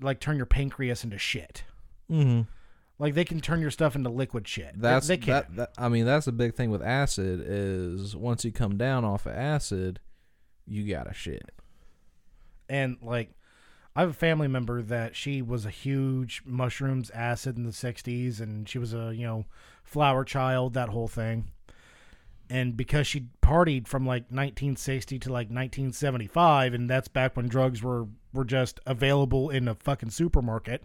like 0.00 0.20
turn 0.20 0.36
your 0.36 0.46
pancreas 0.46 1.04
into 1.04 1.18
shit. 1.18 1.64
Mm-hmm. 2.10 2.42
Like 2.98 3.14
they 3.14 3.24
can 3.24 3.40
turn 3.40 3.60
your 3.60 3.70
stuff 3.70 3.94
into 3.94 4.10
liquid 4.10 4.48
shit. 4.48 4.72
They- 4.74 4.80
That's 4.88 5.06
they, 5.06 5.18
can. 5.18 5.32
that, 5.32 5.56
that. 5.56 5.70
I 5.78 5.88
mean, 5.88 6.04
that's 6.04 6.26
the 6.26 6.32
big 6.32 6.54
thing 6.54 6.70
with 6.70 6.82
acid 6.82 7.40
is 7.44 8.16
once 8.16 8.44
you 8.44 8.50
come 8.52 8.76
down 8.76 9.04
off 9.04 9.26
of 9.26 9.32
acid, 9.34 10.00
you 10.66 10.88
got 10.92 11.04
to 11.04 11.14
shit. 11.14 11.50
and 12.68 12.96
like 13.00 13.30
I 13.96 14.00
have 14.02 14.10
a 14.10 14.14
family 14.14 14.46
member 14.48 14.80
that 14.82 15.16
she 15.16 15.42
was 15.42 15.64
a 15.66 15.70
huge 15.70 16.42
mushrooms 16.44 17.10
acid 17.10 17.56
in 17.56 17.64
the 17.64 17.70
60s 17.72 18.38
and 18.40 18.68
she 18.68 18.78
was 18.78 18.94
a, 18.94 19.12
you 19.14 19.26
know, 19.26 19.44
flower 19.82 20.24
child, 20.24 20.74
that 20.74 20.90
whole 20.90 21.08
thing. 21.08 21.50
And 22.50 22.76
because 22.76 23.06
she 23.06 23.28
partied 23.42 23.88
from 23.88 24.04
like 24.06 24.24
1960 24.24 25.18
to 25.20 25.28
like 25.30 25.48
1975 25.48 26.74
and 26.74 26.88
that's 26.88 27.08
back 27.08 27.36
when 27.36 27.48
drugs 27.48 27.82
were 27.82 28.06
were 28.32 28.44
just 28.44 28.78
available 28.86 29.50
in 29.50 29.66
a 29.68 29.74
fucking 29.74 30.10
supermarket. 30.10 30.84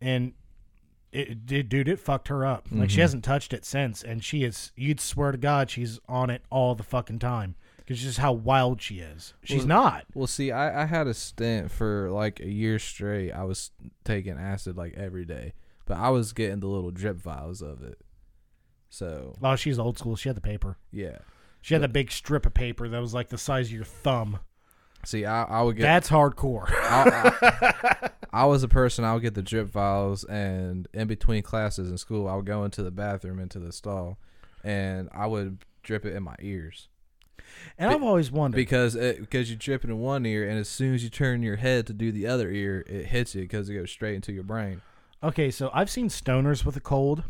And 0.00 0.32
it 1.12 1.46
did 1.46 1.68
dude 1.68 1.88
it 1.88 1.98
fucked 1.98 2.28
her 2.28 2.44
up. 2.44 2.66
Like 2.70 2.90
she 2.90 2.94
mm-hmm. 2.94 3.02
hasn't 3.02 3.24
touched 3.24 3.52
it 3.52 3.64
since 3.64 4.02
and 4.02 4.22
she 4.22 4.44
is 4.44 4.72
you'd 4.76 5.00
swear 5.00 5.32
to 5.32 5.38
god 5.38 5.70
she's 5.70 5.98
on 6.08 6.30
it 6.30 6.42
all 6.50 6.74
the 6.74 6.82
fucking 6.82 7.18
time. 7.18 7.54
Cuz 7.86 8.02
just 8.02 8.18
how 8.18 8.32
wild 8.32 8.82
she 8.82 8.98
is. 9.00 9.34
She's 9.42 9.60
Well, 9.60 9.68
not. 9.68 10.06
Well, 10.14 10.26
see, 10.26 10.52
I, 10.52 10.82
I 10.82 10.84
had 10.86 11.06
a 11.06 11.14
stint 11.14 11.70
for 11.70 12.10
like 12.10 12.40
a 12.40 12.48
year 12.48 12.78
straight. 12.78 13.32
I 13.32 13.44
was 13.44 13.70
taking 14.04 14.36
acid 14.38 14.76
like 14.76 14.94
every 14.94 15.24
day, 15.24 15.54
but 15.86 15.96
I 15.96 16.10
was 16.10 16.32
getting 16.32 16.60
the 16.60 16.66
little 16.66 16.90
drip 16.90 17.16
vials 17.16 17.62
of 17.62 17.82
it. 17.82 17.98
So 18.90 19.36
Oh, 19.42 19.56
she's 19.56 19.78
old 19.78 19.98
school. 19.98 20.16
She 20.16 20.28
had 20.28 20.36
the 20.36 20.42
paper. 20.42 20.76
yeah. 20.92 21.18
She 21.60 21.74
had 21.74 21.82
a 21.82 21.88
big 21.88 22.10
strip 22.12 22.46
of 22.46 22.54
paper 22.54 22.88
that 22.88 23.00
was 23.00 23.12
like 23.12 23.28
the 23.28 23.36
size 23.36 23.66
of 23.66 23.72
your 23.72 23.84
thumb. 23.84 24.38
See, 25.04 25.24
I, 25.24 25.44
I 25.44 25.62
would 25.62 25.76
get 25.76 25.82
That's 25.82 26.08
hardcore. 26.08 26.70
I, 26.70 27.32
I, 27.42 28.10
I 28.32 28.46
was 28.46 28.62
a 28.62 28.68
person. 28.68 29.04
I 29.04 29.14
would 29.14 29.22
get 29.22 29.34
the 29.34 29.42
drip 29.42 29.68
vials, 29.68 30.24
and 30.24 30.88
in 30.92 31.08
between 31.08 31.42
classes 31.42 31.90
in 31.90 31.98
school, 31.98 32.28
I 32.28 32.34
would 32.36 32.46
go 32.46 32.64
into 32.64 32.82
the 32.82 32.90
bathroom, 32.90 33.38
into 33.38 33.58
the 33.58 33.72
stall, 33.72 34.18
and 34.62 35.08
I 35.12 35.26
would 35.26 35.58
drip 35.82 36.04
it 36.04 36.14
in 36.14 36.22
my 36.22 36.36
ears 36.40 36.88
and 37.78 37.90
I've 37.90 38.02
always 38.02 38.30
wondered. 38.30 38.56
because 38.56 38.94
it, 38.94 39.20
because 39.20 39.50
you 39.50 39.56
drip 39.56 39.84
it 39.84 39.90
in 39.90 39.98
one 39.98 40.26
ear, 40.26 40.48
and 40.48 40.58
as 40.58 40.68
soon 40.68 40.94
as 40.94 41.02
you 41.02 41.10
turn 41.10 41.42
your 41.42 41.56
head 41.56 41.86
to 41.86 41.92
do 41.92 42.12
the 42.12 42.26
other 42.26 42.50
ear, 42.50 42.84
it 42.86 43.06
hits 43.06 43.34
you 43.34 43.42
because 43.42 43.68
it 43.68 43.74
goes 43.74 43.90
straight 43.90 44.14
into 44.14 44.32
your 44.32 44.42
brain. 44.42 44.80
okay, 45.22 45.50
so 45.50 45.70
I've 45.72 45.90
seen 45.90 46.08
stoners 46.08 46.64
with 46.64 46.76
a 46.76 46.80
cold. 46.80 47.24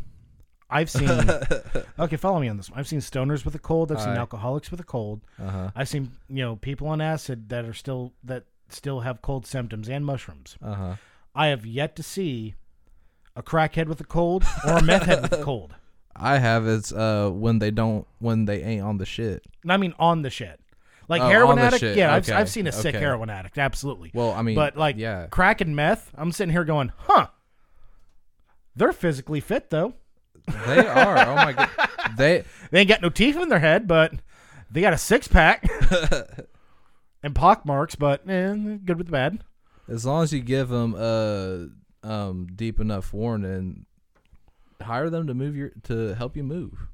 I've 0.69 0.89
seen. 0.89 1.09
okay, 1.99 2.15
follow 2.15 2.39
me 2.39 2.47
on 2.47 2.57
this 2.57 2.69
one. 2.69 2.79
I've 2.79 2.87
seen 2.87 2.99
stoners 2.99 3.43
with 3.43 3.55
a 3.55 3.59
cold. 3.59 3.91
I've 3.91 3.99
seen 3.99 4.09
Alright. 4.09 4.19
alcoholics 4.19 4.69
with 4.69 4.79
a 4.79 4.83
cold. 4.83 5.21
Uh 5.39 5.49
huh. 5.49 5.71
I've 5.75 5.89
seen 5.89 6.11
you 6.27 6.43
know 6.43 6.55
people 6.55 6.87
on 6.87 7.01
acid 7.01 7.49
that 7.49 7.65
are 7.65 7.73
still 7.73 8.13
that 8.23 8.43
still 8.73 9.01
have 9.01 9.21
cold 9.21 9.45
symptoms 9.45 9.89
and 9.89 10.05
mushrooms. 10.05 10.57
Uh 10.61 10.73
huh. 10.73 10.95
I 11.35 11.47
have 11.47 11.65
yet 11.65 11.95
to 11.97 12.03
see 12.03 12.55
a 13.35 13.43
crackhead 13.43 13.87
with 13.87 14.01
a 14.01 14.05
cold 14.05 14.43
or 14.65 14.77
a 14.77 14.83
meth 14.83 15.03
head 15.03 15.21
with 15.21 15.33
a 15.33 15.43
cold. 15.43 15.75
I 16.15 16.37
have 16.39 16.67
it's 16.67 16.91
uh 16.91 17.29
when 17.29 17.59
they 17.59 17.71
don't 17.71 18.05
when 18.19 18.45
they 18.45 18.61
ain't 18.63 18.83
on 18.83 18.97
the 18.97 19.05
shit. 19.05 19.45
And 19.63 19.71
I 19.71 19.77
mean 19.77 19.93
on 19.99 20.21
the 20.21 20.29
shit. 20.29 20.59
Like 21.07 21.21
Oh, 21.21 21.27
heroin 21.27 21.57
addict, 21.57 21.79
shit. 21.79 21.97
yeah, 21.97 22.13
I've, 22.13 22.29
I've 22.29 22.49
seen 22.49 22.67
a 22.67 22.71
sick 22.71 22.93
okay. 22.93 23.03
heroin 23.03 23.31
addict, 23.31 23.57
absolutely. 23.57 24.11
Well, 24.13 24.31
I 24.31 24.43
mean, 24.43 24.55
but 24.55 24.77
like 24.77 24.95
yeah. 24.97 25.25
crack 25.27 25.59
and 25.59 25.75
meth, 25.75 26.11
I'm 26.15 26.31
sitting 26.31 26.51
here 26.51 26.63
going, 26.63 26.91
huh? 26.97 27.27
They're 28.75 28.93
physically 28.93 29.39
fit 29.39 29.69
though. 29.69 29.93
They 30.67 30.85
are. 30.85 31.17
Oh 31.27 31.35
my 31.35 31.53
god. 31.53 31.69
They 32.17 32.43
They 32.71 32.79
ain't 32.81 32.89
got 32.89 33.01
no 33.01 33.09
teeth 33.09 33.37
in 33.37 33.49
their 33.49 33.59
head, 33.59 33.87
but 33.87 34.13
they 34.71 34.81
got 34.81 34.93
a 34.93 34.97
six 34.97 35.27
pack 35.27 35.63
and 37.23 37.35
pock 37.35 37.65
marks. 37.65 37.95
But 37.95 38.27
eh, 38.29 38.53
good 38.85 38.97
with 38.97 39.07
the 39.07 39.11
bad. 39.11 39.43
As 39.87 40.05
long 40.05 40.23
as 40.23 40.31
you 40.33 40.41
give 40.41 40.69
them 40.69 40.95
a 40.95 41.67
um, 42.03 42.47
deep 42.55 42.79
enough 42.79 43.11
warning, 43.13 43.85
hire 44.81 45.09
them 45.09 45.27
to 45.27 45.33
move 45.33 45.55
your 45.55 45.71
to 45.83 46.13
help 46.15 46.37
you 46.37 46.43
move. 46.43 46.87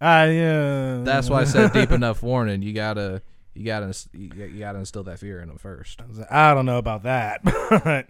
Uh, 0.00 0.28
yeah. 0.30 1.00
That's 1.04 1.28
why 1.30 1.40
I 1.42 1.44
said 1.44 1.72
deep 1.72 1.90
enough 1.92 2.22
warning. 2.22 2.62
You 2.62 2.72
gotta 2.72 3.22
you 3.54 3.64
gotta 3.64 3.94
you 4.12 4.58
gotta 4.58 4.78
instill 4.78 5.04
that 5.04 5.18
fear 5.18 5.40
in 5.40 5.48
them 5.48 5.58
first. 5.58 6.00
I 6.30 6.54
don't 6.54 6.66
know 6.66 6.78
about 6.78 7.04
that, 7.04 7.42
but 7.70 8.08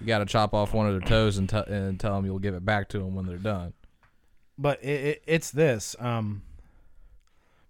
You 0.00 0.06
gotta 0.06 0.26
chop 0.26 0.54
off 0.54 0.72
one 0.72 0.86
of 0.86 0.92
their 0.92 1.08
toes 1.08 1.36
and, 1.38 1.48
t- 1.48 1.56
and 1.66 1.98
tell 1.98 2.14
them 2.16 2.24
you'll 2.24 2.38
give 2.38 2.54
it 2.54 2.64
back 2.64 2.88
to 2.90 2.98
them 2.98 3.14
when 3.14 3.26
they're 3.26 3.36
done. 3.38 3.72
but 4.58 4.82
it, 4.84 5.04
it, 5.04 5.22
it's 5.26 5.50
this. 5.50 5.96
Um, 5.98 6.42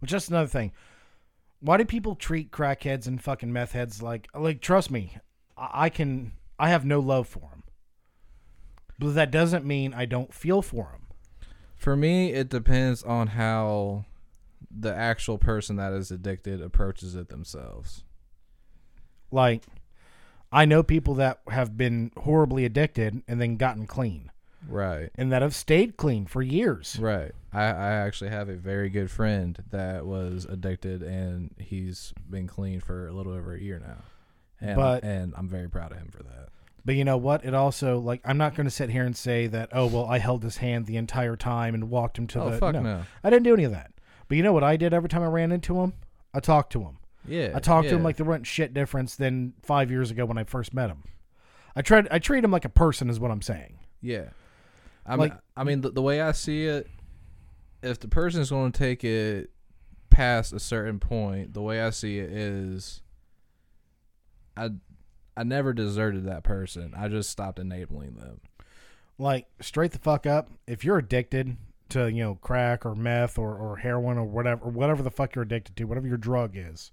just 0.05 0.29
another 0.29 0.49
thing. 0.49 0.73
Why 1.65 1.79
do 1.79 1.87
people 1.87 2.15
treat 2.15 2.51
crackheads 2.51 3.07
and 3.07 3.23
fucking 3.23 3.51
meth 3.51 3.73
heads 3.73 4.03
like 4.03 4.29
like? 4.35 4.61
Trust 4.61 4.91
me, 4.91 5.17
I, 5.57 5.71
I 5.73 5.89
can. 5.89 6.33
I 6.59 6.67
I 6.67 6.69
have 6.69 6.85
no 6.85 7.01
love 7.01 7.27
for 7.27 7.49
them, 7.51 7.65
But 8.99 9.15
that 9.15 9.31
doesn't 9.31 9.65
mean 9.65 9.95
I 9.95 10.05
don't 10.05 10.33
feel 10.35 10.61
for 10.61 10.91
them. 10.93 11.07
For 11.75 11.97
me, 11.97 12.33
it 12.33 12.51
depends 12.51 13.03
on 13.03 13.29
how 13.29 14.05
the 14.71 14.95
actual 14.95 15.39
person 15.39 15.77
that 15.77 15.93
is 15.95 16.11
addicted 16.11 16.61
approaches 16.61 17.15
it 17.15 17.29
themselves. 17.29 18.05
Like, 19.31 19.65
I 20.53 20.65
know 20.65 20.83
people 20.83 21.15
that 21.15 21.41
have 21.49 21.77
been 21.77 22.13
horribly 22.19 22.65
addicted 22.65 23.23
and 23.27 23.41
then 23.41 23.57
gotten 23.57 23.87
clean, 23.87 24.31
Right. 24.69 25.11
and 25.17 25.33
that 25.33 25.43
have 25.43 25.55
stayed 25.55 25.97
clean 25.97 26.27
for 26.27 26.43
years. 26.43 26.97
Right. 27.01 27.33
I, 27.53 27.65
I 27.65 27.91
actually 27.93 28.31
have 28.31 28.49
a 28.49 28.57
very 28.57 28.89
good 28.91 29.11
friend 29.11 29.63
that 29.71 30.07
was 30.07 30.45
addicted 30.45 31.03
and 31.03 31.55
he's 31.59 32.13
been 32.29 32.47
clean 32.47 32.81
for 32.81 33.07
a 33.09 33.13
little 33.13 33.33
over 33.33 33.55
a 33.55 33.61
year 33.61 33.79
now. 33.81 34.03
And, 34.61 34.77
But- 34.77 35.05
and 35.05 35.35
I'm 35.37 35.49
very 35.49 35.69
proud 35.69 35.93
of 35.93 35.99
him 35.99 36.09
for 36.11 36.23
that. 36.23 36.49
But 36.87 36.97
you 36.97 37.05
know 37.05 37.17
what? 37.17 37.45
It 37.47 37.55
also 37.55 37.99
like 37.99 38.21
I'm 38.27 38.37
not 38.37 38.55
going 38.55 38.67
to 38.67 38.71
sit 38.71 38.91
here 38.91 39.05
and 39.07 39.17
say 39.17 39.47
that. 39.47 39.71
Oh 39.73 39.87
well, 39.87 40.05
I 40.05 40.19
held 40.19 40.43
his 40.43 40.59
hand 40.59 40.85
the 40.85 40.99
entire 40.99 41.35
time 41.35 41.73
and 41.75 41.89
walked 41.89 42.19
him 42.19 42.27
to 42.29 42.43
Oh, 42.43 42.51
the. 42.51 42.59
fuck 42.59 42.75
no. 42.75 43.05
I 43.23 43.31
didn't 43.31 43.45
do 43.45 43.55
any 43.55 43.65
of 43.65 43.73
that. 43.73 43.91
But 44.29 44.37
you 44.37 44.43
know 44.43 44.53
what 44.53 44.65
I 44.65 44.77
did 44.77 44.93
every 44.93 45.09
time 45.09 45.23
I 45.23 45.27
ran 45.29 45.51
into 45.51 45.81
him? 45.81 45.95
I 46.35 46.41
talked 46.41 46.73
to 46.73 46.83
him. 46.83 46.99
Yeah. 47.27 47.53
I 47.55 47.61
talked 47.61 47.89
to 47.89 47.95
him 47.95 48.01
yeah. 48.01 48.05
like 48.05 48.17
there 48.17 48.27
wasn't 48.27 48.47
shit 48.47 48.75
difference 48.75 49.17
than 49.17 49.55
five 49.63 49.91
years 49.91 50.11
ago 50.11 50.27
when 50.27 50.37
I 50.37 50.45
first 50.45 50.75
met 50.75 50.91
him. 50.91 51.05
I 51.75 51.81
tried. 51.81 52.07
I 52.11 52.19
treat 52.19 52.45
him 52.45 52.51
like 52.51 52.67
a 52.67 52.71
person, 52.71 53.09
is 53.09 53.19
what 53.19 53.31
I'm 53.31 53.41
saying. 53.43 53.79
Yeah. 54.03 54.29
I 55.07 55.17
Like- 55.17 55.33
mean, 55.33 55.41
I 55.57 55.65
mean, 55.65 55.81
the, 55.83 55.91
the 55.91 56.03
way 56.03 56.21
I 56.21 56.33
see 56.33 56.65
it, 56.67 56.89
if 57.83 58.01
the 58.01 58.09
person 58.09 58.41
is 58.41 58.51
going 58.51 58.73
to 58.73 58.79
take 58.79 59.05
it 59.05 59.51
past 60.11 60.53
a 60.53 60.61
certain 60.61 60.99
point, 60.99 61.53
the 61.53 61.61
way 61.63 61.83
I 61.83 61.91
see 61.91 62.19
it 62.19 62.31
is, 62.31 63.03
I, 64.57 64.71
I 65.37 65.43
never 65.45 65.73
deserted 65.73 66.25
that 66.27 66.45
person. 66.45 66.95
I 66.97 67.09
just 67.09 67.29
stopped 67.31 67.59
enabling 67.59 68.15
them. 68.15 68.41
Like 69.19 69.47
straight 69.61 69.93
the 69.93 69.99
fuck 69.99 70.27
up. 70.27 70.51
If 70.67 70.85
you're 70.85 70.99
addicted 70.99 71.57
to 71.91 72.11
you 72.11 72.23
know 72.25 72.35
crack 72.37 72.85
or 72.87 72.95
meth 72.95 73.39
or, 73.39 73.55
or 73.57 73.77
heroin 73.77 74.17
or 74.19 74.25
whatever 74.25 74.65
or 74.65 74.71
whatever 74.71 75.03
the 75.03 75.11
fuck 75.11 75.35
you're 75.35 75.43
addicted 75.45 75.77
to, 75.77 75.85
whatever 75.85 76.09
your 76.09 76.17
drug 76.17 76.53
is, 76.57 76.91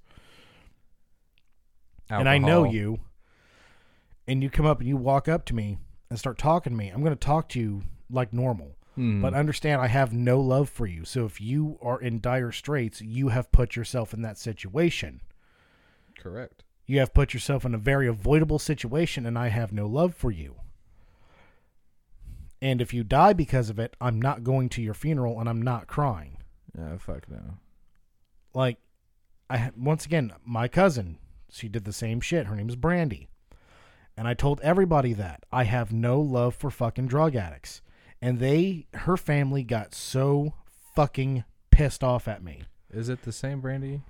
and 2.09 2.27
I 2.27 2.37
know 2.37 2.65
you, 2.65 2.99
and 4.27 4.43
you 4.43 4.49
come 4.49 4.65
up 4.65 4.79
and 4.79 4.87
you 4.89 4.97
walk 4.97 5.27
up 5.27 5.45
to 5.45 5.55
me 5.55 5.77
and 6.09 6.19
start 6.19 6.37
talking 6.37 6.73
to 6.73 6.77
me, 6.77 6.89
I'm 6.89 7.01
going 7.01 7.15
to 7.15 7.19
talk 7.19 7.47
to 7.49 7.59
you 7.59 7.83
like 8.11 8.33
normal. 8.33 8.75
Mhm. 8.97 9.21
But 9.21 9.33
understand, 9.33 9.81
I 9.81 9.87
have 9.87 10.11
no 10.13 10.39
love 10.41 10.69
for 10.69 10.85
you. 10.85 11.05
So 11.05 11.25
if 11.25 11.39
you 11.39 11.79
are 11.81 11.99
in 12.01 12.19
dire 12.19 12.51
straits, 12.51 13.01
you 13.01 13.29
have 13.29 13.51
put 13.51 13.75
yourself 13.75 14.13
in 14.13 14.21
that 14.23 14.37
situation. 14.37 15.21
correct. 16.17 16.63
You 16.85 16.99
have 16.99 17.13
put 17.15 17.33
yourself 17.33 17.65
in 17.65 17.73
a 17.73 17.79
very 17.79 18.05
avoidable 18.07 18.59
situation, 18.59 19.25
and 19.25 19.39
I 19.39 19.47
have 19.47 19.71
no 19.71 19.87
love 19.87 20.13
for 20.13 20.29
you. 20.29 20.57
And 22.61 22.79
if 22.81 22.93
you 22.93 23.03
die 23.03 23.33
because 23.33 23.69
of 23.69 23.79
it, 23.79 23.95
I'm 23.99 24.21
not 24.21 24.43
going 24.43 24.69
to 24.69 24.81
your 24.83 24.93
funeral 24.93 25.39
and 25.39 25.49
I'm 25.49 25.61
not 25.61 25.87
crying. 25.87 26.37
Yeah, 26.77 26.97
fuck 26.97 27.27
no. 27.29 27.57
Like, 28.53 28.77
I 29.49 29.71
once 29.75 30.05
again, 30.05 30.31
my 30.45 30.67
cousin, 30.67 31.17
she 31.49 31.67
did 31.67 31.85
the 31.85 31.93
same 31.93 32.21
shit. 32.21 32.45
Her 32.45 32.55
name 32.55 32.69
is 32.69 32.75
Brandy. 32.75 33.29
And 34.15 34.27
I 34.27 34.33
told 34.35 34.59
everybody 34.61 35.13
that 35.13 35.43
I 35.51 35.63
have 35.63 35.91
no 35.91 36.19
love 36.21 36.53
for 36.53 36.69
fucking 36.69 37.07
drug 37.07 37.35
addicts. 37.35 37.81
And 38.21 38.39
they, 38.39 38.85
her 38.93 39.17
family 39.17 39.63
got 39.63 39.95
so 39.95 40.53
fucking 40.95 41.43
pissed 41.71 42.03
off 42.03 42.27
at 42.27 42.43
me. 42.43 42.63
Is 42.91 43.09
it 43.09 43.23
the 43.23 43.31
same 43.31 43.61
brandy 43.61 44.01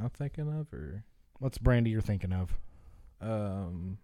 I'm 0.00 0.10
thinking 0.10 0.48
of, 0.48 0.72
or 0.72 1.04
What's 1.38 1.58
Brandy 1.58 1.90
you're 1.90 2.00
thinking 2.00 2.32
of? 2.32 2.54
um, 3.20 3.98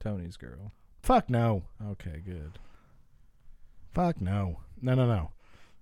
Tony's 0.00 0.36
girl? 0.36 0.72
Fuck 1.02 1.28
no. 1.30 1.62
Okay, 1.90 2.22
good. 2.24 2.58
Fuck 3.92 4.20
no. 4.20 4.60
No, 4.80 4.94
no, 4.94 5.06
no. 5.06 5.30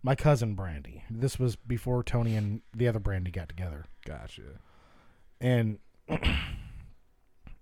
My 0.02 0.14
cousin 0.14 0.54
Brandy. 0.54 1.04
This 1.10 1.38
was 1.38 1.56
before 1.56 2.02
Tony 2.02 2.34
and 2.36 2.62
the 2.74 2.88
other 2.88 2.98
Brandy 2.98 3.30
got 3.30 3.48
together. 3.48 3.84
Gotcha. 4.04 4.60
And 5.40 5.78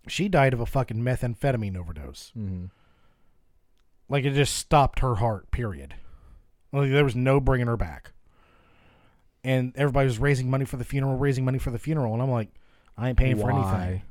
she 0.08 0.28
died 0.28 0.52
of 0.54 0.60
a 0.60 0.66
fucking 0.66 0.98
methamphetamine 0.98 1.76
overdose. 1.76 2.32
Mm-hmm. 2.36 2.66
Like 4.08 4.24
it 4.24 4.32
just 4.34 4.56
stopped 4.56 5.00
her 5.00 5.16
heart, 5.16 5.50
period. 5.50 5.94
Like 6.72 6.90
there 6.90 7.04
was 7.04 7.16
no 7.16 7.40
bringing 7.40 7.66
her 7.66 7.76
back. 7.76 8.12
And 9.44 9.72
everybody 9.76 10.06
was 10.06 10.18
raising 10.18 10.50
money 10.50 10.64
for 10.64 10.76
the 10.76 10.84
funeral, 10.84 11.16
raising 11.16 11.44
money 11.44 11.58
for 11.58 11.70
the 11.70 11.78
funeral. 11.78 12.12
And 12.12 12.22
I'm 12.22 12.30
like, 12.30 12.48
I 12.96 13.08
ain't 13.10 13.18
paying 13.18 13.36
for 13.36 13.50
anything. 13.50 13.70
Why? 13.70 14.02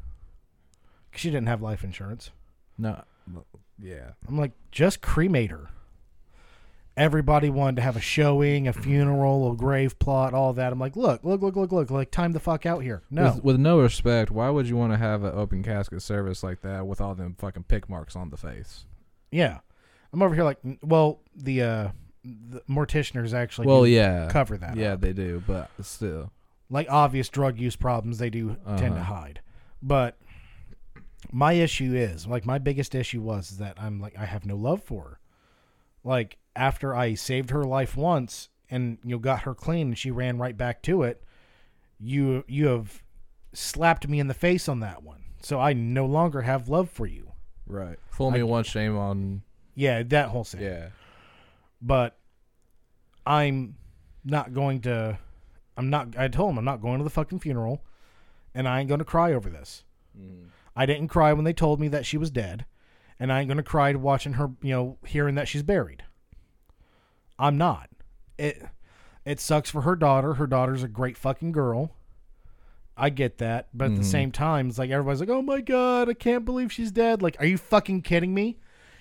'Cause 1.12 1.22
She 1.22 1.30
didn't 1.30 1.48
have 1.48 1.62
life 1.62 1.84
insurance. 1.84 2.32
No. 2.78 3.04
Yeah. 3.80 4.12
I'm 4.28 4.38
like, 4.38 4.54
just 4.72 5.02
cremate 5.02 5.52
her. 5.52 5.68
Everybody 6.96 7.52
wanted 7.52 7.76
to 7.76 7.82
have 7.84 7.96
a 7.96 8.00
showing, 8.02 8.68
a 8.68 8.74
funeral, 8.74 9.52
a 9.52 9.56
grave 9.56 10.00
plot, 10.00 10.34
all 10.34 10.54
that. 10.54 10.74
I'm 10.74 10.80
like, 10.80 10.96
look, 10.96 11.24
look, 11.24 11.44
look, 11.44 11.56
look, 11.56 11.72
look, 11.72 11.92
like 11.92 12.10
time 12.10 12.32
the 12.32 12.40
fuck 12.40 12.66
out 12.66 12.80
here. 12.82 13.04
No. 13.12 13.34
With, 13.36 13.44
with 13.44 13.60
no 13.60 13.82
respect, 13.82 14.32
why 14.32 14.50
would 14.50 14.68
you 14.68 14.78
want 14.78 14.94
to 14.94 14.98
have 14.98 15.24
an 15.24 15.34
open 15.36 15.62
casket 15.62 16.02
service 16.02 16.42
like 16.42 16.62
that 16.62 16.88
with 16.88 17.00
all 17.00 17.14
them 17.14 17.36
fucking 17.38 17.66
pick 17.66 17.88
marks 17.88 18.16
on 18.16 18.30
the 18.32 18.38
face? 18.38 18.86
yeah. 19.32 19.60
I'm 20.14 20.22
over 20.22 20.34
here 20.36 20.44
like, 20.44 20.60
well, 20.82 21.22
the 21.36 21.62
uh 21.62 21.88
the 22.24 22.62
morticianers 22.70 23.34
actually 23.34 23.68
well, 23.68 23.84
do 23.84 23.90
yeah. 23.90 24.28
cover 24.30 24.58
that. 24.58 24.76
Yeah, 24.76 24.94
up. 24.94 25.02
they 25.02 25.14
do, 25.14 25.42
but 25.48 25.70
still. 25.82 26.32
like 26.70 26.88
obvious 26.90 27.30
drug 27.30 27.58
use 27.60 27.76
problems 27.76 28.18
they 28.18 28.30
do 28.30 28.58
tend 28.68 28.96
to 28.96 29.02
Uh-huh. 29.02 29.16
hide. 29.16 29.42
But 29.82 30.18
my 31.32 31.54
issue 31.54 31.94
is 31.96 32.28
like 32.28 32.46
my 32.46 32.58
biggest 32.58 32.96
issue 32.96 33.22
was 33.22 33.58
that 33.58 33.78
I'm 33.80 34.00
like 34.00 34.18
I 34.18 34.26
have 34.26 34.46
no 34.46 34.56
love 34.56 34.84
for 34.84 35.02
her. 35.04 35.20
Like 36.04 36.38
after 36.56 36.96
I 36.96 37.14
saved 37.16 37.50
her 37.52 37.64
life 37.64 37.96
once 37.98 38.50
and 38.70 38.98
you 39.04 39.12
know, 39.12 39.20
got 39.20 39.42
her 39.44 39.54
clean 39.54 39.88
and 39.90 39.98
she 39.98 40.12
ran 40.12 40.38
right 40.38 40.56
back 40.58 40.82
to 40.84 41.04
it, 41.04 41.24
you 42.00 42.44
you 42.48 42.68
have 42.68 43.04
slapped 43.54 44.08
me 44.08 44.20
in 44.20 44.28
the 44.28 44.34
face 44.34 44.68
on 44.68 44.80
that 44.82 45.04
one. 45.04 45.24
So 45.42 45.60
I 45.60 45.74
no 45.74 46.06
longer 46.06 46.42
have 46.42 46.68
love 46.70 46.90
for 46.90 47.06
you. 47.06 47.32
Right. 47.66 47.98
Fool 48.10 48.32
me 48.32 48.40
I- 48.40 48.44
once, 48.44 48.68
shame 48.68 48.98
on. 48.98 49.44
Yeah, 49.78 50.02
that 50.04 50.30
whole 50.30 50.44
thing. 50.44 50.62
Yeah. 50.62 50.90
But 51.82 52.18
I'm 53.26 53.76
not 54.26 54.54
going 54.54 54.82
to 54.82 55.20
I'm 55.78 55.90
not 55.90 56.18
I 56.18 56.28
told 56.28 56.52
him 56.52 56.58
I'm 56.58 56.66
not 56.66 56.82
going 56.82 56.98
to 56.98 57.04
the 57.04 57.10
fucking 57.12 57.40
funeral 57.40 57.82
and 58.56 58.68
I 58.68 58.80
ain't 58.80 58.88
going 58.88 59.00
to 59.00 59.06
cry 59.06 59.34
over 59.34 59.50
this. 59.50 59.84
I 60.76 60.86
didn't 60.88 61.10
cry 61.10 61.32
when 61.34 61.46
they 61.46 61.54
told 61.54 61.80
me 61.80 61.88
that 61.90 62.06
she 62.08 62.18
was 62.18 62.32
dead, 62.32 62.66
and 63.20 63.32
I 63.32 63.40
ain't 63.40 63.48
gonna 63.50 63.62
cry 63.64 63.92
watching 63.94 64.34
her, 64.34 64.50
you 64.64 64.72
know, 64.74 64.98
hearing 65.06 65.36
that 65.36 65.48
she's 65.48 65.62
buried. 65.64 66.04
I'm 67.38 67.56
not. 67.58 67.90
It 68.38 68.64
it 69.26 69.40
sucks 69.40 69.70
for 69.70 69.82
her 69.82 69.96
daughter. 69.96 70.36
Her 70.36 70.48
daughter's 70.48 70.82
a 70.84 70.88
great 70.88 71.18
fucking 71.18 71.52
girl. 71.52 71.92
I 72.96 73.10
get 73.12 73.38
that, 73.40 73.68
but 73.76 73.86
at 73.92 73.96
the 73.96 74.02
Mhm. 74.02 74.06
same 74.06 74.32
time, 74.32 74.70
it's 74.70 74.80
like 74.80 74.90
everybody's 74.90 75.20
like, 75.20 75.30
"Oh 75.30 75.42
my 75.44 75.62
god, 75.62 76.10
I 76.10 76.14
can't 76.16 76.46
believe 76.46 76.72
she's 76.72 76.92
dead." 76.92 77.22
Like, 77.22 77.38
are 77.40 77.46
you 77.46 77.58
fucking 77.60 78.02
kidding 78.02 78.34
me? 78.34 78.58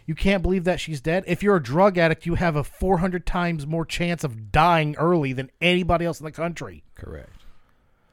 You 0.07 0.15
can't 0.15 0.43
believe 0.43 0.65
that 0.65 0.79
she's 0.81 1.01
dead. 1.01 1.25
If 1.27 1.43
you're 1.43 1.57
a 1.57 1.63
drug 1.63 1.99
addict, 1.99 2.27
you 2.27 2.37
have 2.37 2.55
a 2.57 2.63
400 2.65 3.27
times 3.27 3.67
more 3.67 3.85
chance 3.85 4.23
of 4.23 4.53
dying 4.53 4.95
early 4.97 5.33
than 5.33 5.51
anybody 5.61 6.05
else 6.07 6.21
in 6.21 6.25
the 6.25 6.33
country. 6.33 6.85
Correct. 6.95 7.43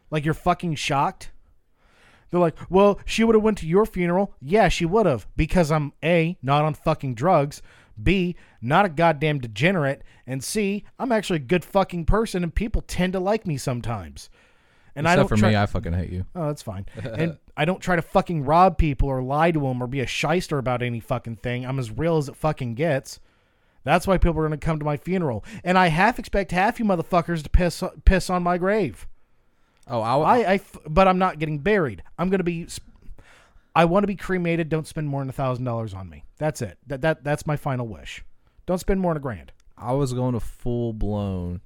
Like 0.10 0.26
you're 0.26 0.34
fucking 0.34 0.76
shocked. 0.76 1.32
They're 2.32 2.40
like, 2.40 2.56
well, 2.68 3.00
she 3.06 3.24
would 3.24 3.36
have 3.36 3.44
went 3.44 3.60
to 3.60 3.68
your 3.68 3.86
funeral. 3.86 4.34
Yeah, 4.42 4.68
she 4.70 4.86
would 4.86 5.06
have 5.06 5.28
because 5.36 5.72
I'm 5.72 5.94
a 6.04 6.36
not 6.42 6.66
on 6.66 6.74
fucking 6.74 7.14
drugs, 7.14 7.62
b 8.02 8.36
not 8.60 8.86
a 8.86 8.90
goddamn 8.90 9.38
degenerate, 9.40 10.02
and 10.26 10.44
c 10.44 10.84
I'm 10.98 11.12
actually 11.12 11.36
a 11.38 11.40
good 11.40 11.64
fucking 11.64 12.06
person, 12.06 12.42
and 12.42 12.54
people 12.54 12.82
tend 12.82 13.14
to 13.14 13.20
like 13.20 13.46
me 13.46 13.56
sometimes. 13.58 14.32
And 14.96 15.08
I 15.08 15.12
Except 15.14 15.30
don't 15.30 15.38
for 15.38 15.42
try- 15.42 15.50
me, 15.50 15.56
I 15.58 15.66
fucking 15.68 15.94
hate 15.94 16.10
you. 16.12 16.26
Oh, 16.36 16.48
that's 16.48 16.64
fine. 16.64 16.86
and 17.04 17.38
I 17.56 17.66
don't 17.66 17.82
try 17.82 17.96
to 17.96 18.02
fucking 18.02 18.46
rob 18.46 18.78
people 18.78 19.10
or 19.10 19.22
lie 19.22 19.52
to 19.52 19.60
them 19.60 19.82
or 19.82 19.88
be 19.88 20.00
a 20.00 20.08
shyster 20.08 20.58
about 20.58 20.82
any 20.82 21.00
fucking 21.00 21.38
thing. 21.38 21.66
I'm 21.66 21.80
as 21.80 21.92
real 21.92 22.18
as 22.18 22.28
it 22.28 22.36
fucking 22.36 22.76
gets. 22.76 23.20
That's 23.84 24.08
why 24.08 24.18
people 24.18 24.40
are 24.40 24.48
going 24.48 24.60
to 24.60 24.66
come 24.66 24.80
to 24.80 24.86
my 24.86 24.98
funeral. 24.98 25.44
And 25.64 25.78
I 25.78 25.88
half 25.88 26.18
expect 26.18 26.52
half 26.52 26.80
you 26.80 26.86
motherfuckers 26.86 27.44
to 27.44 27.50
piss 27.50 27.84
piss 28.06 28.30
on 28.30 28.44
my 28.44 28.58
grave. 28.58 29.08
Oh, 29.88 30.02
i 30.02 30.54
i 30.54 30.62
but 30.88 31.08
I'm 31.08 31.20
not 31.20 31.40
getting 31.40 31.60
buried. 31.60 32.04
I'm 32.18 32.30
going 32.30 32.40
to 32.40 32.46
be 32.46 32.68
I 33.76 33.86
want 33.86 34.04
to 34.04 34.08
be 34.08 34.16
cremated. 34.16 34.70
Don't 34.70 34.88
spend 34.88 35.10
more 35.10 35.22
than 35.22 35.30
a 35.30 35.34
thousand 35.34 35.66
dollars 35.66 35.94
on 35.94 36.10
me. 36.10 36.24
That's 36.38 36.62
it. 36.62 36.78
That 36.88 37.02
that 37.02 37.24
that's 37.24 37.46
my 37.46 37.58
final 37.58 37.88
wish. 37.88 38.24
Don't 38.66 38.80
spend 38.80 39.02
more 39.02 39.14
than 39.14 39.22
a 39.22 39.24
grand. 39.24 39.52
I 39.78 39.92
was 39.94 40.14
going 40.14 40.34
to 40.34 40.40
full 40.40 40.94
blown. 40.94 41.62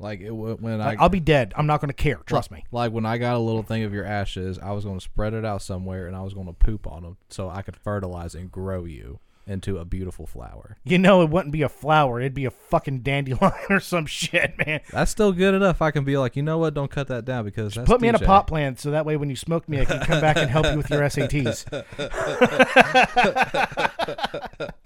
Like 0.00 0.20
it 0.20 0.30
when 0.30 0.80
I 0.80 0.94
I'll 0.98 1.08
be 1.08 1.20
dead. 1.20 1.52
I'm 1.56 1.66
not 1.66 1.80
going 1.80 1.88
to 1.88 1.94
care. 1.94 2.20
Trust 2.24 2.50
me. 2.50 2.64
Like 2.70 2.92
when 2.92 3.04
I 3.04 3.18
got 3.18 3.34
a 3.34 3.38
little 3.40 3.64
thing 3.64 3.82
of 3.82 3.92
your 3.92 4.04
ashes, 4.04 4.58
I 4.58 4.70
was 4.72 4.84
going 4.84 4.98
to 4.98 5.04
spread 5.04 5.34
it 5.34 5.44
out 5.44 5.60
somewhere, 5.62 6.06
and 6.06 6.14
I 6.14 6.22
was 6.22 6.34
going 6.34 6.46
to 6.46 6.52
poop 6.52 6.86
on 6.86 7.02
them 7.02 7.16
so 7.28 7.50
I 7.50 7.62
could 7.62 7.76
fertilize 7.76 8.34
and 8.34 8.50
grow 8.52 8.84
you. 8.84 9.18
into 9.48 9.78
a 9.78 9.84
beautiful 9.86 10.26
flower. 10.26 10.76
You 10.84 10.98
know, 10.98 11.22
it 11.22 11.30
wouldn't 11.30 11.52
be 11.52 11.62
a 11.62 11.68
flower; 11.70 12.20
it'd 12.20 12.34
be 12.34 12.44
a 12.44 12.50
fucking 12.50 13.00
dandelion 13.00 13.52
or 13.70 13.80
some 13.80 14.04
shit, 14.06 14.54
man. 14.64 14.80
That's 14.92 15.10
still 15.10 15.32
good 15.32 15.54
enough. 15.54 15.80
I 15.82 15.90
can 15.90 16.04
be 16.04 16.16
like, 16.18 16.36
you 16.36 16.42
know 16.42 16.58
what? 16.58 16.74
Don't 16.74 16.90
cut 16.90 17.08
that 17.08 17.24
down 17.24 17.44
because 17.46 17.74
that's 17.74 17.88
Put 17.88 18.00
me 18.00 18.08
in 18.08 18.14
a 18.14 18.18
pot 18.18 18.46
plant 18.46 18.78
so 18.78 18.90
that 18.90 19.06
way 19.06 19.16
when 19.16 19.30
you 19.30 19.36
smoke 19.36 19.66
me, 19.68 19.80
I 19.80 19.84
can 19.86 20.00
come 20.00 20.20
back 20.20 20.36
and 20.36 20.50
help 20.50 20.66
you 20.66 20.76
with 20.76 20.90
your 20.90 21.00
SATs. 21.08 21.64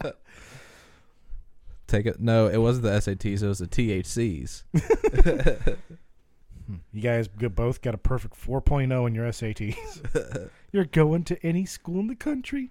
Take 1.92 2.06
it. 2.06 2.20
No, 2.20 2.46
it 2.46 2.56
wasn't 2.56 2.84
the 2.84 2.90
SATs. 2.92 3.42
It 3.42 3.46
was 3.46 3.58
the 3.58 3.66
THCs. 3.66 5.76
You 6.92 7.02
guys 7.02 7.28
both 7.28 7.82
got 7.82 7.92
a 7.92 7.98
perfect 7.98 8.34
4.0 8.34 9.06
in 9.06 9.14
your 9.14 9.26
SATs. 9.26 10.48
You're 10.72 10.86
going 10.86 11.24
to 11.24 11.44
any 11.44 11.66
school 11.66 12.00
in 12.00 12.06
the 12.06 12.14
country. 12.14 12.70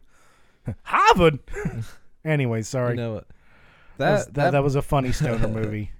Harvard. 0.83 1.39
anyway, 2.25 2.63
sorry. 2.63 2.91
You 2.91 2.97
know 2.97 3.13
what? 3.13 3.27
that, 3.97 4.11
was, 4.11 4.25
That 4.27 4.33
that, 4.33 4.51
that 4.51 4.63
was 4.63 4.75
a 4.75 4.81
funny 4.81 5.11
stoner 5.11 5.47
movie. 5.47 5.91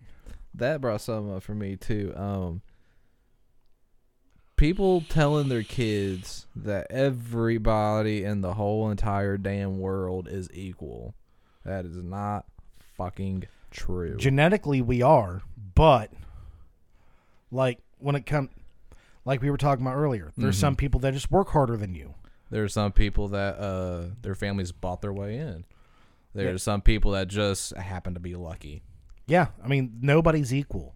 that 0.56 0.82
brought 0.82 1.02
something 1.02 1.36
up 1.36 1.44
for 1.44 1.54
me 1.54 1.76
too. 1.76 2.14
Um, 2.16 2.62
people 4.56 5.04
telling 5.10 5.50
their 5.50 5.64
kids 5.64 6.48
that 6.56 6.88
everybody 6.90 8.24
in 8.24 8.42
the 8.42 8.56
whole 8.56 8.90
entire 8.90 9.38
damn 9.38 9.80
world 9.80 10.28
is 10.28 10.50
equal. 10.54 11.14
That 11.66 11.86
is 11.86 11.98
not 11.98 12.46
fucking 12.96 13.46
true. 13.72 14.16
Genetically, 14.18 14.82
we 14.82 15.02
are, 15.02 15.42
but 15.76 16.12
like 17.52 17.80
when 18.00 18.16
it 18.16 18.26
comes, 18.26 18.50
like 19.26 19.42
we 19.42 19.50
were 19.50 19.58
talking 19.58 19.86
about 19.86 19.96
earlier, 19.96 20.32
there's 20.38 20.58
some 20.58 20.76
people 20.76 21.00
that 21.02 21.14
just 21.14 21.32
work 21.32 21.50
harder 21.50 21.78
than 21.78 21.94
you. 21.94 22.16
there 22.50 22.64
are 22.64 22.70
some 22.70 22.92
people 22.92 23.28
that 23.30 23.58
uh 23.58 24.06
their 24.22 24.36
families 24.36 24.72
bought 24.72 25.02
their 25.02 25.14
way 25.14 25.38
in. 25.38 25.66
There 26.34 26.54
are 26.54 26.58
some 26.58 26.82
people 26.82 27.12
that 27.12 27.28
just 27.28 27.76
happen 27.76 28.14
to 28.14 28.20
be 28.20 28.36
lucky. 28.36 28.84
Yeah, 29.28 29.48
I 29.64 29.68
mean 29.68 29.98
nobody's 30.02 30.54
equal. 30.54 30.96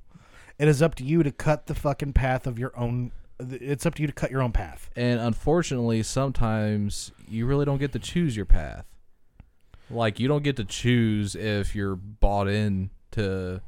It 0.57 0.67
is 0.69 0.81
up 0.81 0.95
to 0.95 1.03
you 1.03 1.21
to 1.23 1.31
cut 1.31 1.67
the 1.67 1.75
fucking 1.75 2.13
path 2.13 2.47
of 2.47 2.57
your 2.57 2.71
own. 2.77 3.11
It's 3.39 3.85
up 3.85 3.95
to 3.95 4.01
you 4.01 4.07
to 4.07 4.13
cut 4.13 4.31
your 4.31 4.41
own 4.41 4.53
path. 4.53 4.89
And 4.95 5.19
unfortunately, 5.19 6.01
sometimes 6.03 7.11
you 7.27 7.45
really 7.45 7.65
don't 7.65 7.79
get 7.79 7.91
to 7.91 7.99
choose 7.99 8.37
your 8.37 8.45
path. 8.45 8.85
Like 9.89 10.19
you 10.19 10.27
don't 10.27 10.43
get 10.43 10.57
to 10.57 10.65
choose 10.65 11.35
if 11.35 11.75
you're 11.75 11.95
bought 11.95 12.47
in 12.47 12.89
to 13.11 13.61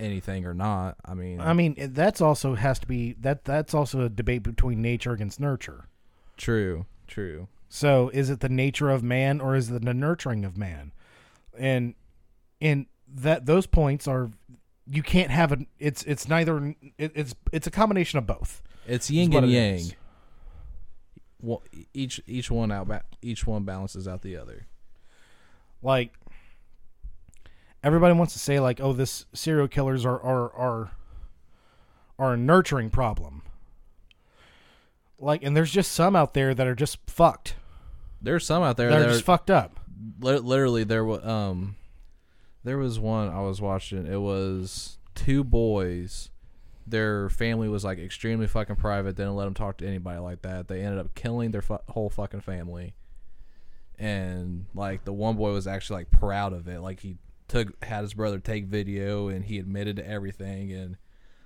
anything 0.00 0.44
or 0.44 0.54
not. 0.54 0.96
I 1.04 1.14
mean, 1.14 1.40
I 1.40 1.52
mean 1.52 1.76
that's 1.92 2.20
also 2.20 2.54
has 2.54 2.78
to 2.80 2.86
be 2.86 3.14
that. 3.20 3.44
That's 3.44 3.74
also 3.74 4.02
a 4.02 4.08
debate 4.08 4.42
between 4.42 4.82
nature 4.82 5.12
against 5.12 5.40
nurture. 5.40 5.88
true, 6.36 6.86
true. 7.06 7.48
So 7.68 8.10
is 8.14 8.30
it 8.30 8.40
the 8.40 8.48
nature 8.48 8.90
of 8.90 9.02
man 9.02 9.40
or 9.40 9.56
is 9.56 9.70
it 9.70 9.84
the 9.84 9.94
nurturing 9.94 10.44
of 10.44 10.56
man? 10.56 10.92
And 11.58 11.94
and 12.60 12.86
that 13.14 13.46
those 13.46 13.66
points 13.66 14.06
are 14.08 14.30
you 14.88 15.02
can't 15.02 15.30
have 15.30 15.52
a 15.52 15.58
it's 15.78 16.02
it's 16.04 16.28
neither 16.28 16.74
it, 16.98 17.12
it's 17.14 17.34
it's 17.52 17.66
a 17.66 17.70
combination 17.70 18.18
of 18.18 18.26
both. 18.26 18.62
It's 18.86 19.10
yin 19.10 19.34
and 19.34 19.50
yang. 19.50 19.92
Well, 21.40 21.62
each 21.92 22.20
each 22.26 22.50
one 22.50 22.72
out 22.72 22.88
each 23.20 23.46
one 23.46 23.64
balances 23.64 24.06
out 24.08 24.22
the 24.22 24.36
other. 24.36 24.66
Like 25.86 26.12
everybody 27.84 28.12
wants 28.12 28.32
to 28.32 28.40
say 28.40 28.58
like 28.58 28.80
oh 28.80 28.92
this 28.92 29.24
serial 29.32 29.68
killers 29.68 30.04
are 30.04 30.20
are 30.20 30.52
are 30.52 30.90
are 32.18 32.34
a 32.34 32.36
nurturing 32.36 32.90
problem. 32.90 33.42
Like 35.20 35.44
and 35.44 35.56
there's 35.56 35.70
just 35.70 35.92
some 35.92 36.16
out 36.16 36.34
there 36.34 36.54
that 36.54 36.66
are 36.66 36.74
just 36.74 36.98
fucked. 37.06 37.54
There's 38.20 38.44
some 38.44 38.64
out 38.64 38.76
there 38.76 38.90
They're 38.90 38.98
that 38.98 39.08
are 39.10 39.12
just 39.12 39.24
fucked 39.24 39.48
up. 39.48 39.78
li- 40.20 40.40
literally 40.40 40.82
there 40.82 41.04
was 41.04 41.24
um 41.24 41.76
there 42.64 42.78
was 42.78 42.98
one 42.98 43.28
I 43.28 43.42
was 43.42 43.60
watching. 43.60 44.06
It 44.06 44.20
was 44.20 44.98
two 45.14 45.44
boys. 45.44 46.30
Their 46.84 47.28
family 47.28 47.68
was 47.68 47.84
like 47.84 48.00
extremely 48.00 48.48
fucking 48.48 48.74
private. 48.74 49.14
They 49.16 49.22
didn't 49.22 49.36
let 49.36 49.44
them 49.44 49.54
talk 49.54 49.76
to 49.78 49.86
anybody 49.86 50.18
like 50.18 50.42
that. 50.42 50.66
They 50.66 50.82
ended 50.82 50.98
up 50.98 51.14
killing 51.14 51.52
their 51.52 51.62
fu- 51.62 51.78
whole 51.90 52.10
fucking 52.10 52.40
family. 52.40 52.94
And 53.98 54.66
like 54.74 55.04
the 55.04 55.12
one 55.12 55.36
boy 55.36 55.52
was 55.52 55.66
actually 55.66 56.00
like 56.00 56.10
proud 56.10 56.52
of 56.52 56.68
it. 56.68 56.80
Like 56.80 57.00
he 57.00 57.16
took 57.48 57.82
had 57.84 58.02
his 58.02 58.14
brother 58.14 58.38
take 58.38 58.66
video 58.66 59.28
and 59.28 59.44
he 59.44 59.58
admitted 59.58 59.96
to 59.96 60.08
everything 60.08 60.72
and 60.72 60.96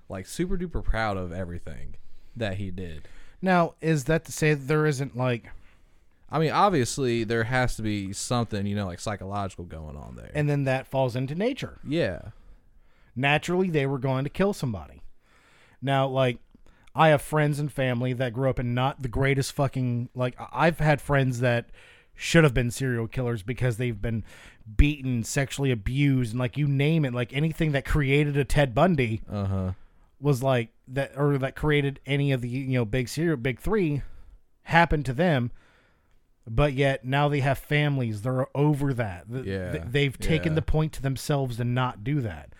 like 0.09 0.27
super 0.27 0.57
duper 0.57 0.83
proud 0.83 1.17
of 1.17 1.33
everything 1.33 1.97
that 2.37 2.57
he 2.57 2.71
did. 2.71 3.07
Now, 3.43 3.75
is 3.81 4.05
that 4.05 4.25
to 4.27 4.33
say 4.33 4.55
that 4.55 4.67
there 4.67 4.87
isn't 4.87 5.17
like 5.17 5.51
I 6.33 6.39
mean, 6.39 6.53
obviously 6.53 7.25
there 7.25 7.45
has 7.45 7.75
to 7.77 7.83
be 7.83 8.13
something, 8.13 8.67
you 8.67 8.77
know, 8.77 8.87
like 8.87 9.01
psychological 9.01 9.65
going 9.65 9.97
on 9.97 10.15
there. 10.17 10.31
and 10.35 10.49
then 10.49 10.65
that 10.65 10.87
falls 10.87 11.17
into 11.17 11.35
nature. 11.35 11.79
yeah. 11.87 12.31
naturally 13.17 13.69
they 13.69 13.87
were 13.87 13.99
going 13.99 14.25
to 14.25 14.31
kill 14.31 14.53
somebody. 14.53 15.03
Now, 15.83 16.07
like, 16.07 16.39
I 16.95 17.09
have 17.09 17.23
friends 17.23 17.59
and 17.59 17.73
family 17.73 18.13
that 18.13 18.33
grew 18.33 18.51
up 18.51 18.59
in 18.59 18.75
not 18.75 19.03
the 19.03 19.09
greatest 19.09 19.53
fucking 19.53 20.11
like. 20.15 20.37
I've 20.53 20.79
had 20.79 21.01
friends 21.01 21.41
that 21.41 21.71
should 22.15 22.45
have 22.45 22.55
been 22.55 22.71
serial 22.71 23.07
killers 23.09 23.43
because 23.43 23.77
they've 23.77 24.01
been 24.01 24.25
beaten, 24.77 25.25
sexually 25.25 25.71
abused, 25.71 26.33
and 26.33 26.39
like 26.41 26.57
you 26.57 26.67
name 26.69 27.05
it, 27.05 27.15
like 27.15 27.33
anything 27.33 27.73
that 27.73 27.85
created 27.85 28.37
a 28.37 28.45
Ted 28.45 28.75
Bundy 28.75 29.23
Uh 29.31 29.45
huh. 29.47 29.73
was 30.21 30.43
like 30.43 30.69
that, 30.89 31.13
or 31.17 31.39
that 31.39 31.57
created 31.57 31.99
any 32.07 32.33
of 32.33 32.41
the 32.43 32.49
you 32.49 32.79
know 32.79 32.85
big 32.85 33.09
serial 33.09 33.37
big 33.37 33.59
three 33.61 34.03
happened 34.65 35.07
to 35.07 35.13
them. 35.13 35.51
But 36.49 36.73
yet 36.73 37.05
now 37.05 37.29
they 37.29 37.41
have 37.41 37.59
families. 37.59 38.23
They're 38.23 38.47
over 38.57 38.93
that. 38.95 39.27
Yeah, 39.45 39.85
They've 39.87 40.19
taken 40.19 40.53
yeah. 40.53 40.57
the 40.57 40.63
point 40.63 40.93
to 40.95 41.03
themselves 41.03 41.59
to 41.59 41.65
not 41.65 42.03
do 42.03 42.21
that. 42.23 42.55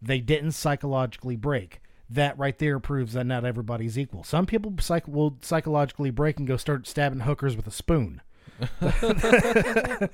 They 0.00 0.20
didn't 0.20 0.52
psychologically 0.52 1.36
break. 1.36 1.80
That 2.08 2.38
right 2.38 2.58
there 2.58 2.78
proves 2.80 3.12
that 3.12 3.24
not 3.26 3.44
everybody's 3.44 3.98
equal. 3.98 4.24
Some 4.24 4.46
people 4.46 4.74
psych- 4.80 5.06
will 5.06 5.36
psychologically 5.42 6.10
break 6.10 6.38
and 6.38 6.46
go 6.48 6.56
start 6.56 6.86
stabbing 6.86 7.20
hookers 7.20 7.56
with 7.56 7.66
a 7.66 7.70
spoon. 7.72 8.22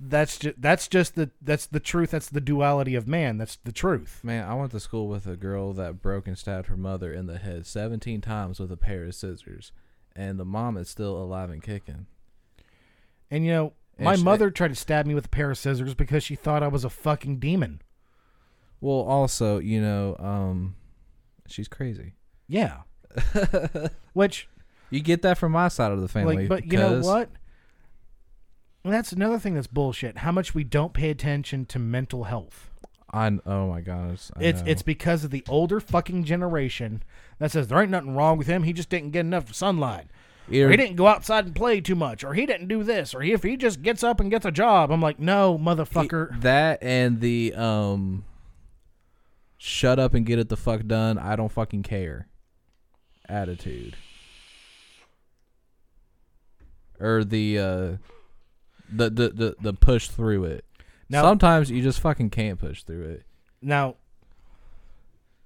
that's 0.00 0.38
just 0.38 0.60
that's 0.60 0.88
just 0.88 1.14
the 1.14 1.30
that's 1.42 1.66
the 1.66 1.80
truth. 1.80 2.10
That's 2.12 2.28
the 2.28 2.40
duality 2.40 2.94
of 2.94 3.06
man. 3.06 3.38
That's 3.38 3.56
the 3.64 3.72
truth. 3.72 4.20
Man, 4.22 4.48
I 4.48 4.54
went 4.54 4.72
to 4.72 4.80
school 4.80 5.08
with 5.08 5.26
a 5.26 5.36
girl 5.36 5.72
that 5.74 6.00
broke 6.02 6.26
and 6.26 6.36
stabbed 6.38 6.66
her 6.68 6.76
mother 6.76 7.12
in 7.12 7.26
the 7.26 7.38
head 7.38 7.66
17 7.66 8.20
times 8.20 8.58
with 8.60 8.72
a 8.72 8.76
pair 8.76 9.04
of 9.04 9.14
scissors, 9.14 9.72
and 10.16 10.38
the 10.38 10.44
mom 10.44 10.76
is 10.76 10.88
still 10.88 11.16
alive 11.16 11.50
and 11.50 11.62
kicking. 11.62 12.06
And 13.30 13.44
you 13.44 13.52
know, 13.52 13.72
And 13.98 14.04
my 14.06 14.16
she- 14.16 14.22
mother 14.22 14.50
tried 14.50 14.68
to 14.68 14.74
stab 14.74 15.06
me 15.06 15.14
with 15.14 15.26
a 15.26 15.30
pair 15.30 15.50
of 15.50 15.58
scissors 15.58 15.94
because 15.94 16.22
she 16.24 16.34
thought 16.34 16.62
I 16.62 16.68
was 16.68 16.84
a 16.84 16.90
fucking 16.90 17.38
demon. 17.38 17.82
Well, 18.80 19.00
also, 19.00 19.58
you 19.58 19.80
know, 19.80 20.16
um, 20.18 20.74
she's 21.46 21.68
crazy. 21.68 22.14
Yeah. 22.48 22.78
Which, 24.14 24.48
You 24.88 25.00
get 25.00 25.20
that 25.22 25.36
from 25.36 25.52
my 25.52 25.68
side 25.68 25.92
of 25.92 26.00
the 26.00 26.08
family. 26.08 26.36
like, 26.36 26.48
but 26.48 26.66
you 26.66 26.78
know 26.78 27.00
what? 27.00 27.28
And 28.84 28.92
that's 28.92 29.12
another 29.12 29.38
thing 29.38 29.54
that's 29.54 29.66
bullshit. 29.66 30.18
How 30.18 30.32
much 30.32 30.54
we 30.54 30.64
don't 30.64 30.94
pay 30.94 31.10
attention 31.10 31.66
to 31.66 31.78
mental 31.78 32.24
health. 32.24 32.70
I 33.12 33.26
oh 33.44 33.68
my 33.68 33.80
gosh, 33.80 34.30
I 34.36 34.42
It's 34.44 34.60
know. 34.62 34.68
it's 34.70 34.82
because 34.82 35.24
of 35.24 35.30
the 35.32 35.42
older 35.48 35.80
fucking 35.80 36.24
generation 36.24 37.02
that 37.38 37.50
says 37.50 37.66
there 37.68 37.80
ain't 37.82 37.90
nothing 37.90 38.14
wrong 38.14 38.38
with 38.38 38.46
him. 38.46 38.62
He 38.62 38.72
just 38.72 38.88
didn't 38.88 39.10
get 39.10 39.20
enough 39.20 39.52
sunlight. 39.54 40.06
Or 40.48 40.68
he 40.70 40.76
didn't 40.76 40.96
go 40.96 41.06
outside 41.06 41.44
and 41.46 41.54
play 41.54 41.80
too 41.80 41.94
much, 41.94 42.24
or 42.24 42.34
he 42.34 42.44
didn't 42.44 42.66
do 42.68 42.82
this, 42.82 43.14
or 43.14 43.20
he, 43.20 43.32
if 43.32 43.44
he 43.44 43.56
just 43.56 43.82
gets 43.82 44.02
up 44.02 44.18
and 44.18 44.30
gets 44.32 44.44
a 44.44 44.50
job, 44.50 44.90
I'm 44.90 45.00
like, 45.00 45.20
no, 45.20 45.56
motherfucker. 45.56 46.40
that 46.40 46.82
and 46.82 47.20
the 47.20 47.54
um, 47.54 48.24
shut 49.58 50.00
up 50.00 50.12
and 50.14 50.26
get 50.26 50.40
it 50.40 50.48
the 50.48 50.56
fuck 50.56 50.86
done. 50.86 51.18
I 51.18 51.36
don't 51.36 51.52
fucking 51.52 51.84
care. 51.84 52.26
Attitude. 53.28 53.96
Or 56.98 57.22
the 57.24 57.58
uh, 57.58 57.92
the 58.90 59.10
the 59.10 59.28
the, 59.30 59.56
the 59.60 59.72
push 59.72 60.08
through 60.08 60.44
it. 60.44 60.64
Now- 61.08 61.22
Sometimes 61.22 61.70
you 61.70 61.82
just 61.82 62.00
fucking 62.00 62.30
can't 62.30 62.58
push 62.58 62.82
through 62.82 63.04
it. 63.10 63.24
Now, 63.62 63.96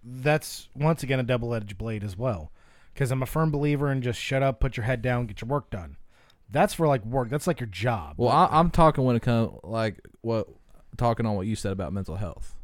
that's 0.03 0.69
once 0.75 1.03
again 1.03 1.19
a 1.19 1.23
double 1.25 1.55
edged 1.55 1.77
blade 1.79 2.05
as 2.05 2.17
well. 2.17 2.53
Because 2.93 3.11
I'm 3.11 3.23
a 3.23 3.27
firm 3.27 3.51
believer 3.51 3.91
in 3.91 4.03
just 4.03 4.21
shut 4.21 4.43
up, 4.43 4.61
put 4.61 4.77
your 4.77 4.85
head 4.85 5.03
down, 5.03 5.27
get 5.27 5.41
your 5.41 5.49
work 5.49 5.69
done. 5.71 5.97
That's 6.49 6.75
for 6.75 6.87
like 6.87 7.05
work. 7.05 7.29
That's 7.29 7.47
like 7.49 7.59
your 7.59 7.67
job. 7.69 8.15
Well, 8.19 8.29
I, 8.29 8.47
I'm 8.53 8.71
talking 8.71 9.03
when 9.05 9.17
it 9.17 9.23
comes 9.23 9.51
like 9.65 9.99
what 10.21 10.47
talking 10.97 11.27
on 11.27 11.35
what 11.35 11.47
you 11.47 11.57
said 11.57 11.73
about 11.73 11.93
mental 11.93 12.17
health. 12.17 12.55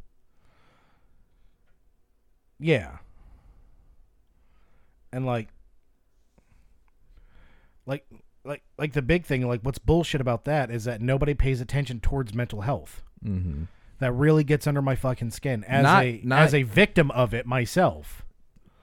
yeah. 2.59 2.97
And 5.11 5.25
like, 5.25 5.49
like, 7.85 8.05
like, 8.43 8.63
like 8.77 8.93
the 8.93 9.01
big 9.01 9.25
thing, 9.25 9.47
like 9.47 9.61
what's 9.61 9.79
bullshit 9.79 10.21
about 10.21 10.45
that 10.45 10.71
is 10.71 10.85
that 10.85 11.01
nobody 11.01 11.33
pays 11.33 11.61
attention 11.61 11.99
towards 11.99 12.33
mental 12.33 12.61
health. 12.61 13.03
Mm-hmm. 13.25 13.63
That 13.99 14.11
really 14.13 14.43
gets 14.43 14.65
under 14.65 14.81
my 14.81 14.95
fucking 14.95 15.29
skin 15.31 15.63
as 15.65 15.83
Not- 15.83 16.03
a 16.03 16.21
not- 16.23 16.41
as 16.41 16.53
a 16.55 16.63
victim 16.63 17.11
of 17.11 17.33
it 17.33 17.45
myself. 17.45 18.25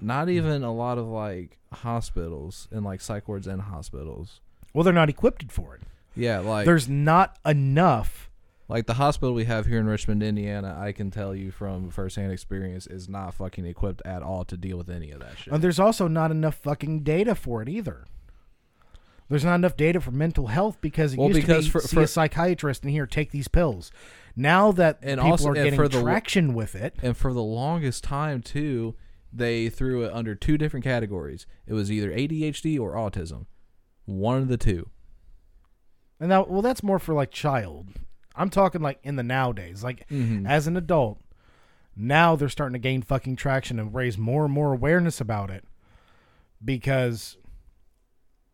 Not 0.01 0.29
even 0.29 0.63
a 0.63 0.73
lot 0.73 0.97
of 0.99 1.07
like 1.09 1.59
hospitals 1.73 2.69
and 2.71 2.85
like 2.85 3.01
psych 3.01 3.27
wards 3.27 3.47
and 3.49 3.63
hospitals. 3.63 4.41
Well, 4.73 4.85
they're 4.85 4.93
not 4.93 5.09
equipped 5.09 5.51
for 5.51 5.75
it. 5.75 5.83
Yeah, 6.15 6.39
like 6.39 6.67
There's 6.67 6.89
not 6.89 7.37
enough 7.45 8.31
Like 8.69 8.87
the 8.87 8.95
hospital 8.95 9.35
we 9.35 9.45
have 9.47 9.67
here 9.67 9.79
in 9.81 9.87
Richmond, 9.87 10.23
Indiana, 10.23 10.77
I 10.79 10.93
can 10.93 11.11
tell 11.11 11.35
you 11.35 11.51
from 11.51 11.91
firsthand 11.91 12.33
experience, 12.33 12.87
is 12.87 13.09
not 13.09 13.35
fucking 13.35 13.65
equipped 13.67 14.03
at 14.05 14.23
all 14.23 14.45
to 14.45 14.57
deal 14.57 14.77
with 14.79 14.91
any 14.91 15.11
of 15.11 15.21
that 15.21 15.39
shit. 15.39 15.53
And 15.53 15.63
there's 15.65 15.81
also 15.81 16.07
not 16.07 16.31
enough 16.31 16.57
fucking 16.57 17.01
data 17.01 17.35
for 17.35 17.63
it 17.63 17.69
either. 17.69 18.05
There's 19.29 19.45
not 19.45 19.57
enough 19.57 19.77
data 19.77 20.01
for 20.01 20.11
mental 20.11 20.47
health 20.47 20.79
because 20.81 21.13
it 21.13 21.19
Well, 21.19 21.29
used 21.29 21.41
because 21.41 21.67
to 21.67 21.69
be 21.69 21.71
for- 21.73 21.81
see 21.87 21.97
for- 21.97 22.03
a 22.03 22.07
psychiatrist 22.07 22.83
and 22.83 22.91
here 22.91 23.07
take 23.07 23.31
these 23.31 23.49
pills. 23.49 23.91
Now 24.35 24.73
that 24.73 24.99
And 25.03 25.19
people 25.19 25.31
also- 25.33 25.49
are 25.51 25.55
getting 25.55 25.79
the- 25.79 25.89
traction 26.03 26.55
with 26.55 26.75
it, 26.75 26.95
And 27.03 27.17
for 27.17 27.33
the 27.35 27.43
longest 27.43 28.05
time, 28.05 28.41
too, 28.41 28.95
they 29.33 29.69
threw 29.69 30.05
it 30.05 30.13
under 30.15 30.35
two 30.35 30.57
different 30.57 30.85
categories. 30.85 31.47
It 31.67 31.75
was 31.75 31.93
either 31.93 32.11
ADHD 32.13 32.79
or 32.79 32.95
autism. 32.95 33.47
One 34.07 34.39
of 34.43 34.49
the 34.49 34.57
two. 34.57 34.89
and 36.21 36.31
now 36.31 36.45
well 36.49 36.63
that's 36.63 36.83
more 36.83 36.99
for 36.99 37.15
like 37.15 37.31
child. 37.31 37.91
I'm 38.35 38.51
talking 38.51 38.81
like 38.81 38.99
in 39.05 39.15
the 39.17 39.23
nowadays, 39.23 39.85
like 39.85 40.09
Mhm. 40.09 40.49
as 40.49 40.67
an 40.67 40.77
adult. 40.77 41.21
Now 41.95 42.35
they're 42.35 42.49
starting 42.49 42.73
to 42.73 42.79
gain 42.81 43.03
fucking 43.03 43.37
traction 43.37 43.79
and 43.79 43.95
raise 43.95 44.17
more 44.19 44.45
and 44.47 44.53
more 44.55 44.73
awareness 44.73 45.21
about 45.21 45.51
it 45.51 45.65
because 46.65 47.37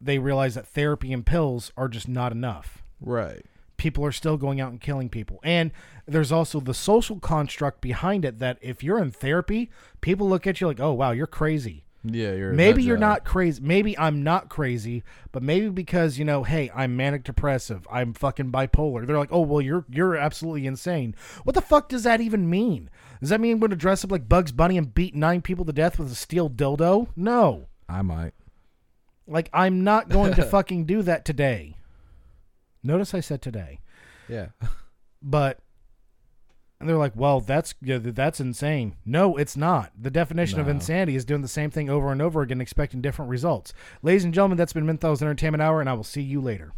they 0.04 0.18
realize 0.18 0.54
that 0.54 0.66
therapy 0.68 1.12
and 1.12 1.24
pills 1.26 1.72
are 1.76 1.88
just 1.88 2.08
not 2.08 2.32
enough. 2.32 2.82
Right. 3.00 3.44
people 3.76 4.04
are 4.04 4.12
still 4.12 4.36
going 4.36 4.60
out 4.60 4.70
and 4.70 4.80
killing 4.80 5.08
people. 5.10 5.40
And 5.42 5.70
there's 6.06 6.30
also 6.32 6.60
the 6.60 6.72
social 6.72 7.18
construct 7.18 7.80
behind 7.80 8.24
it 8.24 8.38
that 8.38 8.56
if 8.62 8.82
you're 8.84 8.98
in 8.98 9.10
therapy, 9.10 9.68
people 10.00 10.28
look 10.28 10.46
at 10.46 10.60
you 10.60 10.66
like, 10.68 10.80
"Oh, 10.80 10.92
wow, 10.92 11.10
you're 11.10 11.26
crazy." 11.26 11.84
Yeah, 12.04 12.32
you're 12.34 12.52
Maybe 12.52 12.82
you're 12.82 12.96
not 12.98 13.24
crazy. 13.24 13.60
Maybe 13.62 13.98
I'm 13.98 14.22
not 14.22 14.48
crazy, 14.48 15.02
but 15.32 15.42
maybe 15.42 15.70
because, 15.70 16.18
you 16.18 16.24
know, 16.24 16.44
hey, 16.44 16.70
I'm 16.74 16.96
manic 16.96 17.24
depressive, 17.24 17.86
I'm 17.90 18.12
fucking 18.14 18.52
bipolar. 18.52 19.06
They're 19.06 19.18
like, 19.18 19.32
"Oh, 19.32 19.40
well, 19.40 19.60
you're 19.60 19.84
you're 19.90 20.14
absolutely 20.16 20.66
insane." 20.66 21.14
What 21.44 21.54
the 21.54 21.60
fuck 21.62 21.88
does 21.88 22.04
that 22.04 22.20
even 22.20 22.48
mean? 22.48 22.90
Does 23.20 23.30
that 23.30 23.40
mean 23.40 23.52
I'm 23.52 23.58
going 23.58 23.70
to 23.70 23.76
dress 23.76 24.04
up 24.04 24.12
like 24.12 24.28
Bugs 24.28 24.52
Bunny 24.52 24.78
and 24.78 24.94
beat 24.94 25.14
nine 25.14 25.40
people 25.42 25.64
to 25.64 25.72
death 25.72 25.98
with 25.98 26.12
a 26.12 26.14
steel 26.14 26.48
dildo? 26.48 27.08
No. 27.16 27.66
I 27.88 28.02
might. 28.02 28.34
Like 29.26 29.50
I'm 29.52 29.84
not 29.84 30.08
going 30.08 30.34
to 30.34 30.42
fucking 30.50 30.84
do 30.84 31.02
that 31.02 31.24
today. 31.24 31.76
Notice 32.82 33.14
I 33.14 33.20
said 33.20 33.42
today. 33.42 33.80
Yeah. 34.28 34.48
but 35.22 35.60
and 36.80 36.88
they're 36.88 36.98
like, 36.98 37.16
"Well, 37.16 37.40
that's 37.40 37.74
yeah, 37.80 37.98
that's 37.98 38.40
insane." 38.40 38.96
No, 39.06 39.36
it's 39.36 39.56
not. 39.56 39.92
The 39.98 40.10
definition 40.10 40.60
of 40.60 40.68
insanity 40.68 41.16
is 41.16 41.24
doing 41.24 41.40
the 41.40 41.48
same 41.48 41.70
thing 41.70 41.88
over 41.88 42.12
and 42.12 42.20
over 42.20 42.42
again, 42.42 42.60
expecting 42.60 43.00
different 43.00 43.30
results. 43.30 43.72
Ladies 44.02 44.24
and 44.24 44.34
gentlemen, 44.34 44.58
that's 44.58 44.74
been 44.74 44.84
Menthol's 44.84 45.22
Entertainment 45.22 45.62
Hour, 45.62 45.80
and 45.80 45.88
I 45.88 45.94
will 45.94 46.04
see 46.04 46.20
you 46.20 46.42
later. 46.42 46.72